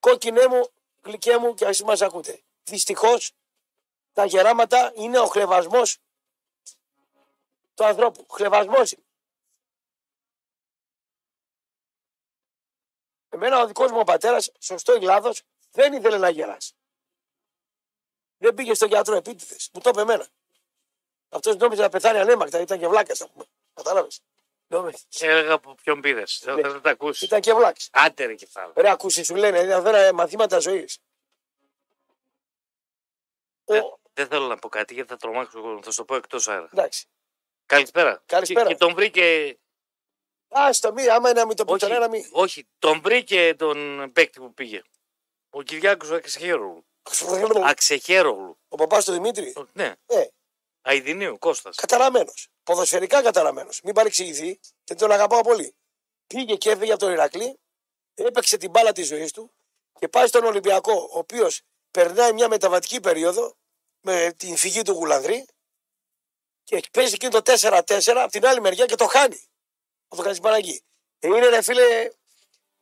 [0.00, 0.68] Κόκκινέ μου,
[1.02, 2.40] γλυκέ μου και εσεί μας ακούτε.
[2.64, 3.32] Δυστυχώς
[4.16, 5.98] τα γεράματα είναι ο χλεβασμός
[7.74, 8.26] του ανθρώπου.
[8.30, 9.02] Χλεβασμός είναι.
[13.28, 15.32] Εμένα ο δικός μου ο πατέρας, σωστός ή λάθο,
[15.70, 16.74] δεν ήθελε να γεράσει.
[18.38, 19.70] Δεν πήγε στον γιατρό επίτηδες.
[19.72, 20.26] Μου το είπε εμένα.
[21.28, 23.44] Αυτός νόμιζε να πεθάνει ανέμακτα, ήταν και βλάκας, ας πούμε.
[23.74, 24.20] Κατάλαβες.
[25.18, 26.42] Έλεγα από ποιον πήρες.
[26.46, 26.54] Ναι.
[26.54, 27.22] Δεν θα τα ακούσεις.
[27.22, 27.88] Ήταν και βλάκας.
[27.92, 28.72] Άντε ρε κεφάλαιο.
[28.76, 30.98] Ρε, ακούσεις, σου λένε, είναι αυτά μαθήματα ζωής.
[33.64, 33.82] Δεν,
[34.16, 35.82] δεν θέλω να πω κάτι γιατί θα τρομάξω εγώ.
[35.82, 36.68] Θα σου το πω εκτός αέρα.
[36.72, 37.06] Εντάξει.
[37.66, 38.22] Καλησπέρα.
[38.26, 38.66] Καλησπέρα.
[38.66, 39.58] Και, και τον βρήκε.
[40.48, 42.28] Άστο, μη, άμα είναι να μην το πει Όχι, κανένα, μη.
[42.32, 44.82] όχι, τον βρήκε τον παίκτη που πήγε.
[45.50, 46.84] Ο Κυριάκος Αξεχέρογλου.
[47.64, 48.58] Αξεχέρογλου.
[48.68, 50.24] Ο παπάς του Δημήτρη, Ο- Ναι, ε,
[50.82, 51.76] Αιδινίου, Κώστας.
[51.76, 52.48] καταραμένος.
[52.62, 53.80] Ποδοσφαιρικά καταραμένος.
[53.82, 55.76] Μην παρεξηγηθεί, και τον αγαπάω πολύ.
[56.26, 57.60] Πήγε και έφυγε από τον Ηρακλή,
[58.14, 59.52] έπαιξε την μπάλα της ζωής του
[59.98, 61.60] και πάει στον Ολυμπιακό, ο οποίος
[61.90, 63.56] περνάει μια μεταβατική περίοδο
[64.06, 65.46] με την φυγή του Γουλανδρή
[66.64, 69.48] και παίζει εκείνο το 4-4 από την άλλη μεριά και το χάνει.
[70.08, 70.84] Αυτό κάνει Παναγί.
[71.18, 72.10] Ε, είναι ρε φίλε,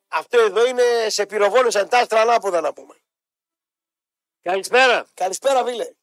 [0.09, 2.95] αυτό εδώ είναι σε πυροβόλησαν τα άστρα ανάποδα να πούμε.
[4.43, 5.07] Καλησπέρα.
[5.15, 5.95] Καλησπέρα φίλε.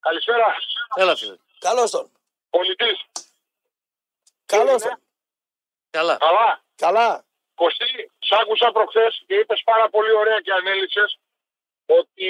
[0.00, 0.56] Καλησπέρα.
[0.94, 1.36] Έλα φίλε.
[1.58, 2.12] Καλώς τον.
[2.50, 3.04] Πολιτής.
[4.46, 5.02] Καλώς τον.
[5.90, 6.16] Καλά.
[6.16, 6.64] Καλά.
[6.76, 7.24] Καλά.
[7.54, 11.18] Κωστή, σ' άκουσα προχθές και είπες πάρα πολύ ωραία και ανέλησες
[11.86, 12.28] ότι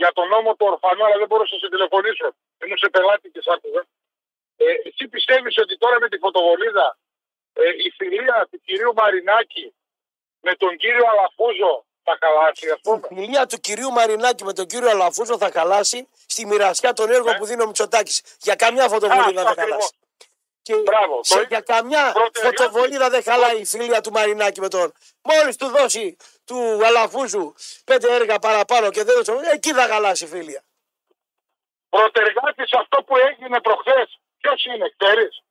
[0.00, 2.26] για τον νόμο του ορφανού, αλλά δεν μπορούσα να σε τηλεφωνήσω.
[2.64, 3.82] Ήμουν σε πελάτη και σ' άκουγα.
[4.56, 6.98] Ε, εσύ πιστεύεις ότι τώρα με τη φωτοβολίδα
[7.52, 9.74] ε, η φιλία του κυρίου Μαρινάκη
[10.40, 13.00] με τον κύριο Αλαφούζο θα χαλάσει, ας Η πούμε.
[13.08, 17.38] φιλία του κυρίου Μαρινάκη με τον κύριο Αλαφούζο θα χαλάσει στη μοιρασιά των έργων Ναι.
[17.38, 18.22] που δίνει ο Μητσοτάκης.
[18.40, 19.70] Για καμιά φωτοβολίδα δεν θα ακριβώς.
[19.70, 19.92] χαλάσει.
[20.66, 21.72] Και Μπράβο, σε, το για είπε.
[21.72, 24.92] καμιά Πρώτη φωτοβολίδα δεν χαλάει η φιλία του Μαρινάκη με τον.
[25.22, 27.54] Μόλις του δώσει του Αλαφούζου
[27.84, 29.32] πέντε έργα παραπάνω και δεν δώσει.
[29.52, 30.62] Εκεί θα χαλάσει η φιλία.
[31.88, 35.42] Προτεργάτης αυτό που έγινε προχθές, ποιος είναι, ξέρεις;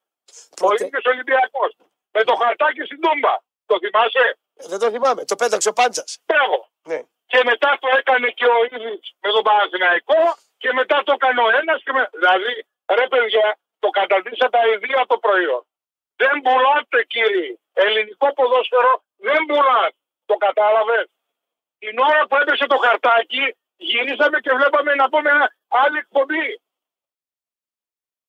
[0.51, 1.71] Ο Προτε- ίδιος Ολυμπιακός.
[2.11, 3.33] Με το χαρτάκι στην τούμπα.
[3.65, 4.37] Το θυμάσαι;
[4.71, 5.25] Δεν το θυμάμαι.
[5.25, 6.17] Το πέταξε ο Πάντζας.
[6.25, 6.69] Μπράβο.
[6.83, 7.01] Ναι.
[7.25, 10.21] Και μετά το έκανε και ο Ήδης με τον Παναθηναϊκό
[10.57, 11.81] και μετά το έκανε ο ένας.
[11.85, 12.09] Με...
[12.13, 12.65] Δηλαδή,
[12.99, 15.63] ρε παιδιά, το καταντήσατε τα ιδία το προϊόν.
[16.21, 17.53] Δεν πουλάτε κύριε.
[17.73, 18.93] Ελληνικό ποδόσφαιρο
[19.25, 19.97] δεν πουλάτε.
[20.25, 21.05] Το κατάλαβες;
[21.79, 26.47] Την ώρα που έπεσε το χαρτάκι, γυρίσαμε και βλέπαμε να πούμε ένα άλλη εκπομπή.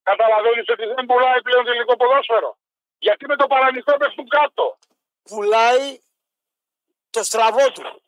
[0.03, 2.51] Καταλαβαίνεις ότι δεν πουλάει πλέον το ελληνικό ποδόσφαιρο;
[2.99, 4.79] Γιατί με το παραμικρό πέφτουν κάτω;
[5.23, 5.99] Πουλάει
[7.11, 8.03] το στραβό του.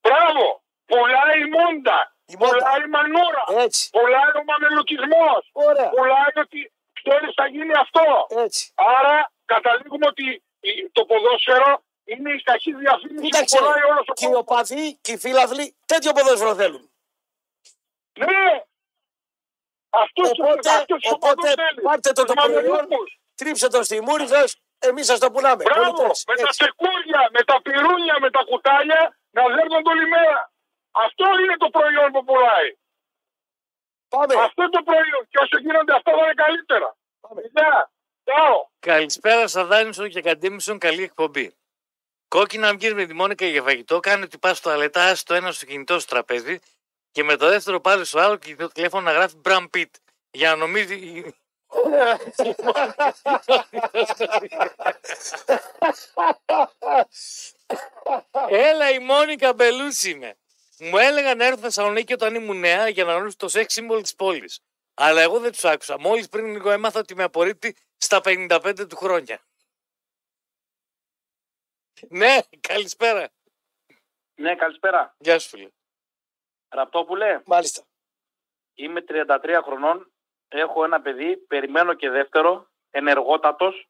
[0.00, 0.62] Μπράβο!
[0.86, 2.15] Πουλάει η Μούντα.
[2.32, 2.52] Η μόδα.
[2.56, 3.44] Πουλάει μανούρα.
[3.64, 3.90] Έτσι.
[3.90, 5.26] Πουλάει ο μαμελουκισμό.
[5.52, 5.88] Ωραία.
[5.88, 6.72] Πουλάει ότι
[7.02, 8.04] ξέρεις θα γίνει αυτό.
[8.44, 8.72] Έτσι.
[8.74, 13.56] Άρα καταλήγουμε ότι η- το ποδόσφαιρο είναι η κακή διαφήμιση Κοίταξε.
[13.56, 14.40] που πουλάει όλος ο Και οι κόσμος.
[14.48, 16.90] οπαδοί και οι φίλαθλοι τέτοιο ποδόσφαιρο θέλουν.
[18.18, 18.64] Ναι!
[19.90, 21.82] Αυτούς Οπότε, αυτούς τους οπότε οπαδούς θέλεις.
[21.82, 23.18] πάρτε το το Τους προϊόν, μαμελούκους.
[23.34, 25.62] τρίψτε το στη μούρη σας, εμείς σας το πουλάμε.
[25.64, 25.92] Μπράβο!
[25.92, 26.24] Πολιτές.
[26.26, 26.58] Με τα Έτσι.
[26.58, 30.52] τσεκούρια, με τα πυρούνια, με τα κουτάλια να δέρνονται όλη μέρα.
[31.04, 32.70] Αυτό είναι το προϊόν που πουλάει.
[34.08, 34.34] Πάμε.
[34.46, 35.22] Αυτό είναι το προϊόν.
[35.30, 36.96] Και όσο γίνονται αυτά θα είναι καλύτερα.
[37.20, 37.40] Πάμε.
[37.54, 37.90] Γεια.
[38.24, 38.56] Ciao.
[38.78, 41.54] Καλησπέρα στα Δάνισον και Καντίμισον, καλή εκπομπή.
[42.28, 45.66] Κόκκινα αυγή με τη Μόνικα για φαγητό, κάνει ότι πας στο αλετά, στο ένα στο
[45.66, 46.58] κινητό στο τραπέζι
[47.10, 49.94] και με το δεύτερο πάλι στο άλλο και το τηλέφωνο να γράφει Μπραμ Πιτ.
[50.30, 51.24] Για να νομίζει.
[58.48, 60.36] Έλα η Μόνικα Μπελούτσι είμαι.
[60.78, 64.00] Μου έλεγαν να έρθω στη Θεσσαλονίκη όταν ήμουν νέα για να γνωρίσω το σεξ σύμβολο
[64.00, 64.60] της πόλης.
[64.94, 65.98] Αλλά εγώ δεν τους άκουσα.
[65.98, 69.40] Μόλις πριν λίγο έμαθα ότι με απορρίπτει στα 55 του χρόνια.
[72.08, 73.28] Ναι, καλησπέρα.
[74.34, 75.14] Ναι, καλησπέρα.
[75.18, 75.68] Γεια σου φίλε.
[76.68, 77.82] Ραπτόπουλε, Μάλιστα.
[78.74, 80.12] είμαι 33 χρονών.
[80.48, 83.88] Έχω ένα παιδί, περιμένω και δεύτερο, ενεργότατος.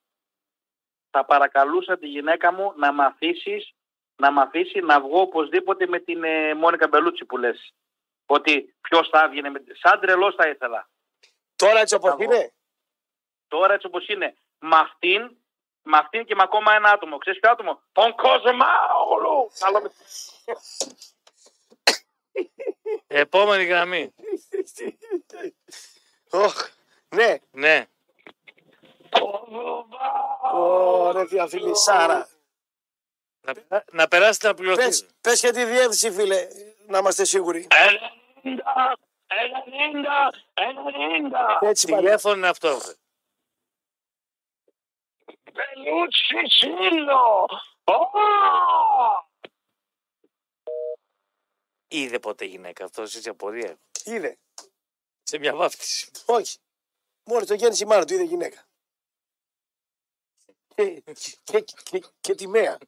[1.10, 3.74] Θα παρακαλούσα τη γυναίκα μου να μ' αφήσεις,
[4.16, 7.74] να μ' αφήσει να βγω οπωσδήποτε με την ε, Μόνικα Μπελούτσι που λες.
[8.26, 9.64] Ότι ποιος θα έβγαινε με...
[9.82, 10.88] Σαν τρελός θα ήθελα.
[11.56, 12.52] Τώρα έτσι όπως Θα είναι.
[13.48, 14.36] Τώρα έτσι όπως είναι.
[14.58, 15.36] Με αυτήν,
[15.82, 17.18] με αυτήν και με ακόμα ένα άτομο.
[17.18, 19.50] Ξέρεις ποιο άτομο; Τον Κοσμάουλου.
[19.58, 19.90] Καλό με...
[23.06, 24.14] Επόμενη γραμμή.
[26.30, 26.68] Οχ.
[27.08, 27.36] Ναι.
[27.50, 27.86] Ναι.
[30.52, 32.28] Ωραία, θεία φίλη Σάρα.
[33.46, 35.12] Να, περά- να περάσετε να Πες, πληρωθείτε.
[35.20, 36.48] πες και τη διεύθυνση, φίλε,
[36.86, 37.66] να είμαστε σίγουροι.
[37.70, 41.68] 90, 90, 90.
[41.68, 42.02] Έτσι πάλι.
[42.02, 42.78] Τηλέφωνο είναι αυτό.
[42.78, 42.92] βρε.
[45.52, 47.46] Μπελούτσι Σίλο.
[51.88, 53.78] Είδε ποτέ γυναίκα αυτό, έτσι απορία.
[54.04, 54.38] Είδε.
[55.22, 56.10] Σε μια βάφτιση.
[56.26, 56.58] Όχι.
[57.24, 58.66] Μόλις το γέννησε η μάνα του είδε γυναίκα.
[60.74, 61.02] Και,
[61.44, 62.78] και, και, και τη μέα.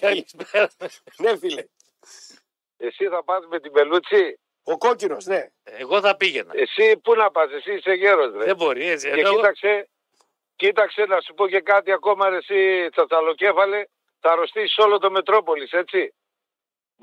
[0.00, 0.70] Καλησπέρα.
[1.18, 1.64] ναι, φίλε.
[2.76, 5.46] Εσύ θα πας με την Πελούτσι; Ο κόκκινος, ναι.
[5.62, 6.52] Εγώ θα πήγαινα.
[6.54, 8.44] Εσύ πού να πας, εσύ είσαι γέρος ρε.
[8.44, 9.06] Δεν μπορεί έτσι.
[9.10, 9.88] Και Ενώ εγώ- κοίταξε,
[10.56, 13.84] κοίταξε να σου πω και κάτι ακόμα ρε εσύ τσατσαλοκέφαλε.
[14.20, 16.14] Θα αρρωστήσεις όλο το Μετρόπολης, έτσι.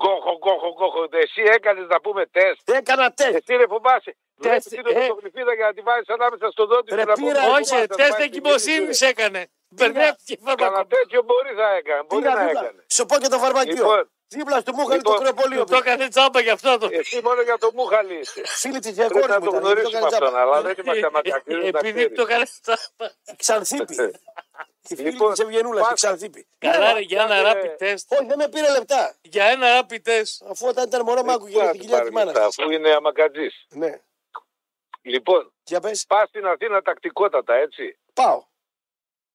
[0.02, 1.08] Γκόχο, γκόχο, γκόχο.
[1.10, 2.70] Εσύ έκανες να πούμε τεστ.
[2.70, 3.34] Έκανα τεστ.
[3.34, 4.16] Εσύ ρε φοβάσαι.
[4.34, 4.98] Βλέπεις Τεστ, την ε.
[5.04, 7.86] οδοκογλυφίδα για να τη βάλεις ανάμεσα στο δόντι Ρε, σου να πήρα, πούμε, Όχι, «Φοβάσαι,
[7.86, 9.46] τεστ θα πάει εγκυμοσύνη στη έκανε.
[9.68, 10.86] Μπερδεύτηκε Καλά φάρμακο.
[10.86, 12.02] τέτοιο μπορεί θα έκανε.
[12.08, 12.60] Μπορεί Πήγα να δίπλα.
[12.60, 12.84] έκανε.
[12.90, 13.74] Σου πω και το φαρμακείο.
[13.74, 14.10] Λοιπόν.
[14.28, 15.14] Δίπλα στο μούχαλι Λοιπόν.
[15.14, 15.64] το κρεοπολείο.
[15.64, 16.88] Το έκανε τσάμπα γι' αυτό το.
[16.92, 18.42] Εσύ μόνο για το μούχαλι είσαι.
[18.44, 19.62] Φίλη της Πρέπει διακόρη να μου το ήταν.
[19.62, 20.42] δεν γνωρίσουμε έκανε αυτόν, τζάμπα.
[20.42, 21.42] αλλά δεν είμαστε μακριά.
[21.62, 23.12] Επειδή το έκανε τσάμπα.
[23.36, 23.94] Ξανθήπη.
[24.88, 25.94] Η φίλη Λοιπόν, της Ευγενούλας, η πάτε.
[25.94, 26.46] Ξανθήπη.
[26.58, 27.50] Καλά, ρε, για ένα ναι.
[27.52, 28.04] rapid test.
[28.18, 29.16] Όχι, δεν με πήρε λεπτά.
[29.22, 30.46] Για ένα rapid test.
[30.50, 32.34] Αφού όταν ήταν μωρό μ' άκουγε Πού την να κοιλιά πάρει της μάνας.
[32.34, 32.58] μετά, της.
[32.58, 33.66] Αφού είναι αμακατζής.
[33.70, 34.00] Ναι.
[35.02, 37.98] Λοιπόν, Για πες, πας στην Αθήνα τακτικότατα, έτσι.
[38.12, 38.44] πάω.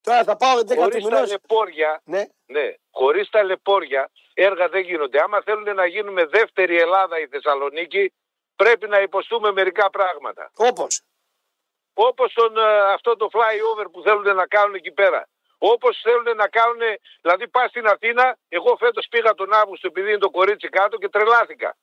[0.02, 1.30] Τώρα θα πάω 10 του Χωρίς τα μηνός.
[1.30, 2.24] λεπόρια, Ναι.
[2.46, 5.22] ναι, χωρίς τα λεπόρια, έργα δεν γίνονται.
[5.22, 8.14] Άμα θέλουν να γίνουμε δεύτερη Ελλάδα η Θεσσαλονίκη,
[8.56, 10.52] πρέπει να υποστούμε μερικά πράγματα.
[10.56, 11.02] Όπως.
[11.94, 12.34] Όπως
[12.94, 15.28] αυτό το flyover που θέλουν να κάνουν εκεί πέρα.
[15.58, 16.80] Όπως θέλουν να κάνουν,
[17.22, 21.10] δηλαδή πας στην Αθήνα, εγώ φέτος πήγα τον Αύγουστο επειδή είναι το κορίτσι κάτω και
[21.10, 21.76] τρελάθηκα.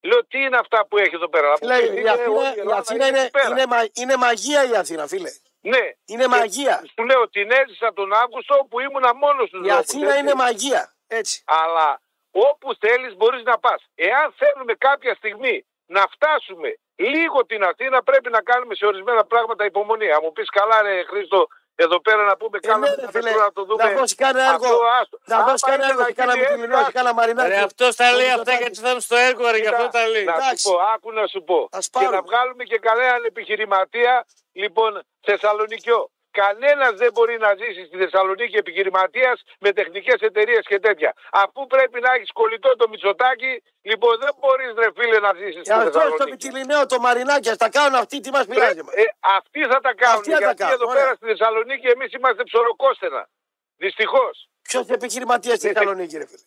[0.00, 2.52] Λέω τι είναι αυτά που έχει εδώ πέρα; Φίλε, Μου η είναι Αθήνα, όλη η
[2.56, 3.48] η Ελλάδα Αθήνα είναι, εκεί πέρα.
[3.48, 5.30] είναι, μα- είναι μαγεία η Αθήνα, φίλε.
[5.64, 6.84] Ναι, Είναι μαγεία.
[6.94, 10.94] Σου λέω την έζησα τον Αύγουστο που ήμουνα μόνος στου Η Αθήνα είναι μαγεία.
[11.06, 11.42] Έτσι.
[11.46, 12.00] Αλλά
[12.30, 13.80] όπου θέλεις μπορείς να πας.
[13.94, 19.64] Εάν θέλουμε κάποια στιγμή να φτάσουμε λίγο την Αθήνα πρέπει να κάνουμε σε ορισμένα πράγματα
[19.64, 20.12] υπομονή.
[20.12, 23.10] Αν μου πεις καλά ρε Χρήστο εδώ πέρα να πούμε Ε, κάνουμε ναι, ρε, ένα
[23.10, 23.84] φίλε, μετρό να το δούμε.
[23.84, 24.64] να δώσει κανένα έργο.
[24.64, 25.18] Αυτό, άστο.
[25.24, 26.02] Να Άμα δώσει κανένα είναι έργο.
[26.02, 27.48] να και Κάνα γίνει με έτσι, την Λινώση, κάνα μαρινάκι.
[27.48, 29.88] Ρε, αυτό τα λέει Όλοι αυτά το γιατί θα είναι στο έργο, ρε, γι' αυτό
[29.88, 30.24] τα λέει.
[30.24, 30.62] Να Εντάξει.
[30.68, 31.68] σου πω, άκου να σου πω.
[31.72, 32.16] Ας Και πάρουμε.
[32.16, 34.14] να βγάλουμε και κανέναν επιχειρηματία,
[34.52, 36.10] λοιπόν, Θεσσαλονικιό.
[36.42, 41.14] Κανένας δεν μπορεί να ζήσει στη Θεσσαλονίκη επιχειρηματία με τεχνικές εταιρείες και τέτοια.
[41.32, 45.62] Αφού πρέπει να έχεις κολλητό το μισοτάκι, λοιπόν δεν μπορείς, ρε φίλε, να ζήσεις στη
[45.62, 46.30] Και αυτό στο Θεσσαλονίκη.
[46.30, 48.74] Μητυλινέο, το μαρινάκι, ας τα κάνουν αυτοί, τι μας πειράζει.
[48.74, 50.16] Πρέπει- ε, αυτοί θα τα κάνουν.
[50.18, 51.02] Αυτοί θα τα γιατί κάνουν, εδώ ωραία.
[51.02, 53.28] πέρα στη Θεσσαλονίκη εμείς είμαστε ψωροκόστενα.
[53.76, 54.48] Δυστυχώς.
[54.62, 56.42] Ποιος επιχειρηματίας στη Ε, Θεσσαλονίκη, ρε φίλε.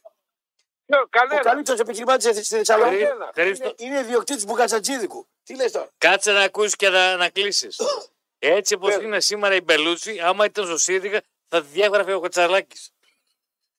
[0.88, 1.42] Ο Κανένα.
[1.42, 3.32] καλύτερος επιχειρηματίας στη Θεσσαλονίκης Κανένα.
[3.34, 5.28] Χρήστο, είναι ιδιοκτήτης Μπουκατσατζίδικου.
[5.44, 7.80] Τι λες τώρα; κάτσε να ακούσει και να, να κλείσεις.
[8.40, 9.04] Έτσι όπως Πες.
[9.04, 12.90] είναι σήμερα η Μπελούτσι, άμα ήταν στο ΣΥΡΙΓΑ θα τη διάγραφε ο Κοτσαλάκης.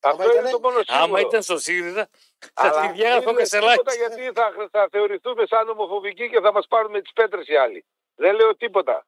[0.01, 1.03] Αυτό ήτανε- είναι το μόνο σίγουρο.
[1.05, 2.09] Άμα ήταν στο ΣΥΡΙΖΑ,
[2.55, 3.97] θα Αλλά τη διάγραφε ο μην λες τίποτα Κασελάκης.
[3.97, 7.85] γιατί θα, θα θεωρηθούμε σαν ομοφοβικοί και θα μας πάρουν με τις πέτρες οι άλλοι.
[8.15, 9.07] Δεν λέω τίποτα.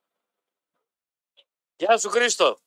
[1.77, 2.59] Γεια σου Χρήστο.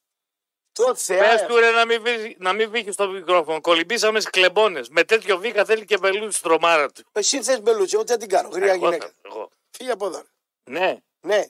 [0.85, 1.45] Το Πες Θεά.
[1.45, 3.61] του ρε να μην, βύχει, να μην βύχει στο μικρόφωνο.
[3.61, 4.89] Κολυμπήσαμε στις κλεμπόνες.
[4.89, 7.03] Με τέτοιο βήχα θέλει και μπελούτσι στη τρομάρα του.
[7.11, 8.49] Εσύ θες μπελούτσι, εγώ τι θα την κάνω.
[8.49, 9.05] Γρήγορα Εγώ γυναίκα.
[9.07, 9.49] θα- εγώ.
[9.77, 10.17] Φύγε από εδώ.
[10.17, 10.79] ρε.
[10.79, 10.97] Ναι.
[11.19, 11.45] Ναι,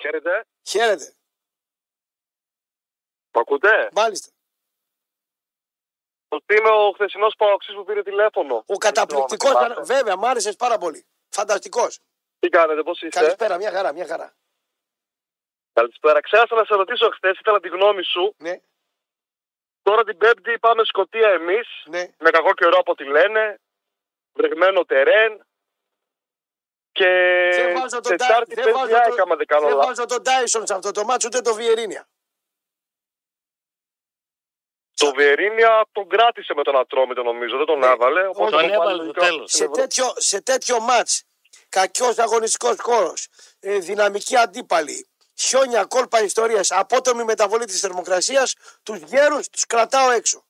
[0.00, 0.44] Χαίρετε.
[0.68, 1.12] χαίρετε.
[3.32, 4.30] Μ' ακούτε; Μάλιστα.
[6.28, 8.62] Ότι είμαι ο χθεσινός Παοξής που πήρε τηλέφωνο.
[8.66, 9.52] Ο καταπληκτικός.
[9.82, 11.06] Βέβαια, μ' άρεσες πάρα πολύ.
[11.28, 11.98] Φανταστικός.
[12.38, 14.36] Τι κάνετε, πώς είστε; Καλησπέρα, μια χαρά, μια χαρά.
[15.78, 16.20] Καλησπέρα.
[16.20, 18.34] Ξέχασα να σε ρωτήσω χθες, ήθελα τη γνώμη σου.
[18.38, 18.54] Ναι,
[19.82, 21.68] Τώρα την Πέμπτη πάμε Σκωτία εμείς.
[21.86, 22.04] ναι.
[22.18, 23.60] Με κακό καιρό από ό,τι λένε.
[24.32, 25.46] Βρεγμένο τερέν.
[26.92, 27.04] Και
[27.56, 29.86] Δεν βάζω τον Τετάρτη Τάι- δεν Πέμπτη βάζω ΑΕΚ, τον- άμα δεν κάνω Δεν λάθος.
[29.86, 32.08] βάζω τον Τάισον σε αυτό το μάτσο ούτε το Βιερίνια.
[34.94, 37.86] Το Βιερίνια τον κράτησε με τον Ατρόμητο νομίζω, δεν τον Ναι.
[37.86, 38.26] έβαλε.
[38.26, 39.50] Οπότε Τον τον έβαλε βάλει στο και- τέλος.
[39.52, 41.24] Σε τέτοιο, σε τέτοιο μάτς,
[41.68, 43.28] κακός αγωνιστικός χώρος,
[43.60, 45.08] ε, δυναμική αντίπαλη,
[45.40, 50.42] χιόνια, κόλπα, ιστορίες, απότομη μεταβολή της θερμοκρασίας, τους γέρους τους κρατάω έξω.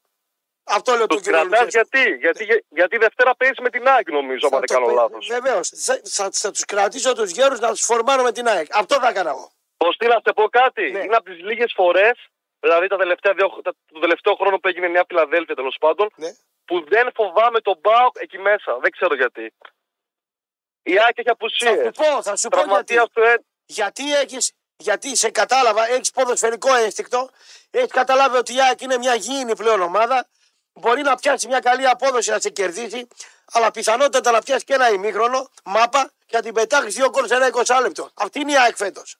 [0.71, 1.99] Αυτό λέω Τους τον κύριο κρατάς Λουτσέσκου.
[1.99, 5.27] γιατί, γιατί, για- γιατί Δευτέρα παίζεις με την ΑΕΚ νομίζω, άμα δεν κάνω λάθος.
[5.27, 5.69] Βεβαίως.
[5.69, 8.67] Θα, θα, θα τους κρατήσω τους γέρους να τους φορμάρω με την ΑΕΚ.
[8.77, 9.51] Αυτό θα έκανα εγώ.
[9.77, 10.99] Ποστή να σε πω κάτι; Ναι.
[10.99, 12.19] Είναι από τις λίγες φορές,
[12.61, 16.31] δηλαδή τα τελευταία δύο, τα, το τελευταίο χρόνο που έγινε μια Φιλαδέλφια τέλος πάντων, Ναι.
[16.65, 18.79] που δεν φοβάμαι τον Μπάουκ εκεί μέσα.
[18.79, 19.53] Δεν ξέρω γιατί.
[20.83, 21.69] Η ΑΕΚ έχει Θα απουσίε.
[21.85, 22.69] σου πω, θα σου πω γιατί.
[22.69, 23.35] Τραυματίας του ε,
[23.67, 27.31] Γιατί έχεις, γιατί σε κατάλαβα, έχεις ποδοσφαιρικό ένστικτο,
[27.71, 30.29] έχεις καταλάβει ότι η ΑΕΚ είναι μια γήινη πλέον ομάδα,
[30.73, 33.09] μπορεί να πιάσει μια καλή απόδοση να σε κερδίσει,
[33.53, 37.35] αλλά πιθανότατα να πιάσει και ένα ημίχρονο, μάπα, και να την πετάξεις δύο γκολ σε
[37.35, 38.11] ένα 20 λεπτό.
[38.15, 39.17] Αυτή είναι η ΑΕΚ φέτος.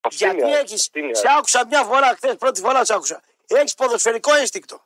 [0.00, 0.64] αυτή είναι η Γιατί ΑΕΚ.
[0.64, 1.36] έχει, Αυτή είναι η σε ΑΕΚ.
[1.38, 3.22] άκουσα μια φορά χθες, πρώτη φορά σε άκουσα.
[3.46, 4.84] Έχεις ποδοσφαιρικό ένστικτο.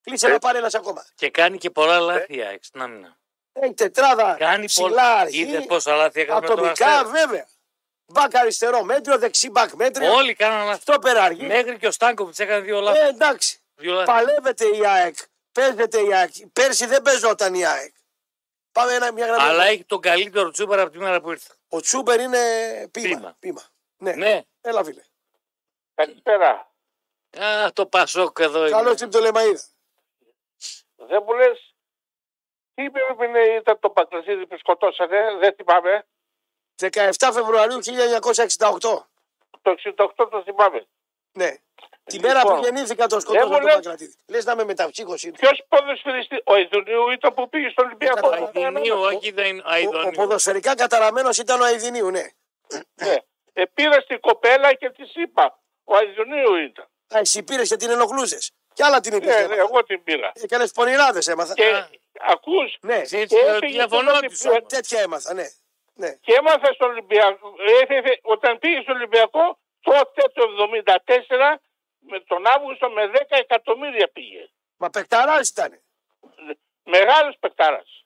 [0.00, 1.06] Κλείσε να πάρει ένας ακόμα.
[1.14, 3.20] Και κάνει και πολλά λάθη η ΑΕΚ στην άμυνα.
[3.52, 5.14] Έχει τετράδα Κάνει ψηλά πολλά.
[5.14, 7.08] αρχή, Είδε πόσα λάθη έκανε με τον ατομικά Αστέρα.
[7.10, 7.46] βέβαια.
[8.06, 10.12] Μπακ αριστερό μέτριο, δεξί μπακ μέτριο.
[10.12, 10.72] Όλοι κάναν λάθη.
[10.78, 11.46] Αυτό περάργει.
[11.46, 12.98] Μέχρι και ο Στάνκοβιτς έκανε δύο λάθη.
[12.98, 13.58] Ε, εντάξει.
[13.74, 14.06] Δύο λάθη.
[14.06, 15.16] Παλεύεται η ΑΕΚ.
[15.52, 16.32] Παίζεται η ΑΕΚ.
[16.52, 17.94] Πέρσι δεν παίζονταν η ΑΕΚ.
[18.72, 19.42] Πάμε ένα, μια γραμμή.
[19.42, 21.52] Αλλά έχει τον καλύτερο τσούπερ από τη μέρα που ήρθε.
[21.68, 22.38] Ο Τσούμπερ είναι
[22.90, 23.08] πείμα.
[23.16, 23.36] Πείμα.
[23.38, 23.62] πείμα.
[23.96, 24.12] Ναι.
[24.12, 24.42] Ναι.
[24.60, 25.02] Έλα φίλε.
[25.94, 26.72] Καλησπέρα.
[27.38, 28.70] Α, το Πασόκ εδώ είναι.
[28.70, 29.60] Καλώ ήρθατε το Λεμαίδα.
[30.96, 31.71] Δεν μου λες.
[32.74, 36.06] Τι είπε είναι, ήταν το Πατρασίδη που σκοτώσανε, δεν θυμάμαι.
[36.76, 39.06] 17 Φεβρουαρίου 1968.
[39.62, 40.86] Το 68 το θυμάμαι.
[41.32, 41.50] Ναι.
[42.04, 44.14] Τη Λοιπόν, μέρα που γεννήθηκα το σκοτώσαν μου τον λες- Παγκρατίδη.
[44.28, 45.30] Λες να με μεταψύχωση.
[45.30, 50.10] Ποιος ποδοσφαιριστή, ο Ιδουνίου ήταν που πήγε στον Ολυμπιακό; Αιδινίου, όχι δεν Ο, ο Αιδονίου.
[50.10, 52.22] ποδοσφαιρικά καταραμένος ήταν ο Αιδινίου, ναι.
[52.94, 53.16] Ναι.
[53.52, 55.58] Ε, πήρα στην κοπέλα και της είπα.
[55.84, 56.84] Ο Ιδουνίου ήταν.
[57.14, 58.50] Α, εσύ πήρες και την ενοχλούσες.
[58.72, 59.40] Κι άλλα την είπε.
[59.40, 60.32] Ναι, ναι, εγώ την πήρα.
[60.34, 61.54] Έκανες πονηράδες έμαθα.
[61.54, 61.84] Και
[62.20, 64.56] ακούς, Ναι, Έτσι Και το έφυγε τηλεφωνό στον της Ολυμπιακό.
[64.58, 64.72] όμως.
[64.72, 65.46] τέτοια έμαθα, ναι.
[65.94, 66.10] ναι.
[66.20, 67.54] και έμαθα στον Ολυμπιακό.
[67.82, 70.42] Έφυγε, όταν πήγε στον Ολυμπιακό, τότε το
[70.84, 71.56] 1974
[71.98, 74.48] με τον Αύγουστο με 10 εκατομμύρια πήγε.
[74.76, 75.80] Μα παικταράς ήταν.
[76.84, 78.04] Μεγάλος παικτάρας.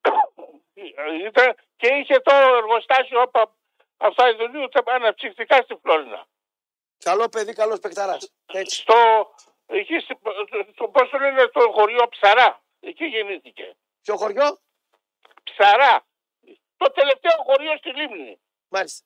[1.28, 3.54] Ήταν, και είχε το εργοστάσιο από
[3.96, 6.26] αυτά οι δουλείου αναψυκτικά στη Φλόρινα.
[7.04, 8.32] Καλό παιδί, καλός παικταράς.
[8.46, 8.80] Έτσι.
[8.80, 8.94] Στο,
[9.70, 10.18] εκεί, στη-
[10.72, 12.62] στο, πώς το λένε, το χωριό Ψαρά.
[12.80, 13.76] Εκεί γεννήθηκε.
[14.02, 14.58] Ποιο χωριό,
[15.44, 16.06] Ψαρά.
[16.76, 18.40] Το τελευταίο χωριό στη Λίμνη.
[18.68, 19.04] μάλιστα.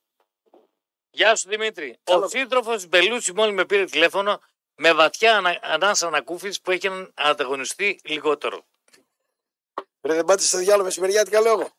[1.10, 1.98] Γεια σου Δημήτρη.
[2.04, 2.24] Καλό.
[2.24, 4.40] Ο σύντροφος Μπελούτσι μόλις με πήρε τηλέφωνο
[4.74, 5.58] με βαθιά ανα...
[5.62, 8.64] ανάσα ανακούφιση που έχει έναν ανταγωνιστή λιγότερο.
[10.02, 11.70] Ρε, δεν πάτε στο διάλογο μεσημεριάτικα, λέω εγώ.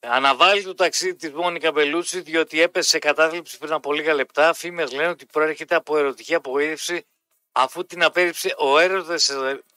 [0.00, 4.52] Αναβάλει το ταξίδι της Μόνικα Μπελούτσι διότι έπεσε σε κατάθλιψη πριν από λίγα λεπτά.
[4.52, 7.06] Φήμες λένε ότι προέρχεται από ερωτική απογοήτευση
[7.52, 9.14] αφού την απέρριψε ο έρωτα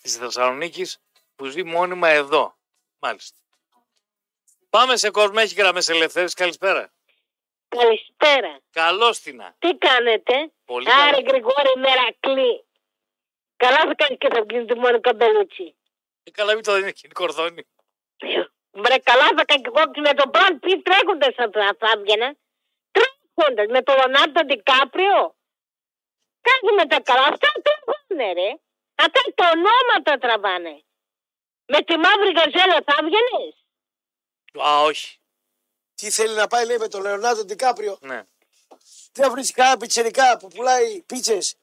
[0.01, 0.99] της Θεσσαλονίκης
[1.35, 2.55] που ζει μόνιμα εδώ.
[2.99, 3.37] Μάλιστα.
[4.69, 6.27] Πάμε σε κόσμο, έχει γραμμές ελευθέρε.
[6.35, 6.91] Καλησπέρα.
[7.67, 8.59] Καλησπέρα.
[8.71, 9.41] Καλώς την.
[9.59, 11.27] Τι κάνετε; Πολύ Άρε καλά.
[11.27, 12.65] Γρηγόρη Μερακλή.
[13.55, 15.75] Καλά θα κάνεις και θα βγεις τη Μόνικα Μπελούτσι.
[16.23, 17.67] Ε, Καλά, μην το δίνεις και κορδόνι.
[18.81, 21.87] Βρε καλά θα κάνει και εγώ και με τον Μπραντ Πι τρέχοντας θα, θα, θα
[21.95, 22.35] έβγαινα.
[22.95, 25.35] Τρέχοντας με τον Λονάρντο Ντικάπριο.
[26.47, 27.25] Κάνουμε τα καλά.
[27.27, 28.49] Αυτά τρέχουνε ρε.
[28.95, 30.83] Αυτά τα ονόματα τραβάνε.
[31.65, 33.65] Με τη μαύρη γαζέλα θα έβγαινες.
[34.67, 35.17] Α, όχι.
[35.95, 38.23] Τι θέλει να πάει, λέει, με τον Λεωνάρντο Ντικάπριο; Ναι.
[39.11, 41.55] Δεν βρίσκει κανένα πιτσερικά που πουλάει πίτσες;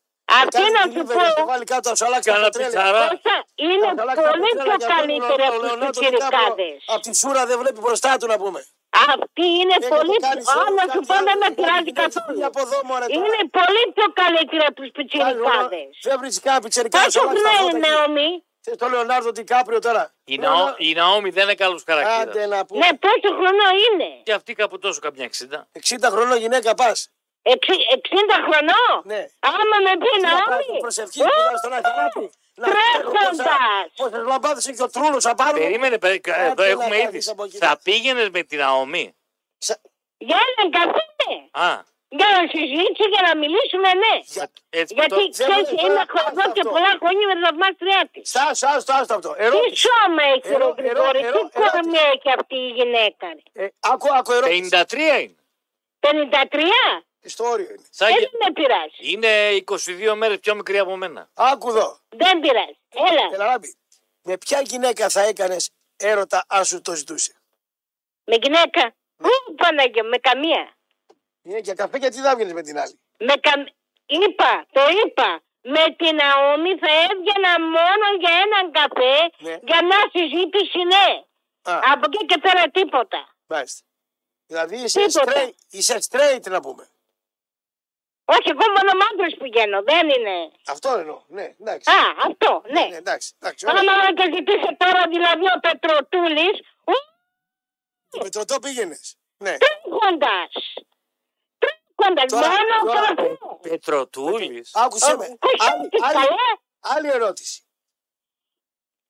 [0.43, 1.44] Αυτή να σου πω.
[1.52, 2.70] βάλει κάτω, να σου αλλάξει τα Κάνα πετρέλαια.
[2.70, 3.02] πιτσαρά.
[3.12, 3.36] Κώστα,
[3.66, 3.89] είναι
[4.27, 6.77] πολύ πιο καλύτερη από τους πιτσιρικάδες.
[6.94, 8.61] Από τη σούρα δεν βλέπει μπροστά του να πούμε.
[9.15, 10.52] Αυτή είναι Έχετε πολύ κάνει πιο.
[10.52, 12.27] σε όλους Α, να σου κάτι πω δεν άλλο, με έχετε πειράζει κάνει καθόλου.
[12.28, 13.16] φύγει από εδώ, μωρέ, τώρα.
[13.16, 15.89] Είναι πολύ πιο καλύτερα από τους πιτσιρικάδες.
[16.09, 16.97] Δεν βρίσκει κάποιο πιτσερικά.
[17.05, 18.31] Πόσο χρόνο είναι Νεόμι.
[18.65, 20.02] Θε το Λεωνάρδο Τικάπριο τώρα.
[20.24, 22.47] Η, Ναό, η Ναόμη δεν είναι καλός Άντε χαρακτήρα.
[22.47, 22.78] να πούμε.
[22.82, 25.69] Ναι, πόσο χρόνο είναι; Και αυτή κάπου τόσο καμιά 60.
[25.73, 26.98] 60 χρονών γυναίκα πας.
[27.43, 28.95] Εξι- 60 χρονών.
[29.05, 29.27] Ναι.
[29.41, 30.81] Άμα με πει Νεόμι.
[30.81, 32.31] Προσευχή που δώσει στον Αγιανάτη.
[32.55, 33.37] Τρέχοντας.
[33.97, 35.59] Πόσες λαμπάδες έχει ο Τρούλος απάνω.
[35.59, 37.31] Περίμενε, παι- Άντε εδώ να έχουμε κάνεις είδηση.
[37.31, 37.57] από εκεί.
[37.57, 39.15] Θα πήγαινες με την Ναομή.
[39.59, 39.81] Σα-
[40.29, 41.03] Για έναν καφέ.
[41.67, 41.69] Α,
[42.19, 44.15] Για να συζητήσω και να μιλήσουμε, ναι.
[44.81, 45.17] έτσι που Γιατί το...
[45.21, 46.73] δεν ξέρεις, μου λες είμαι τώρα, εδώ άστο και αυτό.
[46.75, 48.23] πολλά χρόνια με θαυμάστριά της.
[48.33, 49.31] Στάσου, άστο, άστο αυτό.
[49.35, 49.77] Τι Ερώτηση.
[49.87, 53.27] σώμα έχει ερώ- ο Γρηγόρη, ερώ- τι ερώ- κορμί έχει αυτή η γυναίκα.
[53.37, 54.69] ρε; Ε, Άκου, άκου ερώτηση.
[54.71, 55.37] 53 είναι.
[56.01, 57.05] 53.
[57.25, 57.85] Στο όριο είναι.
[57.91, 58.97] Σαν Δεν και- με πειράζει.
[59.13, 59.51] Είναι
[60.11, 61.31] 22 μέρες πιο μικρή από μένα.
[61.35, 61.99] Άκου εδώ.
[62.09, 62.79] Δεν πειράζει.
[62.89, 63.29] Έλα.
[63.33, 63.75] Ελαράμπη.
[64.23, 67.33] Με ποια γυναίκα θα έκανες έρωτα αν σου το ζητούσε;
[68.25, 68.95] Με γυναίκα.
[69.17, 70.75] Ου, Παναγία, με καμία.
[71.43, 73.65] Είναι για καφέ γιατί δεν έβγαινε με την άλλη; Με καμ...
[74.07, 75.43] Είπα, το είπα.
[75.63, 79.59] Με την Ναόμη θα έβγαινα μόνο για έναν καφέ, Ναι.
[79.63, 81.25] για μια συζήτηση, ναι.
[81.73, 83.37] Α, Από εκεί και πέρα τίποτα.
[83.47, 83.85] μάλιστα.
[84.47, 85.33] Δηλαδή είσαι Τίποτα.
[85.33, 86.90] straight, είσαι straight να πούμε.
[88.35, 90.36] Όχι, εγώ μόνο με άντρες πηγαίνω, δεν είναι.
[90.66, 91.23] Αυτό εννοώ.
[91.28, 91.90] Ναι, εντάξει.
[91.90, 92.85] Α, αυτό, ναι.
[92.90, 93.35] Ναι, εντάξει.
[93.39, 93.81] εντάξει ωραία.
[93.81, 96.57] Άμα και ζητήσει τώρα δηλαδή ο Πετροτούλης,
[96.90, 96.97] ου,
[98.23, 99.16] Με τροτό πήγαινες.
[99.44, 99.57] Ναι.
[99.59, 100.52] τρέχοντας.
[101.59, 103.39] Τρέχοντας, Τώρα- μόνο τώρα- καφέ.
[103.69, 104.74] Πετροτούλης.
[104.74, 105.24] Άκουσε με.
[105.24, 106.36] Άλλη, Κουστάκι άλλη, καλά.
[106.81, 107.62] άλλη ερώτηση.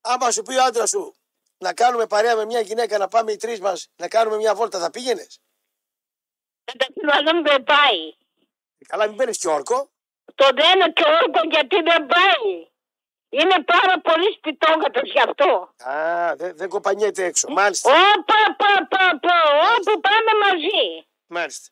[0.01, 1.15] Άμα σου πει ο άντρας σου
[1.59, 4.79] να κάνουμε παρέα με μια γυναίκα να πάμε οι τρεις μας να κάνουμε μια βόλτα,
[4.79, 5.41] θα πήγαινες;
[7.25, 8.15] Δεν δεν πάει.
[8.89, 9.91] Καλά, μην παίρνει και όρκο.
[10.35, 12.69] Το δένω και όρκο γιατί δεν πάει.
[13.29, 15.75] Είναι πάρα πολύ σπιτόγατος γι' αυτό.
[15.91, 17.51] Α, δεν δεν κοπανιέται έξω.
[17.51, 17.91] Μάλιστα.
[17.91, 19.35] Όπα, πα, πα, πα,
[19.77, 21.07] όπου πάμε μαζί.
[21.27, 21.69] Μάλιστα.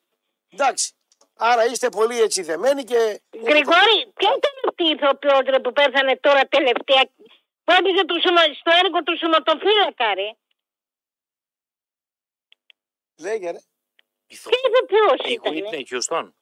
[0.49, 0.93] Εντάξει.
[1.37, 3.23] Άρα είστε πολύ έτσι δεμένοι και.
[3.33, 7.03] Γρηγόρη, ποια ήταν αυτή η ηθοποιός ρε, που πέθανε τώρα τελευταία;
[7.65, 10.31] Που έπαιζε του σωμα- στο έργο του σωματοφύλακα, ρε.
[13.19, 13.59] Λέγε ρε.
[14.27, 15.55] Ηθο- Ποια ηθοποιός Η ήταν.
[15.55, 16.33] Whitney Houston.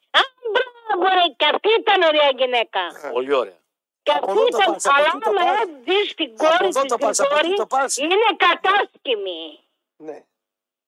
[0.97, 2.81] Α, μπράβο ρε, και αυτή ήταν ωραία γυναίκα.
[3.13, 3.59] Πολύ ωραία.
[4.03, 5.69] Και Από αυτή εδώ το ήταν, πας, από αλλά εκεί το άμα πας.
[5.87, 7.97] δεις την Από κόρη εδώ της το πας, από εκεί Γρηγόρη, το πας.
[7.97, 8.15] είναι
[8.45, 9.41] κατάσκημη.
[9.97, 10.25] Ναι.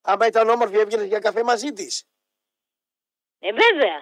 [0.03, 2.05] Άμα ήταν όμορφη, έβγαινες για καφέ μαζί της.
[3.39, 3.99] Ε, βέβαια.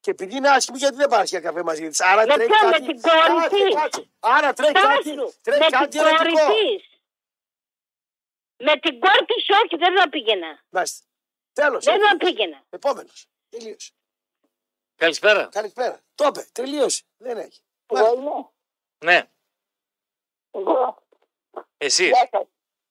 [0.00, 2.66] Και επειδή είναι άσχημη, γιατί δεν πας για καφέ μαζί της; Άρα Με τρέχει ποιο,
[2.66, 2.86] με κάτι.
[2.86, 4.10] την κόρη Κάτσε, της; κάτσε.
[4.20, 5.08] Άρα τρέχει κάτι.
[5.12, 6.46] Στάσου, Τρέχει με κάτι την κόρη ερωτικό.
[6.54, 6.84] της.
[8.56, 10.62] Με την κόρη της όχι, δεν θα πήγαινα.
[10.68, 11.04] Μάλιστα.
[11.52, 11.84] Τέλος.
[11.84, 12.62] Δεν θα πήγαινα.
[12.70, 13.26] Επόμενος.
[13.48, 13.92] Τελείωσε.
[15.04, 15.48] Καλησπέρα.
[15.58, 16.00] Καλησπέρα.
[16.14, 16.42] Το είπε.
[16.52, 17.02] Τελείωσε.
[17.16, 17.60] Δεν έχει.
[17.86, 18.48] Εγώ είμαι.
[19.04, 19.20] Ναι,
[20.50, 21.02] Εγώ.
[21.78, 22.04] εσύ.
[22.06, 22.46] Γεια σας.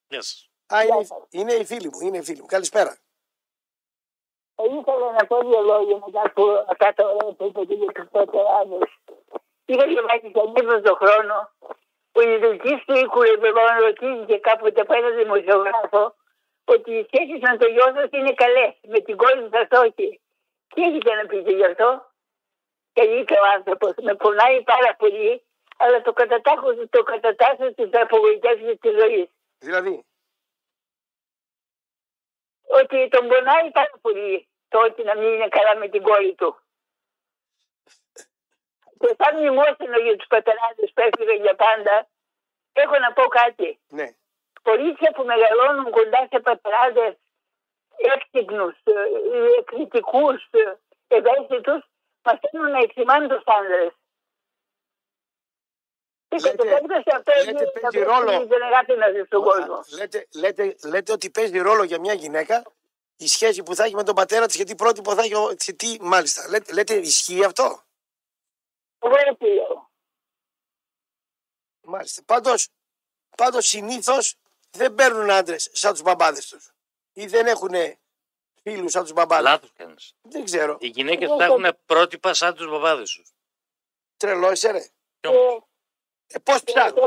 [0.07, 0.49] Γεια σας.
[0.73, 1.18] Α, είναι, Γεια σας.
[1.30, 1.99] είναι η φίλη μου.
[2.02, 2.45] Είναι η φίλη μου.
[2.45, 2.98] Καλησπέρα.
[4.56, 8.07] Ε, Ήθελα να πω δύο λόγια μετά από αυτά τα ωραία που είπατε για τους
[8.11, 8.90] πατεράδες.
[9.65, 11.36] Είχα διαβάσει σε λίγο στον χρόνο
[12.11, 16.15] που η δική του οίκου λοιπόν ρωτήθηκε κάποτε από ένα δημοσιογράφο
[16.65, 20.22] ότι οι σχέσεις με το γιο σα είναι καλές, με την κόρη σα όχι.
[20.74, 22.12] Τι έχετε να πείτε γι' αυτό;
[22.94, 25.44] Και είπε ο άνθρωπος, με πονάει πάρα πολύ,
[25.78, 29.30] αλλά το κατατάχω, το κατατάσσω στι απογοητεύσεις της ζωής.
[29.60, 30.06] Δηλαδή;
[32.68, 36.60] ότι τον πονάει πάρα πολύ το ότι να μην είναι καλά με την κόρη του.
[39.00, 42.08] Και σαν μνημόσυνο για τους πατεράδες που έφυγαν για πάντα,
[42.74, 43.80] έχω να πω κάτι.
[43.88, 44.08] Ναι.
[44.62, 47.14] Κορίτσια που μεγαλώνουν κοντά σε πατεράδες
[48.16, 50.74] έξυπνους, ε, κριτικούς, ε,
[51.08, 51.82] ευαίσθητους,
[52.24, 53.92] μαθαίνουν να εκτιμάνε τους άνδρες.
[56.28, 58.48] Και Λέτε- κατά περίπτωση αυτό λέτε είναι παίζει ρόλο.
[58.48, 59.80] την αγάπη να ζει στον κόσμο.
[59.98, 62.64] Λέτε, λέτε, λέτε ότι παίζει ρόλο για μια γυναίκα
[63.16, 65.36] η σχέση που θα έχει με τον πατέρα της και τι πρότυπο θα έχει.
[65.36, 66.48] ο- σε τι, μάλιστα.
[66.50, 67.84] Λέτε, λέτε ισχύει αυτό;
[69.00, 69.90] Εγώ έτσι λέω.
[71.82, 72.24] Μάλιστα.
[72.26, 72.52] Πάντω
[73.38, 74.36] πάντως συνήθως
[74.72, 76.72] δεν παίρνουν άντρες σαν τους μπαμπάδες τους.
[77.20, 77.72] Ή δεν έχουν
[78.64, 80.14] φίλους σαν τους μπαμπάδες; Λάθος κάνεις.
[80.22, 80.78] Δεν ξέρω.
[80.80, 83.32] Οι γυναίκες ψάχνουν πρότυπα σαν τους μπαμπάδες τους.
[84.18, 84.80] Τρελό είσαι, ρε.
[85.20, 85.64] Κι όμως.
[86.34, 87.04] Ε, Πώς ψάχνεις;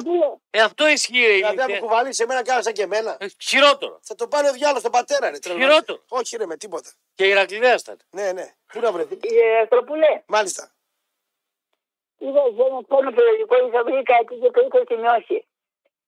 [0.51, 1.27] Ε, αυτό ισχύει.
[1.27, 1.81] ρε, Δηλαδή, αν μου ηλικία.
[1.81, 3.17] κουβαλείς σε μένα, κάνα σαν και εμένα.
[3.21, 3.99] Ε, Χειρότερο.
[4.03, 5.39] Θα το πάρει ο διάλογος στον πατέρα, ρε.
[5.39, 5.63] τρελός.
[5.63, 6.03] Χειρότερο.
[6.09, 6.91] Όχι, ρε, με τίποτα.
[7.15, 7.99] Και η Ηρακλειδέας ήταν.
[8.11, 8.55] Ναι, ναι.
[8.67, 10.73] Πού να βρεθεί; Κύριε Αστροπουλέ, Μάλιστα.
[12.19, 15.47] είδα σε ένα πόνο περιοδικό είχα βρει κάτι και το είχα σημειώσει.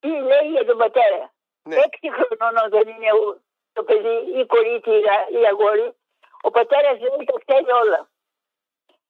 [0.00, 1.76] Τι λέει για τον πατέρα; Ναι.
[1.76, 3.40] Έξι χρονών όταν είναι ο-
[3.76, 5.88] το παιδί ή η κορίτσι ή η- ή η αγόρι,
[6.46, 8.00] ο πατέρας λέει τα ξέρει όλα.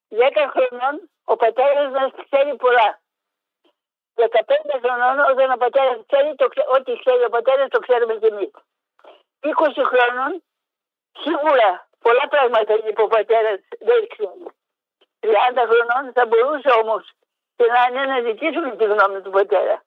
[0.09, 2.91] Δέκα χρονών ο πατέρας μας ξέρει πολλά.
[4.15, 8.27] 15 χρονών όταν ο πατέρας ξέρει το, ξε- ό,τι ξέρει ο πατέρας το ξέρουμε κι
[8.27, 8.51] εμείς.
[9.41, 10.33] 20 χρόνων
[11.19, 14.47] Σίγουρα πολλά πράγματα είπε ο πατέρας δεν ξέρω.
[15.21, 17.13] 30 χρονών θα μπορούσε όμως
[17.57, 19.85] και να είναι δική σου τη γνώμη του πατέρα.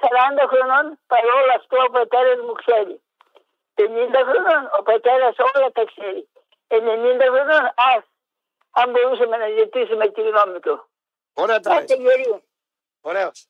[0.00, 3.00] 40 χρονών παρόλο αυτό ο πατέρας μου ξέρει.
[3.76, 6.28] 50 χρονών ο πατέρας όλα τα ξέρει.
[6.68, 6.76] 90
[7.34, 8.04] χρονών ας,
[8.70, 10.88] αν μπορούσαμε να ζητήσουμε τη γνώμη του.
[11.32, 12.04] Ωραία τα Να είστε λες.
[12.16, 12.42] γεροί.
[13.00, 13.46] Ωραίος.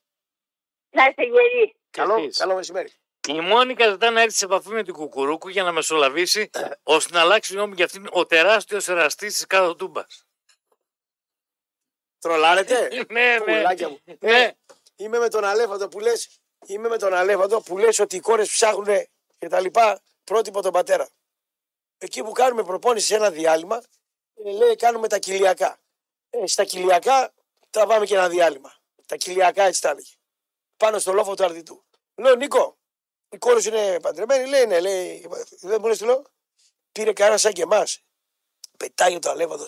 [0.91, 1.77] Να είστε γεροί.
[1.91, 2.39] Καλό, εσείς.
[2.39, 2.93] καλό μεσημέρι.
[3.29, 6.51] Η Μόνικα ζητά να έρθει σε επαφή με την Κουκουρούκου για να μεσολαβήσει
[6.83, 10.27] ώστε να αλλάξει γνώμη για αυτήν ο τεράστιος εραστής της κάτω τούμπας.
[12.19, 13.39] Τρολάρετε; ναι, ναι.
[13.39, 14.01] Πουλάκια μου.
[14.21, 14.53] ναι.
[14.97, 16.29] Είμαι με τον Αλέφαντο που λες.
[16.67, 18.87] Είμαι με τον Αλέφαντο που λες ότι οι κόρες ψάχνουν
[19.39, 21.09] και τα λοιπά πρότυπο τον πατέρα.
[21.99, 23.83] Εκεί που κάνουμε προπόνηση σε ένα διάλειμμα,
[24.45, 25.79] ε, λέει κάνουμε τα κοιλιακά.
[26.31, 27.33] Ε, στα κοιλιακά
[27.71, 28.75] τραβάμε και ένα διάλειμμα.
[29.07, 30.13] Τα κοιλιακά έτσι τα έλεγε.
[30.77, 31.85] Πάνω στο λόφο του αρδιτού.
[32.15, 32.77] Λέω Νίκο,
[33.29, 34.49] η κόρη σου είναι παντρεμένη.
[34.49, 35.27] Λέει ναι, λέει.
[35.61, 36.23] Δεν μου λες τι λέω.
[36.93, 38.03] Πήρε κανένα σαν και εμάς.
[38.77, 39.65] Πετάει το αλέφαντο.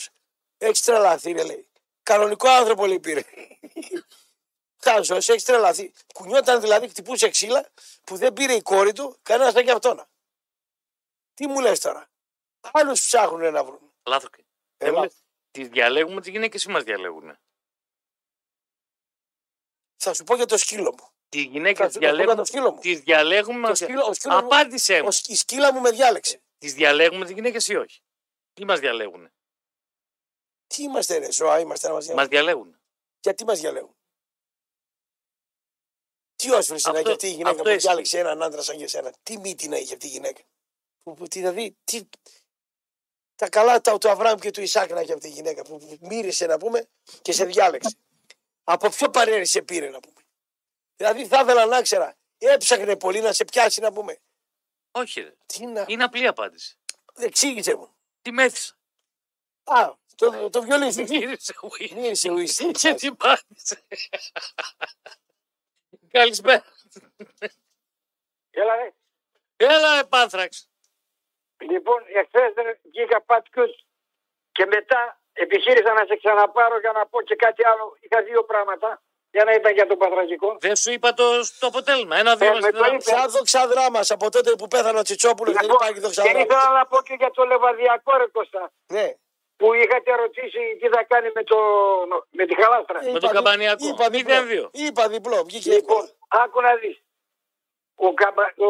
[0.59, 1.68] Έχεις τρελαθεί, ρε, λέει.
[2.02, 3.22] Κανονικό άνθρωπο λέει πήρε.
[4.85, 5.93] Χάζος, έχεις τρελαθεί.
[6.14, 7.68] Κουνιόταν δηλαδή, χτυπούσε ξύλα
[8.05, 10.06] που δεν πήρε η κόρη του κανένα σαν και αυτόν.
[11.39, 12.10] Τι μου λες τώρα;
[12.73, 13.93] Άλλους ψάχνουν να βρουν.
[14.06, 14.31] Λάθος.
[14.77, 15.10] Έλα.
[15.51, 17.39] Τις διαλέγουμε τις γυναίκες ή μας διαλέγουν.
[19.97, 21.09] Θα σου πω για το σκύλο μου.
[21.28, 22.36] Τις γυναίκες Θα σου πω για διαλέγουμε.
[22.36, 22.81] το σκύλο μου.
[22.81, 23.69] Τις διαλέγουμε.
[23.69, 25.10] Το σκύλο, ο σκύλος μου, Απάντησε ο, μου.
[25.10, 26.43] σκ- η σκύλα μου με διάλεξε.
[26.59, 28.02] Τις διαλέγουμε τις γυναίκες ή όχι;
[28.52, 29.31] Τι μας διαλέγουν.
[30.66, 32.65] Τι είμαστε, ρε, ζώα είμαστε να μας Μας διαλέγουν.
[32.65, 32.81] διαλέγουν.
[33.20, 33.97] Γιατί μας διαλέγουν;
[36.36, 37.81] Τι όσφρηση να Αυτό- έχει αυτή η γυναίκα αυτό που ισχύει.
[37.86, 40.43] διάλεξε έναν άντρα σαν και σένα; Τι μύτη να έχει αυτή η γυναίκα;
[41.09, 42.09] Που, που, τι, δηλαδή, τι,
[43.35, 45.98] τα καλά τα, του Αβραάμ και του Ισάκ να έχει αυτή η γυναίκα που, που
[46.01, 46.89] μύρισε να πούμε
[47.22, 47.97] και σε διάλεξε.
[48.64, 50.20] Από ποιο παρέρι σε πήρε να πούμε.
[50.97, 52.16] Δηλαδή θα ήθελα να ξέρα.
[52.39, 54.18] Έψαχνε πολύ να σε πιάσει να πούμε.
[54.90, 55.35] Όχι, ρε.
[55.47, 55.85] Τι να.
[55.89, 56.78] Είναι απλή απάντηση.
[57.14, 57.94] Εξήγησε μου.
[58.22, 58.78] Τι μέθησα.
[59.64, 60.94] Α, το, το βιολί.
[61.09, 61.93] Μύρισε ουί.
[61.94, 62.76] Μύρισε ο Ισάκ.
[62.78, 63.85] Και τι πάτησε.
[66.10, 66.64] Καλησπέρα.
[68.51, 68.94] Έλα, ρε.
[69.56, 70.68] Έλα, ρε Πάνθραξ.
[71.60, 72.52] Λοιπόν, εχθέ
[72.93, 73.70] βγήκα πατκούς
[74.52, 77.97] και μετά επιχείρησα να σε ξαναπάρω για να πω και κάτι άλλο.
[78.01, 80.56] Είχα δύο πράγματα για να ήταν για τον Πατραγικό.
[80.60, 81.24] Δεν σου είπα το,
[81.59, 82.16] το αποτέλεσμα.
[82.16, 82.94] Ένα-δύο Ε, μας με το δίναμε.
[82.94, 83.05] είπε.
[83.10, 86.40] Ποια δοξαδρά μα από τότε που πέθανε ο Τσιτσόπουλος δεν υπάρχει και δοξαδρά.
[86.40, 89.14] ήθελα να πω και για το Λεβαδιακό ρε Κώστα, Ναι.
[89.56, 91.56] που είχατε ρωτήσει τι θα κάνει με, το,
[92.30, 93.02] με τη χαλάστρα.
[93.12, 93.86] Με τον Καμπανιακό.
[93.86, 94.35] Είπα διπλό.
[94.35, 94.68] 0-2.
[94.72, 95.43] Είπα διπλό.
[95.44, 96.44] Βγήκε Λοιπόν, εύκολα.
[96.44, 97.02] άκου να δεις.
[97.94, 98.52] Ο, Καμπα...
[98.56, 98.68] ο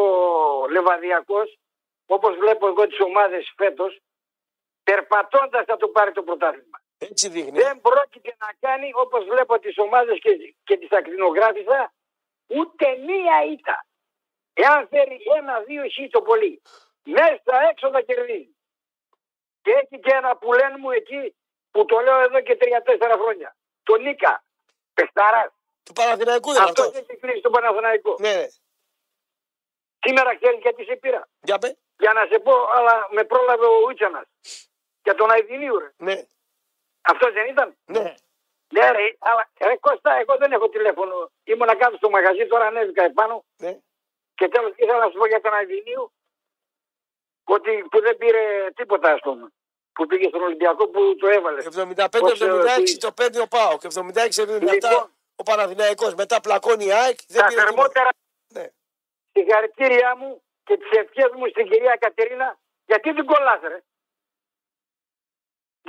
[0.69, 1.57] Λεβαδιακός,
[2.15, 4.01] όπως βλέπω εγώ τις ομάδες φέτος,
[4.83, 6.77] περπατώντας θα το πάρει το πρωτάθλημα.
[6.97, 7.59] Έτσι δείχνει.
[7.61, 10.31] Δεν πρόκειται να κάνει όπως βλέπω τις ομάδες και,
[10.63, 11.93] και τις ακτινογράφησα
[12.47, 13.85] ούτε μία ήττα.
[14.53, 16.61] Εάν φέρει ένα-δύο ισχύει το πολύ.
[17.03, 18.55] Μέσα έξω θα κερδίζει.
[19.61, 21.35] Και έχει και ένα που λένε μου εκεί
[21.71, 23.55] που το λέω εδώ και τρία-τέσσερα χρόνια.
[23.83, 24.43] Το Νίκα.
[24.93, 25.51] Πεχταράς.
[25.83, 27.01] Του Παναθηναϊκού δεν είναι Αυτός αυτός.
[27.01, 28.15] έχει κλείσει τον Παναθηναϊκό.
[28.19, 28.47] Ναι, ναι.
[29.99, 31.29] Σήμερα ξέρεις γιατί σε πήρα.
[31.41, 31.77] Για πέ.
[31.99, 34.25] Για να σε πω, αλλά με πρόλαβε ο Ούτσανας.
[35.03, 35.91] Για τον Αιδινίου, ρε.
[35.97, 36.23] Ναι.
[37.01, 38.13] Αυτός δεν ήταν; Ναι.
[38.73, 41.31] Ναι, ρε, αλλά ρε, Κώστα, εγώ δεν έχω τηλέφωνο.
[41.43, 43.43] Ήμουν κάτω στο μαγαζί, τώρα ανέβηκα επάνω.
[43.57, 43.77] ναι.
[44.35, 46.11] Και τέλος ήθελα να σου πω για τον Αιδινίου
[47.43, 49.47] ότι που δεν πήρε τίποτα, ας πούμε.
[49.93, 51.63] Που πήγε στον Ολυμπιακό που το έβαλε.
[51.63, 55.13] 75-76 το παίρνει ο Πάο και 76-77 Λοιπόν.
[55.35, 56.13] ο Παναθηναϊκός.
[56.15, 57.19] Μετά πλακώνει η ΑΕΚ.
[57.27, 57.65] Δεν Τα πήρε τίποτα.
[57.65, 58.09] θερμότερα
[58.53, 58.67] Ναι.
[59.31, 62.47] συγχαρητήριά μου και τις ευχές μου στην κυρία Κατερίνα.
[62.85, 63.79] Γιατί την κολλάς, ρε;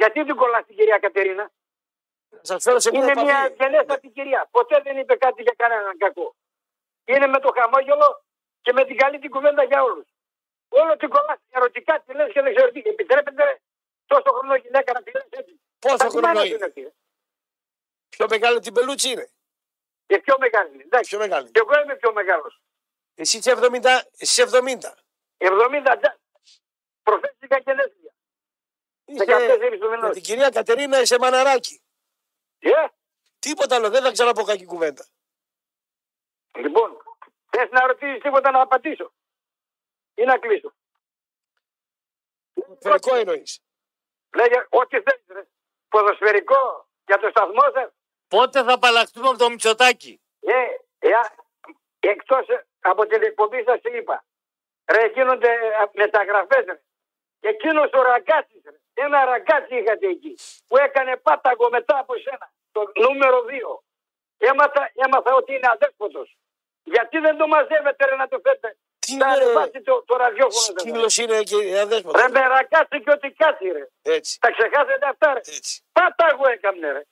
[0.01, 1.51] Γιατί την κολλάς την κυρία Κατερίνα;
[2.40, 4.48] Σας φέρω σε μια Είναι μια επαφή; ευγενέστατη κυρία.
[4.51, 6.36] Ποτέ δεν είπε κάτι για κανέναν κακό.
[7.05, 8.24] Είναι με το χαμόγελο
[8.61, 10.09] και με την καλή την κουβέντα για όλους.
[10.69, 12.81] Όλο την κολλάς ερωτικά τη λες και δεν ξέρω τι.
[12.85, 13.61] Επιτρέπεται
[14.07, 15.61] τόσο χρόνο γυναίκα να τη λες έτσι.
[15.78, 16.93] Πόσο Τα χρόνο μάνα είναι; είναι αυτή, ε.
[18.09, 19.28] Πιο μεγάλη την πελούτσι είναι.
[20.07, 20.74] Και πιο μεγάλη.
[20.74, 20.82] είναι.
[20.82, 21.09] Εντάξει.
[21.11, 21.51] Πιο μεγάλη.
[21.51, 22.61] Και εγώ είμαι πιο μεγάλος.
[23.15, 24.01] Εσύ είσαι 70.
[24.16, 24.95] Εσύ 70.
[25.39, 26.19] 70 τζα.
[27.03, 28.15] Προφέστηκα και νέστια.
[29.05, 30.11] Είσαι 14 του με μηνό.
[30.11, 31.82] την κυρία Κατερίνα είσαι μαναράκι.
[32.59, 32.70] Ε,
[33.39, 33.91] Τίποτα άλλο.
[33.91, 35.07] Δεν θα ξαναπώ κακή κουβέντα.
[36.55, 36.97] λοιπόν,
[37.51, 39.12] θες να ρωτήσεις τίποτα να απαντήσω.
[40.15, 40.74] Ή να κλείσω;
[42.81, 43.61] Φερικό εννοείς.
[44.35, 45.24] Λέγε ό,τι θέλει.
[45.27, 45.47] Ρε.
[45.89, 47.91] Ποδοσφαιρικό για το σταθμό σας.
[48.28, 50.20] Πότε θα απαλλαχτούμε από το Μητσοτάκι.
[50.41, 50.53] Ε,
[50.99, 51.11] ε,
[52.01, 54.24] εκτός ε, από την εκπομπή σας είπα,
[54.93, 56.81] ρε γίνονται ε, μεταγραφές ρε.
[57.40, 58.77] Εκείνος ο ραγκάτσις ρε.
[58.94, 62.52] Ένα ραγκάτσι είχατε εκεί που έκανε πάταγο μετά από σένα.
[62.72, 63.82] Το νούμερο 2.
[64.39, 66.36] Έμαθα, έμαθα ότι είναι αδέσποτος.
[66.82, 68.77] Γιατί δεν το μαζεύετε ρε να το φέρετε.
[68.98, 69.44] Τι είναι, Θα ρε.
[69.44, 70.64] ανεβάσει το, το ραδιόφωνο.
[70.66, 70.81] δεν θα.
[70.81, 72.22] Σκύλος είναι και αδέσποτος.
[72.22, 73.89] Ρε μέρα κάτσε και ό,τι κάτσει ρε.
[74.02, 75.39] Έτσι, Τα ξεχάσετε αυτά ρε.
[75.39, 77.02] έτσι, Πάτα εγώ έκαμνε ρε.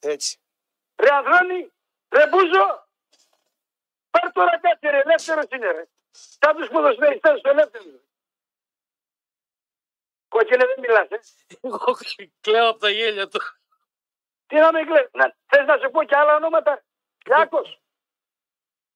[0.00, 0.38] έτσι.
[0.96, 1.72] Ρε Ανδρώνη,
[2.08, 2.83] ρε Μπούζο.
[4.14, 5.84] Πάρ τώρα κάτσε ρε, ελεύθερος είναι ρε.
[6.10, 8.00] Σαν τους ποδοσφαιριστές του ελεύθερους.
[10.28, 11.18] Κόκκινε δεν μιλάς ε.
[11.62, 11.94] Εγώ
[12.40, 13.40] κλαίω από τα γέλια του.
[14.46, 15.08] Τι να με κλαις.
[15.12, 16.84] Να, θες να σου πω και άλλα ονόματα;
[17.26, 17.82] Γιάκος.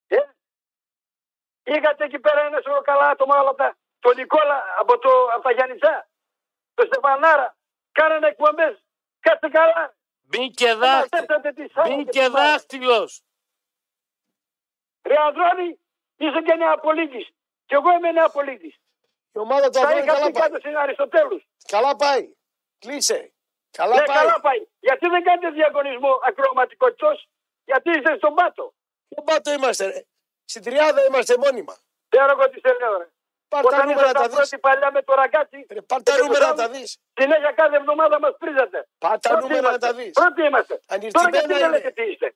[0.07, 0.17] Ε.
[1.63, 3.77] Είχατε εκεί πέρα ένα σωρό καλά άτομα όλα αυτά.
[3.99, 6.09] Τον Νικόλα από, το, από τα Γιάννητσά.
[6.75, 7.57] Το Στεφανάρα.
[7.93, 8.85] Κάνανε εκπομπές.
[9.21, 9.97] Κάτσε καλά.
[10.21, 11.21] Μπήκε δάχτυλο.
[11.27, 12.51] Μαζέψατε τη Σάβα και Μπήκε τη Μάρα.
[12.53, 13.23] δάχτυλος.
[15.03, 15.81] Ρε Ανδρώνη,
[16.17, 17.27] είσαι και νεαπολίτης.
[17.67, 18.75] Κι εγώ είμαι νεαπολίτης.
[19.33, 20.43] Η ομάδα του Τα Αδρώνη είχα καλά πει πάει.
[20.43, 21.43] κάτω στην Αριστοτέλους.
[21.67, 22.33] Καλά πάει.
[22.79, 23.33] Κλείσε.
[23.71, 24.17] Καλά Ναι, πάει.
[24.17, 24.61] καλά πάει.
[24.81, 27.29] Γιατί δεν κάνετε διαγωνισμό ακροματικότητος.
[27.65, 28.75] Γιατί είστε στον πάτο.
[29.09, 30.01] Ποιο πάτο είμαστε, ρε.
[30.45, 31.77] Στην τριάδα είμαστε μόνιμα.
[32.09, 33.09] Δεν εγώ τι σε λέω, ρε.
[33.49, 34.49] Πάρ τα Όταν νούμερα να τα ήσασταν δεις.
[34.49, 36.99] πρώτη παλιά με το ραγκάτσι, Ρε, πάρ τα και νούμερα να το τα Σάββατο, δεις.
[37.21, 38.79] Συνέχεια κάθε εβδομάδα μας πρίζατε.
[38.99, 39.87] Πάρ τα Πρώτοι νούμερα να είμαστε.
[39.87, 40.13] τα δεις.
[40.21, 40.75] Πρώτοι είμαστε.
[40.75, 41.91] Τώρα Ανηρτημένα γιατί δεν λέτε είναι.
[41.99, 42.29] τι είστε;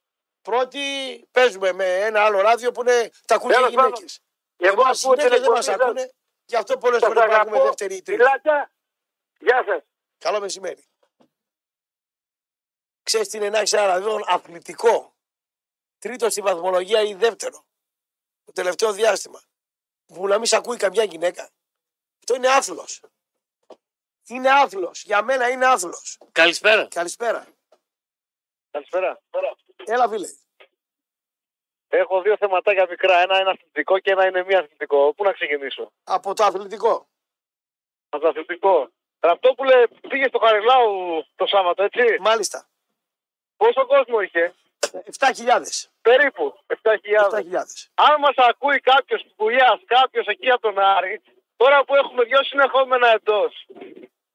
[0.43, 0.81] Πρώτοι
[1.31, 4.21] παίζουμε με ένα άλλο ράδιο που είναι τα ακούνε οι Τέλος πάντων, γυναίκες.
[4.57, 5.75] Εγώ Εμάς οι ακούω την γυναίκες δεν εκπομπή μας σας.
[5.75, 6.13] ακούνε.
[6.45, 7.67] Γι' αυτό πολλές Σας φορές υπάρχουμε αγαπώ.
[7.69, 8.23] δεύτερη ή τρίτη.
[8.23, 8.73] Φιλάκια.
[9.39, 9.83] Γεια σας.
[10.19, 10.85] Καλό μεσημέρι.
[13.03, 15.15] Ξέρεις τι είναι να έχεις ένα ραδίο αθλητικό;
[15.99, 17.65] Τρίτο στη βαθμολογία ή δεύτερο;
[18.45, 19.43] Το τελευταίο διάστημα.
[20.07, 21.51] Που να μην σε ακούει καμιά γυναίκα.
[22.19, 23.01] Αυτό είναι άθλος.
[24.27, 25.03] Είναι άθλος.
[25.03, 26.19] Για μένα είναι άθλος.
[26.33, 26.89] Καλησπέρα.
[26.89, 27.47] Καλησπέρα.
[28.73, 29.21] Καλησπέρα.
[29.85, 30.27] Έλα φίλε.
[31.89, 33.19] Έχω δύο θεματάκια μικρά.
[33.19, 35.15] Ένα είναι αθλητικό και ένα είναι μη αθλητικό.
[35.15, 37.09] Πού να ξεκινήσω; Από το αθλητικό.
[38.09, 38.89] Από το αθλητικό.
[39.21, 42.67] Ραπτόπουλε πήγες στο Χαριλάου το Σάββατο, έτσι; Μάλιστα.
[43.57, 44.55] Πόσο κόσμο είχε;
[45.19, 45.89] 7.000.
[46.03, 47.29] Περίπου 7.000.
[47.31, 47.89] 7.000.
[47.95, 51.23] Αν μας ακούει κάποιος τη Πουλιά, κάποιος εκεί από τον Άρη,
[51.57, 53.67] τώρα που έχουμε δύο συνεχόμενα εντός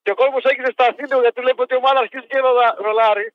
[0.04, 3.34] και ο κόσμος έχει ζεσταθεί λίγο γιατί βλέπει ότι η ομάδα αρχίζει και ρολα- ρολάρει,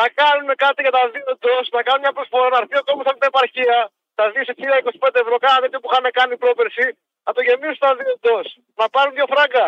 [0.00, 3.06] να κάνουν κάτι για τα δύο εντό, να κάνουν μια προσφορά, να έρθει ο κόσμος
[3.10, 3.76] από την επαρχία,
[4.18, 6.86] τα δύο σε 1025 ευρώ, κάνα τέτοιο που είχαν κάνει πρόπερση,
[7.26, 8.38] να το γεμίσουν τα δύο εντό.
[8.80, 9.66] Να πάρουν δύο φράγκα.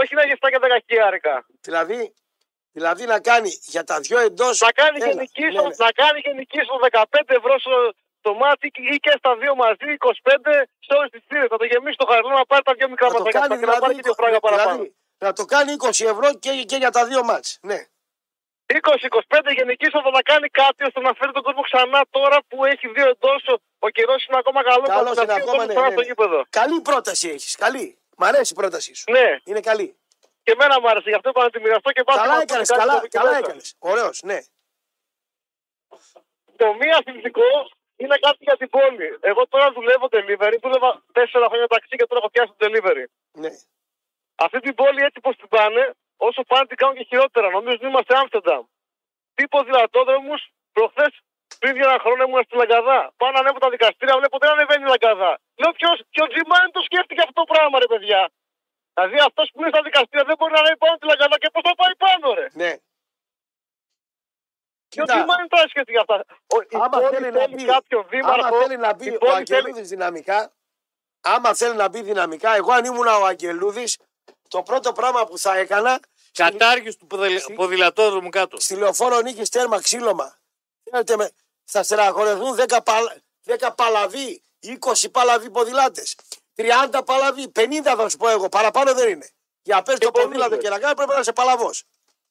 [0.00, 1.34] Όχι να γευτά και δεκαχιάρικα.
[1.66, 2.00] Δηλαδή,
[2.76, 4.54] δηλαδή να κάνει για τα δυο εντός.
[4.68, 5.74] Να κάνει Έλα, γενική ναι, στο- ναι.
[5.86, 7.74] να κάνει γενική στο 15 ευρώ στο,
[8.20, 11.46] στο μάτι ή και στα δύο μαζί, 25 σε όλες τις θύρε.
[11.52, 13.66] Θα το γεμίσει το χαρλό να πάρει τα δύο μικρά Να το ματάκια κάνει και
[13.66, 14.70] να πάρει δηλαδή, και δύο φράγκα παραπάνω.
[14.70, 14.94] δηλαδή,
[15.24, 17.58] να το κάνει 20 ευρώ και, και για τα δύο μάτς.
[17.70, 17.78] Ναι.
[18.74, 22.88] 20-25 γενική θα να κάνει κάτι ώστε να φέρει τον κόσμο ξανά τώρα που έχει
[22.88, 23.40] δύο εντός.
[23.78, 24.82] Ο καιρός είναι ακόμα καλό.
[24.86, 26.06] Καλός θα είναι έρθει ο ακόμα, κόσμος ναι, ξανά ναι, στο ναι.
[26.06, 26.38] γήπεδο.
[26.50, 27.54] Καλή πρόταση έχεις.
[27.56, 27.98] Καλή.
[28.16, 29.04] Μ' αρέσει η πρότασή σου.
[29.10, 29.96] Ναι, Είναι καλή.
[30.42, 32.68] και εμένα μου άρεσε γι' αυτό είπα να τη μοιραστώ και πάω Καλά να έκανες,
[32.68, 33.42] κάνω κάτι καλά, στο καλά Wikipedia.
[33.44, 33.74] έκανες.
[33.78, 34.38] Ωραίος, ναι.
[36.56, 37.48] Το μη αθλητικό
[37.96, 39.08] είναι κάτι για την πόλη.
[39.20, 43.04] Εγώ τώρα δουλεύω delivery, δούλευα 4 χρόνια ταξί και τώρα έχω πιάσει το delivery.
[43.32, 43.50] ναι.
[44.34, 45.90] Αυτή την πόλη έτσι πως την πάνε,
[46.26, 47.46] όσο πάνε την κάνουν και χειρότερα.
[47.56, 48.64] Νομίζω ότι είμαστε Άμστερνταμ.
[49.36, 50.34] Τι ποδηλατόδρομου,
[50.76, 51.12] προχθές
[51.60, 53.00] πριν για ένα χρόνο ήμουν στη Λαγκαδά.
[53.18, 55.32] Πάω να ανέβω τα δικαστήρια, βλέπω ότι δεν ανεβαίνει η Λαγκαδά.
[55.60, 58.22] Λέω ποιος και ο Τζιμάνι το σκέφτηκε αυτό το πράγμα, ρε παιδιά.
[58.94, 61.62] Δηλαδή αυτός που είναι στα δικαστήρια δεν μπορεί να ανέβει πάνω τη Λαγκαδά και πώς
[61.68, 62.46] θα πάει πάνω, ρε.
[62.62, 62.72] ναι.
[64.92, 65.14] Και ο Κοίτα.
[65.16, 66.16] Τζιμάνι τα σκέφτηκε αυτά.
[66.54, 68.60] Ο, η Άμα πόλη θέλει να θέλει μπει, κάποιον άμα δήμαρχο.
[68.62, 70.38] θέλει να μπει η ο πόλη Αγγελούδης δυναμικά,
[71.20, 73.98] άμα θέλει να μπει δυναμικά, εγώ αν ήμουν ο Αγγελούδης,
[74.50, 76.00] το πρώτο πράγμα που θα έκανα
[76.32, 78.60] Κατάργηση του ποδηλα- ποδηλατόδρομου κάτω.
[78.60, 80.38] στη λεωφόρο νίκης τέρμα ξύλωμα.
[80.90, 81.30] Θέλετε με,
[81.64, 86.14] θα στεναχωρεθούν 10, παλα, 10 παλαβοί, 20 παλαβοί ποδηλάτες.
[86.56, 89.28] 30 παλαβοί, 50 θα σου πω εγώ, παραπάνω δεν είναι.
[89.62, 90.60] Για να παίζει το πολλούς, ποδήλατο ρε.
[90.60, 91.84] και να κάνει πρέπει να είσαι παλαβός.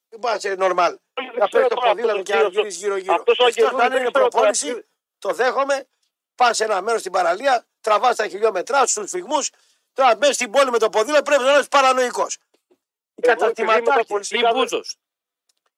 [0.09, 0.95] Δεν πάει να είσαι normal.
[1.37, 3.13] Να παίζει το τώρα ποδήλατο αυτός και να ο γυρίσει γύρω-γύρω.
[3.13, 4.81] αυτός ο Αυτό Αγγελούδης αν δεν είναι ξέρω τώρα προπόνηση, τι-
[5.19, 5.87] το δέχομαι.
[6.35, 9.49] Πας σε ένα μέρος στην παραλία, τραβάς τα χιλιόμετρά σου, του φυγμούς.
[9.99, 12.37] Τώρα μέσα στην πόλη με το ποδήλατο πρέπει να είσαι παρανοϊκός.
[13.15, 14.07] Οι Εγώ επειδή είμαι τα καταστηματάρχε.
[14.13, 14.81] πολιτικά- Ή Μπούζο.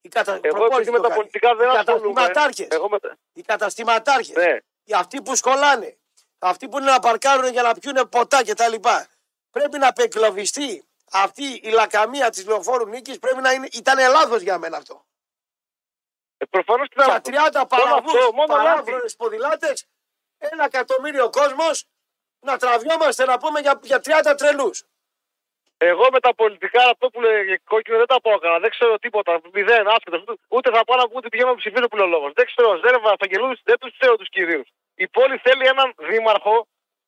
[0.02, 0.32] Οι κατα...
[0.42, 1.20] Εγώ προπόνηση επειδή με το τα κάνει.
[1.22, 2.14] πολιτικά δεν Οι ασχολούμαι.
[2.14, 2.68] καταστηματάρχες.
[2.70, 4.34] Εγώ με τα- Οι καταστηματάρχε.
[4.40, 4.58] Ναι.
[4.84, 5.98] Οι αυτοί που σκολάνε.
[6.40, 8.74] Αυτοί που είναι να παρκάρουν για να πιούνε ποτά κτλ.
[9.52, 13.20] Πρέπει να απεκλωβιστεί αυτή η λακαμία της λεωφόρου νίκης.
[13.20, 13.68] Πρέπει να είναι.
[13.72, 15.06] Ήταν λάθος για μένα αυτό.
[16.38, 18.68] Ε, προφανώς τι να Για 30 παραβού, αυτό, μόνο λάθη.
[18.68, 19.86] παράβρονε ποδηλάτες,
[20.38, 21.86] ένα εκατομμύριο κόσμος
[22.42, 24.00] να τραβιόμαστε να πούμε για, για
[24.32, 24.84] 30 τρελούς.
[25.90, 28.60] Εγώ με τα πολιτικά, αυτό που λέει κόκκινο δεν τα πω έκανα.
[28.60, 29.32] Δεν ξέρω τίποτα.
[29.54, 30.18] Μηδέν, άσχετο.
[30.56, 32.32] Ούτε θα πάω να ούτε πηγαίνω να ψηφίσω που λέει ο λόγος.
[32.40, 32.70] Δεν ξέρω.
[32.84, 34.68] Ζέρβα, Αγγελούδη, δεν τους ξέρω τους κυρίους.
[35.04, 36.56] Η πόλη θέλει έναν δήμαρχο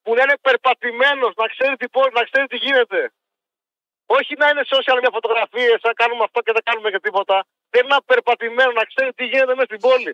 [0.04, 3.00] που να είναι περπατημένος, να ξέρει τι, πόλη, να ξέρει τι γίνεται.
[4.06, 7.46] Όχι να είναι social μια φωτογραφίες, να κάνουμε αυτό και δεν κάνουμε και τίποτα.
[7.72, 10.12] Θέλει ένα περπατημένο, να ξέρει τι γίνεται μέσα στην πόλη.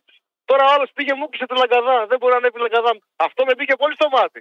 [0.50, 1.98] Τώρα ο άλλος πήγε μου κλείσε τη λαγκαδά.
[2.10, 2.92] Δεν μπορεί να ανέβει η λαγκαδά.
[3.16, 4.40] Αυτό με μπήκε πολύ στο μάτι.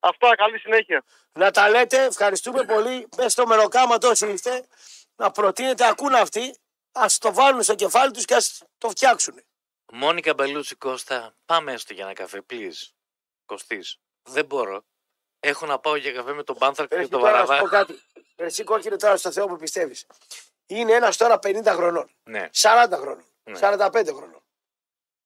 [0.00, 1.04] Αυτά, καλή συνέχεια.
[1.32, 3.08] Να τα λέτε, ευχαριστούμε πολύ.
[3.16, 4.66] Πε στο μεροκάματο όσοι είστε,
[5.16, 6.56] να προτείνετε, ακούν αυτοί,
[6.92, 9.42] ας το βάλουν στο κεφάλι τους και ας το φτιάξουν.
[9.92, 12.88] Μόνικα Μπελούτσι Κώστα, πάμε έστω για ένα καφέ, please.
[13.46, 13.98] Κωστής.
[14.22, 14.84] Δεν μπορώ.
[15.40, 17.52] Έχω να πάω για καφέ με τον Πάνθρακ και Εσύ τον τώρα να σου πω
[17.54, 17.68] Βαραβά.
[17.76, 18.02] κάτι.
[18.36, 20.06] Εσύ κόκκινε τώρα στο Θεό που πιστεύεις.
[20.66, 22.48] Είναι ένας τώρα 50 χρονών, Ναι.
[22.52, 23.58] 40 χρονών, Ναι.
[23.58, 24.42] 45 χρονών.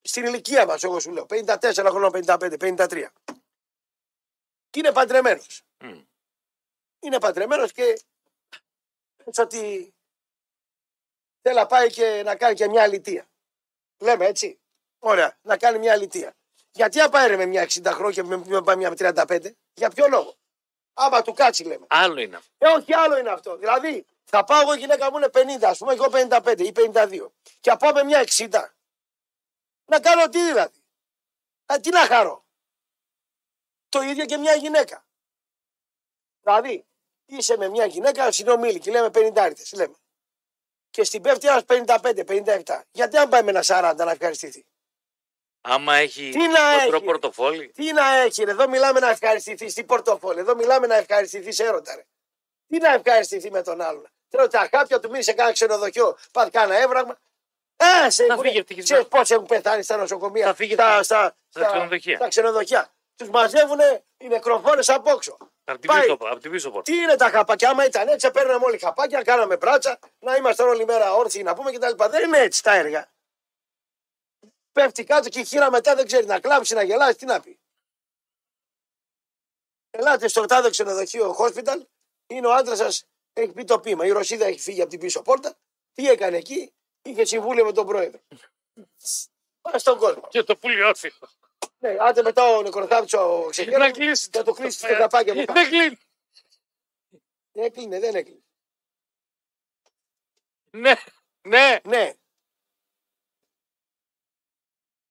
[0.03, 3.13] Στην ηλικία μας, εγώ σου λέω, 54 χρονών, 55, 53.
[4.73, 5.63] Και είναι παντρεμένος.
[5.79, 6.01] Μμ.
[7.01, 8.03] Είναι παντρεμένος και
[9.25, 9.95] έτσι ότι
[11.43, 13.27] θέλει να πάει και να κάνει και μια αλητία.
[13.99, 14.61] Λέμε έτσι.
[14.99, 16.35] Ωραία, να κάνει μια αλητία.
[16.71, 19.91] Γιατί να πάει ρε, με μια 60 χρόνια και με, με πάει μια 35, για
[19.91, 20.35] ποιο λόγο;
[20.95, 21.87] Άμα του κάτσει λέμε.
[21.89, 22.51] Άλλο είναι αυτό.
[22.59, 23.57] Ε, όχι άλλο είναι αυτό.
[23.57, 27.33] Δηλαδή, θα πάω εγώ η γυναίκα μου είναι 50, ας πούμε, εγώ 55 ή 52.
[27.61, 28.49] Και θα πάω με μια 60.
[29.85, 30.83] Να κάνω τι δηλαδή;
[31.67, 32.42] Α, τι να χαρώ;
[33.93, 35.05] Το ίδιο και μια γυναίκα.
[36.43, 36.87] Δηλαδή,
[37.27, 39.95] είσαι με μια γυναίκα συνομήλικη, λέμε 50 λέμε.
[40.91, 42.83] Και στην πέφτει ένας 55-57.
[42.91, 44.67] Γιατί αν πάει με ένα 40 να ευχαριστηθεί;
[45.61, 47.71] Άμα έχει Τι να μικρό έχει, πορτοφόλι.
[47.71, 48.51] Τι να έχει, ρε.
[48.51, 50.39] εδώ μιλάμε να ευχαριστηθεί στην πορτοφόλη.
[50.41, 51.95] Εδώ μιλάμε να ευχαριστηθεί σε έρωτα.
[51.95, 52.03] Ρε.
[52.67, 54.07] Τι να ευχαριστηθεί με τον άλλον.
[54.29, 57.19] Τρώω τα χάπια του μείνει σε κάνα ξενοδοχείο, πάθει κάνα έβραγμα.
[57.77, 58.85] Ε, σε Θα φύγει ευτυχισμένος.
[58.85, 61.33] Ξέρεις πώς έχουν πεθάνει στα νοσοκομεία, Θα φύγει στα, ευτυχισμένος.
[61.49, 62.17] στα, Στα ξενοδοχεία.
[62.17, 62.95] Στα ξενοδοχεία.
[63.17, 63.79] Τους μαζεύουν
[64.17, 65.37] οι νεκροφόρες από όξω.
[65.65, 66.01] Από την Πάει.
[66.01, 66.93] πίσω, απ' την πίσω πόρτα.
[66.93, 70.85] Τι είναι τα χαπάκια, άμα ήταν έτσι, παίρναμε όλοι χαπάκια, κάναμε πράτσα, να είμαστε όλη
[70.85, 72.05] μέρα όρθιοι να πούμε κτλ.
[72.11, 73.13] Δεν είναι έτσι τα έργα.
[74.73, 77.61] Πέφτει κάτω και η χείρα μετά δεν ξέρει να κλάψει, να γελάσει, τι να πει.
[79.91, 81.81] Ελάτε στο τάδε ξενοδοχείο hospital,
[82.27, 84.07] είναι ο άντρας σας, έχει πει το πείμα.
[84.07, 85.55] Η Ρωσίδα έχει φύγει από την πίσω πόρτα.
[85.93, 88.21] Τι έκανε εκεί, είχε συμβούλιο με τον πρόεδρο.
[89.63, 90.29] Πάει στον κόσμο.
[90.29, 91.11] Και το πουλί όρθιο.
[91.83, 94.29] Ναι, άντε μετά ο νεκροθάπτη ο Να ξεχέρας, κλείσει.
[94.33, 95.53] θα το κλείσει το καπάκι από κάτω.
[95.53, 95.99] Δεν κλείνει.
[97.53, 98.43] Δεν έκλεινε, δεν έκλεινε.
[100.71, 100.95] Ναι,
[101.49, 101.81] ναι.
[101.85, 102.13] Ναι,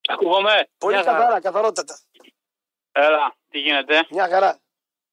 [0.07, 1.19] Ακούγομαι; πολύ Μια χαρά.
[1.19, 1.99] καθαρά, καθαρότατα.
[2.91, 4.59] Έλα, τι γίνεται; Μια χαρά.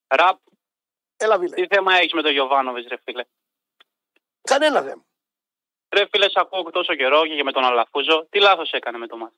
[0.09, 0.41] Ραπ,
[1.17, 1.55] Έλα, βίλε.
[1.55, 3.25] τι θέμα έχεις με τον Γιωβάνοβιτς, ρε φίλε;
[4.43, 5.05] Κανένα θέμα.
[5.97, 8.27] Ρε φίλε, σε ακούω τόσο καιρό και με τον Αλαφούζο.
[8.31, 9.37] Τι λάθος έκανε με το μάτι.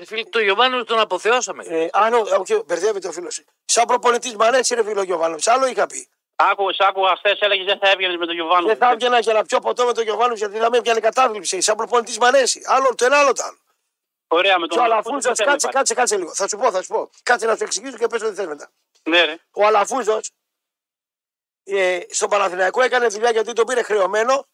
[0.00, 1.64] Ρε φίλε, το Γιωβάνο τον αποθεώσαμε.
[1.66, 3.42] Ε, αν ο- όχι, μπερδεύεται ο φίλος.
[3.64, 5.48] Σαν προπονητής μ' αρέσει, ρε φίλο Γιωβάνοβιτ.
[5.48, 6.08] Άλλο είχα πει.
[6.36, 8.68] Άκουγα, άκουγα χθε, έλεγε δεν θα έβγαινες με τον Γιωβάνοβιτ.
[8.68, 11.60] Δεν θα έβγαινα και να πιω ποτό με τον Γιωβάνοβιτ γιατί θα με έπιανε κατάθλιψη.
[11.60, 12.62] Σαν προπονητής μ' αρέσει.
[12.64, 13.58] Άλλο το ένα, άλλο το άλλο.
[14.28, 15.14] Ωραία, με Και τον ο Αλαφούζο.
[15.14, 15.76] Αλαφούζος, τι θέμα κάτσε, υπάρχει.
[15.76, 16.34] κάτσε, κάτσε λίγο.
[16.34, 17.10] Θα σου πω, θα σου πω.
[17.22, 18.70] Κάτσε να σου εξηγήσω και πες ό,τι θες μετά.
[19.08, 19.36] Ναι, ρε.
[19.50, 20.30] Ο Αλαφούζος
[21.64, 24.46] ε, στον Παναθηναϊκό έκανε δουλειά γιατί τον πήρε χρεωμένο,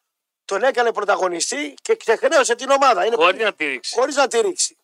[0.44, 3.04] τον έκανε πρωταγωνιστή και ξεχρέωσε την ομάδα.
[3.06, 3.94] Είναι Χωρίς να τη ρίξει.
[3.94, 4.76] χωρίς να τη ρίξει.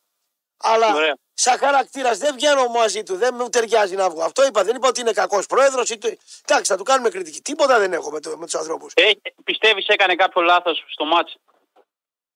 [0.62, 1.16] Αλλά Ωραία.
[1.34, 4.22] σαν χαρακτήρας δεν βγαίνω μαζί του, δεν μου ταιριάζει να βγω.
[4.22, 4.64] Αυτό είπα.
[4.64, 5.90] Δεν είπα ότι είναι κακός πρόεδρος.
[5.90, 6.18] Εντάξει,
[6.64, 7.43] θα του κάνουμε κριτική.
[7.43, 8.93] Τίποτα δεν έχω με, το, με τους ανθρώπους.
[8.97, 9.10] Ε,
[9.44, 11.36] Πιστεύεις έκανε κάποιο λάθος στο μάτς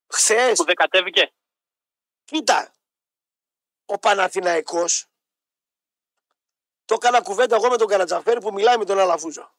[0.08, 1.32] Χθες, που δεν κατέβηκε;
[2.24, 2.72] κοίτα,
[3.86, 5.06] ο Παναθηναϊκός
[6.84, 9.54] το έκανα κουβέντα εγώ με τον Καρατζαφέρη που μιλάει με τον Αλαφούζο.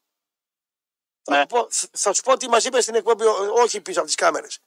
[1.23, 1.39] Θα, Ναι.
[1.39, 4.15] σου πω, θα σου πω τι μας είπε στην εκπομπή, ό- όχι πίσω από τις
[4.15, 4.59] κάμερες.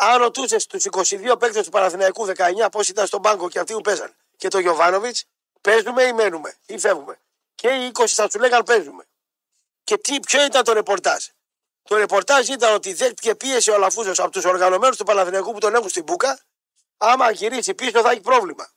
[0.00, 3.80] Αν ρωτούσες τους 22 παίκτες του Παναθηναϊκού 19 πώς ήταν στον πάγκο και αυτοί που
[3.80, 5.24] παίζαν και τον Γιωβάνοβιτς,
[5.60, 7.20] παίζουμε ή μένουμε ή φεύγουμε.
[7.54, 9.06] Και οι 20 θα σου λέγαν παίζουμε.
[9.84, 11.24] Και τι, ποιο ήταν το ρεπορτάζ;
[11.82, 15.74] Το ρεπορτάζ ήταν ότι δέχτηκε πίεση ο Αλαφούζος από τους οργανωμένους του Παναθηναϊκού που τον
[15.74, 16.40] έχουν στην Μπούκα.
[16.96, 18.68] Άμα γυρίσει πίσω θα έχει πρόβλημα.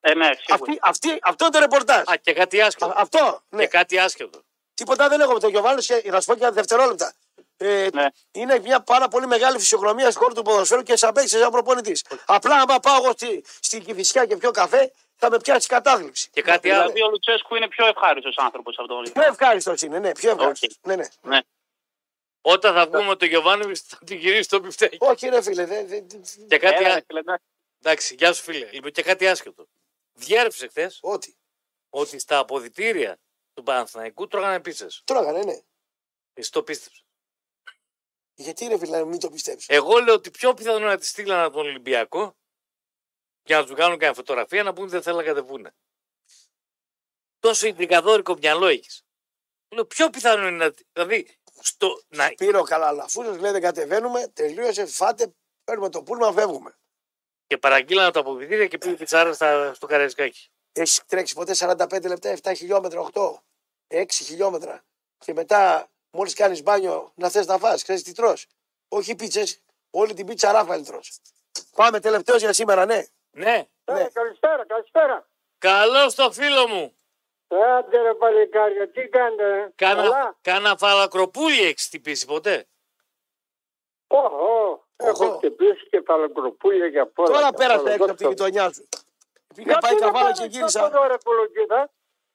[0.00, 0.54] Ε, ναι, σίγουρα.
[0.54, 2.02] Αυτή, αυτή, αυτό είναι το ρεπορτάζ.
[2.08, 2.92] Α, και κάτι Α, άσχετο.
[2.96, 3.62] αυτό, ναι.
[3.62, 4.42] Και κάτι άσχετο.
[4.74, 7.14] Τίποτα δεν έχω με τον Γιωβάνο και να σου πω και ένα δευτερόλεπτα.
[7.62, 8.06] Ε, Ναι.
[8.32, 12.04] Είναι μια πάρα πολύ μεγάλη φυσιογνωμία στον χώρο του ποδοσφαίρου και σαν παίκτη, σαν προπονητής.
[12.26, 16.30] Απλά, άμα πάω εγώ στη, στην Κηφισιά και πιω καφέ, θα με πιάσει κατάθλιψη.
[16.30, 16.80] Και κάτι άλλο.
[16.82, 20.68] Δηλαδή ο Λουτσέσκου είναι πιο ευχάριστος άνθρωπος από τον Πιο ευχάριστος είναι, ναι, πιο ευχάριστος.
[20.80, 20.86] Οκ.
[20.86, 21.06] Ναι, ναι.
[21.22, 21.38] Ναι.
[22.40, 24.96] Όταν θα βγούμε με τον Γιωβάνοβιτς θα την γυρίσει το πιφτέκι.
[25.00, 25.86] Όχι, ρε φίλε, δεν.
[25.88, 27.02] δεν- δεν- Και κάτι Έλα, ρε άλλο.
[27.06, 27.44] φίλε, εντάξει.
[27.82, 28.68] Εντάξει, γεια σου φίλε.
[28.72, 29.66] Λοιπόν, και κάτι άσχετο.
[30.12, 31.34] Διέρευσε χθες Ό,τι.
[31.90, 33.18] ότι στα αποδητήρια
[33.54, 35.02] του Παναθηναϊκού τρώγανε πίτσες.
[35.04, 35.58] Τρώγανε, ναι.
[36.34, 37.04] Εσύ το πίστεψες.
[38.40, 39.68] Γιατί ρε φίλε, να μην το πιστέψεις.
[39.68, 42.36] Εγώ λέω ότι πιο πιθανό να τη στείλανε από τον Ολυμπιακό
[43.42, 45.74] για να τους κάνουν κάποια φωτογραφία να πούνε δεν θέλουν να κατεβούνε.
[47.38, 49.04] Τόσο ιντρικαδόρικο μυαλό έχεις.
[49.68, 50.74] Λέω πιο πιθανό είναι να.
[50.92, 55.34] Δηλαδή, στο, να, Πήρε ο Καλαλαφούζος, λέει δεν κατεβαίνουμε, τελείωσε, φάτε,
[55.64, 56.78] παίρνουμε το πούλμα, φεύγουμε.
[57.46, 60.50] και παραγγείλανε τα αποδητήρια και πήγε πιτσάρα στα, στο Καραϊσκάκι.
[60.72, 63.34] Έχεις τρέξει ποτέ 45 λεπτά, 7 χιλιόμετρα, 8,
[63.88, 64.84] 6 χιλιόμετρα.
[65.18, 68.46] Και μετά, μόλις κάνεις μπάνιο, να θες να φας, ξέρεις τι τρως.
[68.88, 69.60] Όχι πίτσες,
[69.90, 71.20] όλη την πίτσα ράφαλ τρως.
[71.76, 73.04] Πάμε τελευταίος για σήμερα, ναι.
[73.30, 74.08] Ναι, Ναι.
[74.12, 75.28] καλησπέρα, καλησπέρα.
[75.58, 76.94] Καλό το φίλο μου.
[77.76, 82.66] Άντε ρε παλικάρια, τι κάνετε, ε; Κάνα, Καλά; κάνα φαλακροπούλι έχεις χτυπήσει ποτέ;
[84.06, 84.16] Ω,
[84.96, 87.32] έχω χτυπήσει και παλακροπούλια για πολλά.
[87.32, 87.92] Τώρα και πέρασε πολλά.
[87.92, 88.44] έξω από τη Δώστε.
[88.44, 88.88] γειτονιά σου.
[89.54, 90.90] Πήγα Γιατί πάει δεν καβάλα πάνε και στο γύρισα.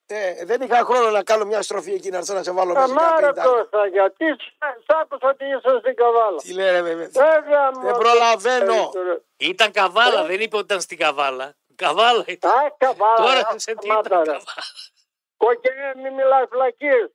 [0.06, 0.40] Ποδό, ρε Κολοκύθα.
[0.40, 2.84] Ε, δεν είχα χρόνο να κάνω μια στροφή εκεί να έρθω να σε βάλω μέσα.
[2.84, 3.52] Αμάρα κάποια πεντάλια.
[3.52, 4.24] Κώστα, γιατί
[4.86, 6.36] σ' άκουσα ότι είσαι στην καβάλα.
[6.38, 7.08] Τι λέει ρε βέβαια.
[7.08, 7.98] Βέβαια, Δεν μωρέ.
[7.98, 8.92] προλαβαίνω.
[9.36, 11.54] Ήταν καβάλα, δεν είπε ότι ήταν στην καβάλα.
[11.74, 12.50] Καβάλα ήταν.
[12.50, 13.16] Α, καβάλα.
[13.16, 14.30] Τώρα α, σε τι σταμάτα, ήταν ρε.
[14.30, 14.62] καβάλα.
[15.36, 17.10] Κόκκινε, μη μιλάς φλακίες.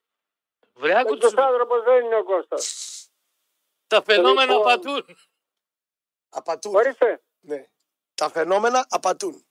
[0.74, 2.86] Βρε, άκου Αυτός τους- άνθρωπος δεν είναι ο Κώστας.
[3.88, 5.06] τα φαινόμενα Λοιπόν, πατούν.
[6.30, 6.76] Απατούν.
[6.76, 7.22] Ορίστε.
[7.40, 7.66] Ναι.
[8.16, 9.46] Τα φαινόμενα απατούν.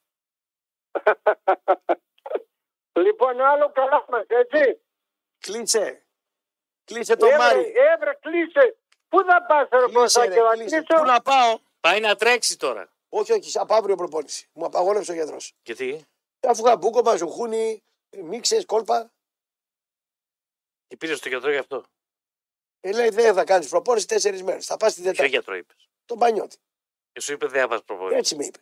[2.93, 4.81] Λοιπόν, άλλο καλά μας, έτσι.
[5.39, 6.05] Κλείσε.
[6.85, 7.73] Κλείσε το Έβρε, Μάρι.
[7.77, 8.77] έβρε, κλείσε.
[9.09, 10.77] Πού θα πας, ρε Κλείσε, Κώστα, ρε, και θα κλείσε.
[10.77, 12.93] κλείσω; Πού να πάω; Πάει να τρέξει τώρα.
[13.09, 14.49] Όχι, όχι, από αύριο προπόνηση.
[14.53, 15.55] Μου απαγόρευσε ο γιατρός.
[15.63, 16.05] Γιατί,
[16.41, 17.83] Αφού είχα μπούκομα, ζουχούνι,
[18.23, 19.13] μίξες, κόλπα.
[20.87, 21.85] τι πήρες στο γιατρό γι' αυτό;
[22.81, 24.67] Ε, λέει δεν θα κάνεις προπόνηση τέσσερις μέρες.
[24.67, 25.31] Θα πας την Ποιο Τετάρτη.
[25.33, 26.57] γιατρό είπες; Τον Πανιώτη.
[27.13, 28.17] Και σου είπε δεν θα πας προπόνηση.
[28.19, 28.59] Έτσι με είπε.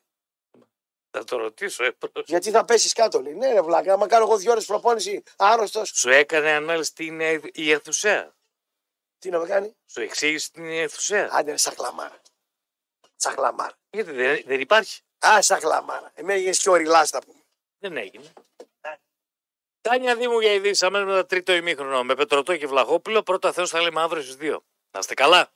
[1.18, 2.24] Θα το ρωτήσω, ε, πρώτος.
[2.26, 3.34] Γιατί θα πέσεις κάτω, λέει.
[3.34, 7.40] Ναι, ρε βλάκα, άμα κάνω εγώ δύο ώρες προπόνηση άρρωστος, Σου έκανε ανάλυση τι είναι
[7.52, 8.34] η αιθουσέα.
[9.18, 11.28] τι να με κάνει; Σου εξήγησε την αιθουσέα.
[11.32, 12.20] Άντε, ρε, σαχλαμάρα.
[13.16, 13.72] Σαχλαμάρα.
[13.90, 16.10] Γιατί δεν, δεν υπάρχει; Α, σαχλαμάρα.
[16.14, 17.42] Εμένα έγινε και οριλά, τα πούμε.
[17.78, 18.32] Δεν έγινε.
[19.80, 23.22] Τάνια Δήμου για ειδήσεις αμέσως μετά τρίτο ημίχρονο με Πετρωτό και Βλαχόπουλο.
[23.22, 24.58] Πρώτα Θεός θα λέμε αύριο στις 2.
[24.90, 25.52] Να είστε καλά.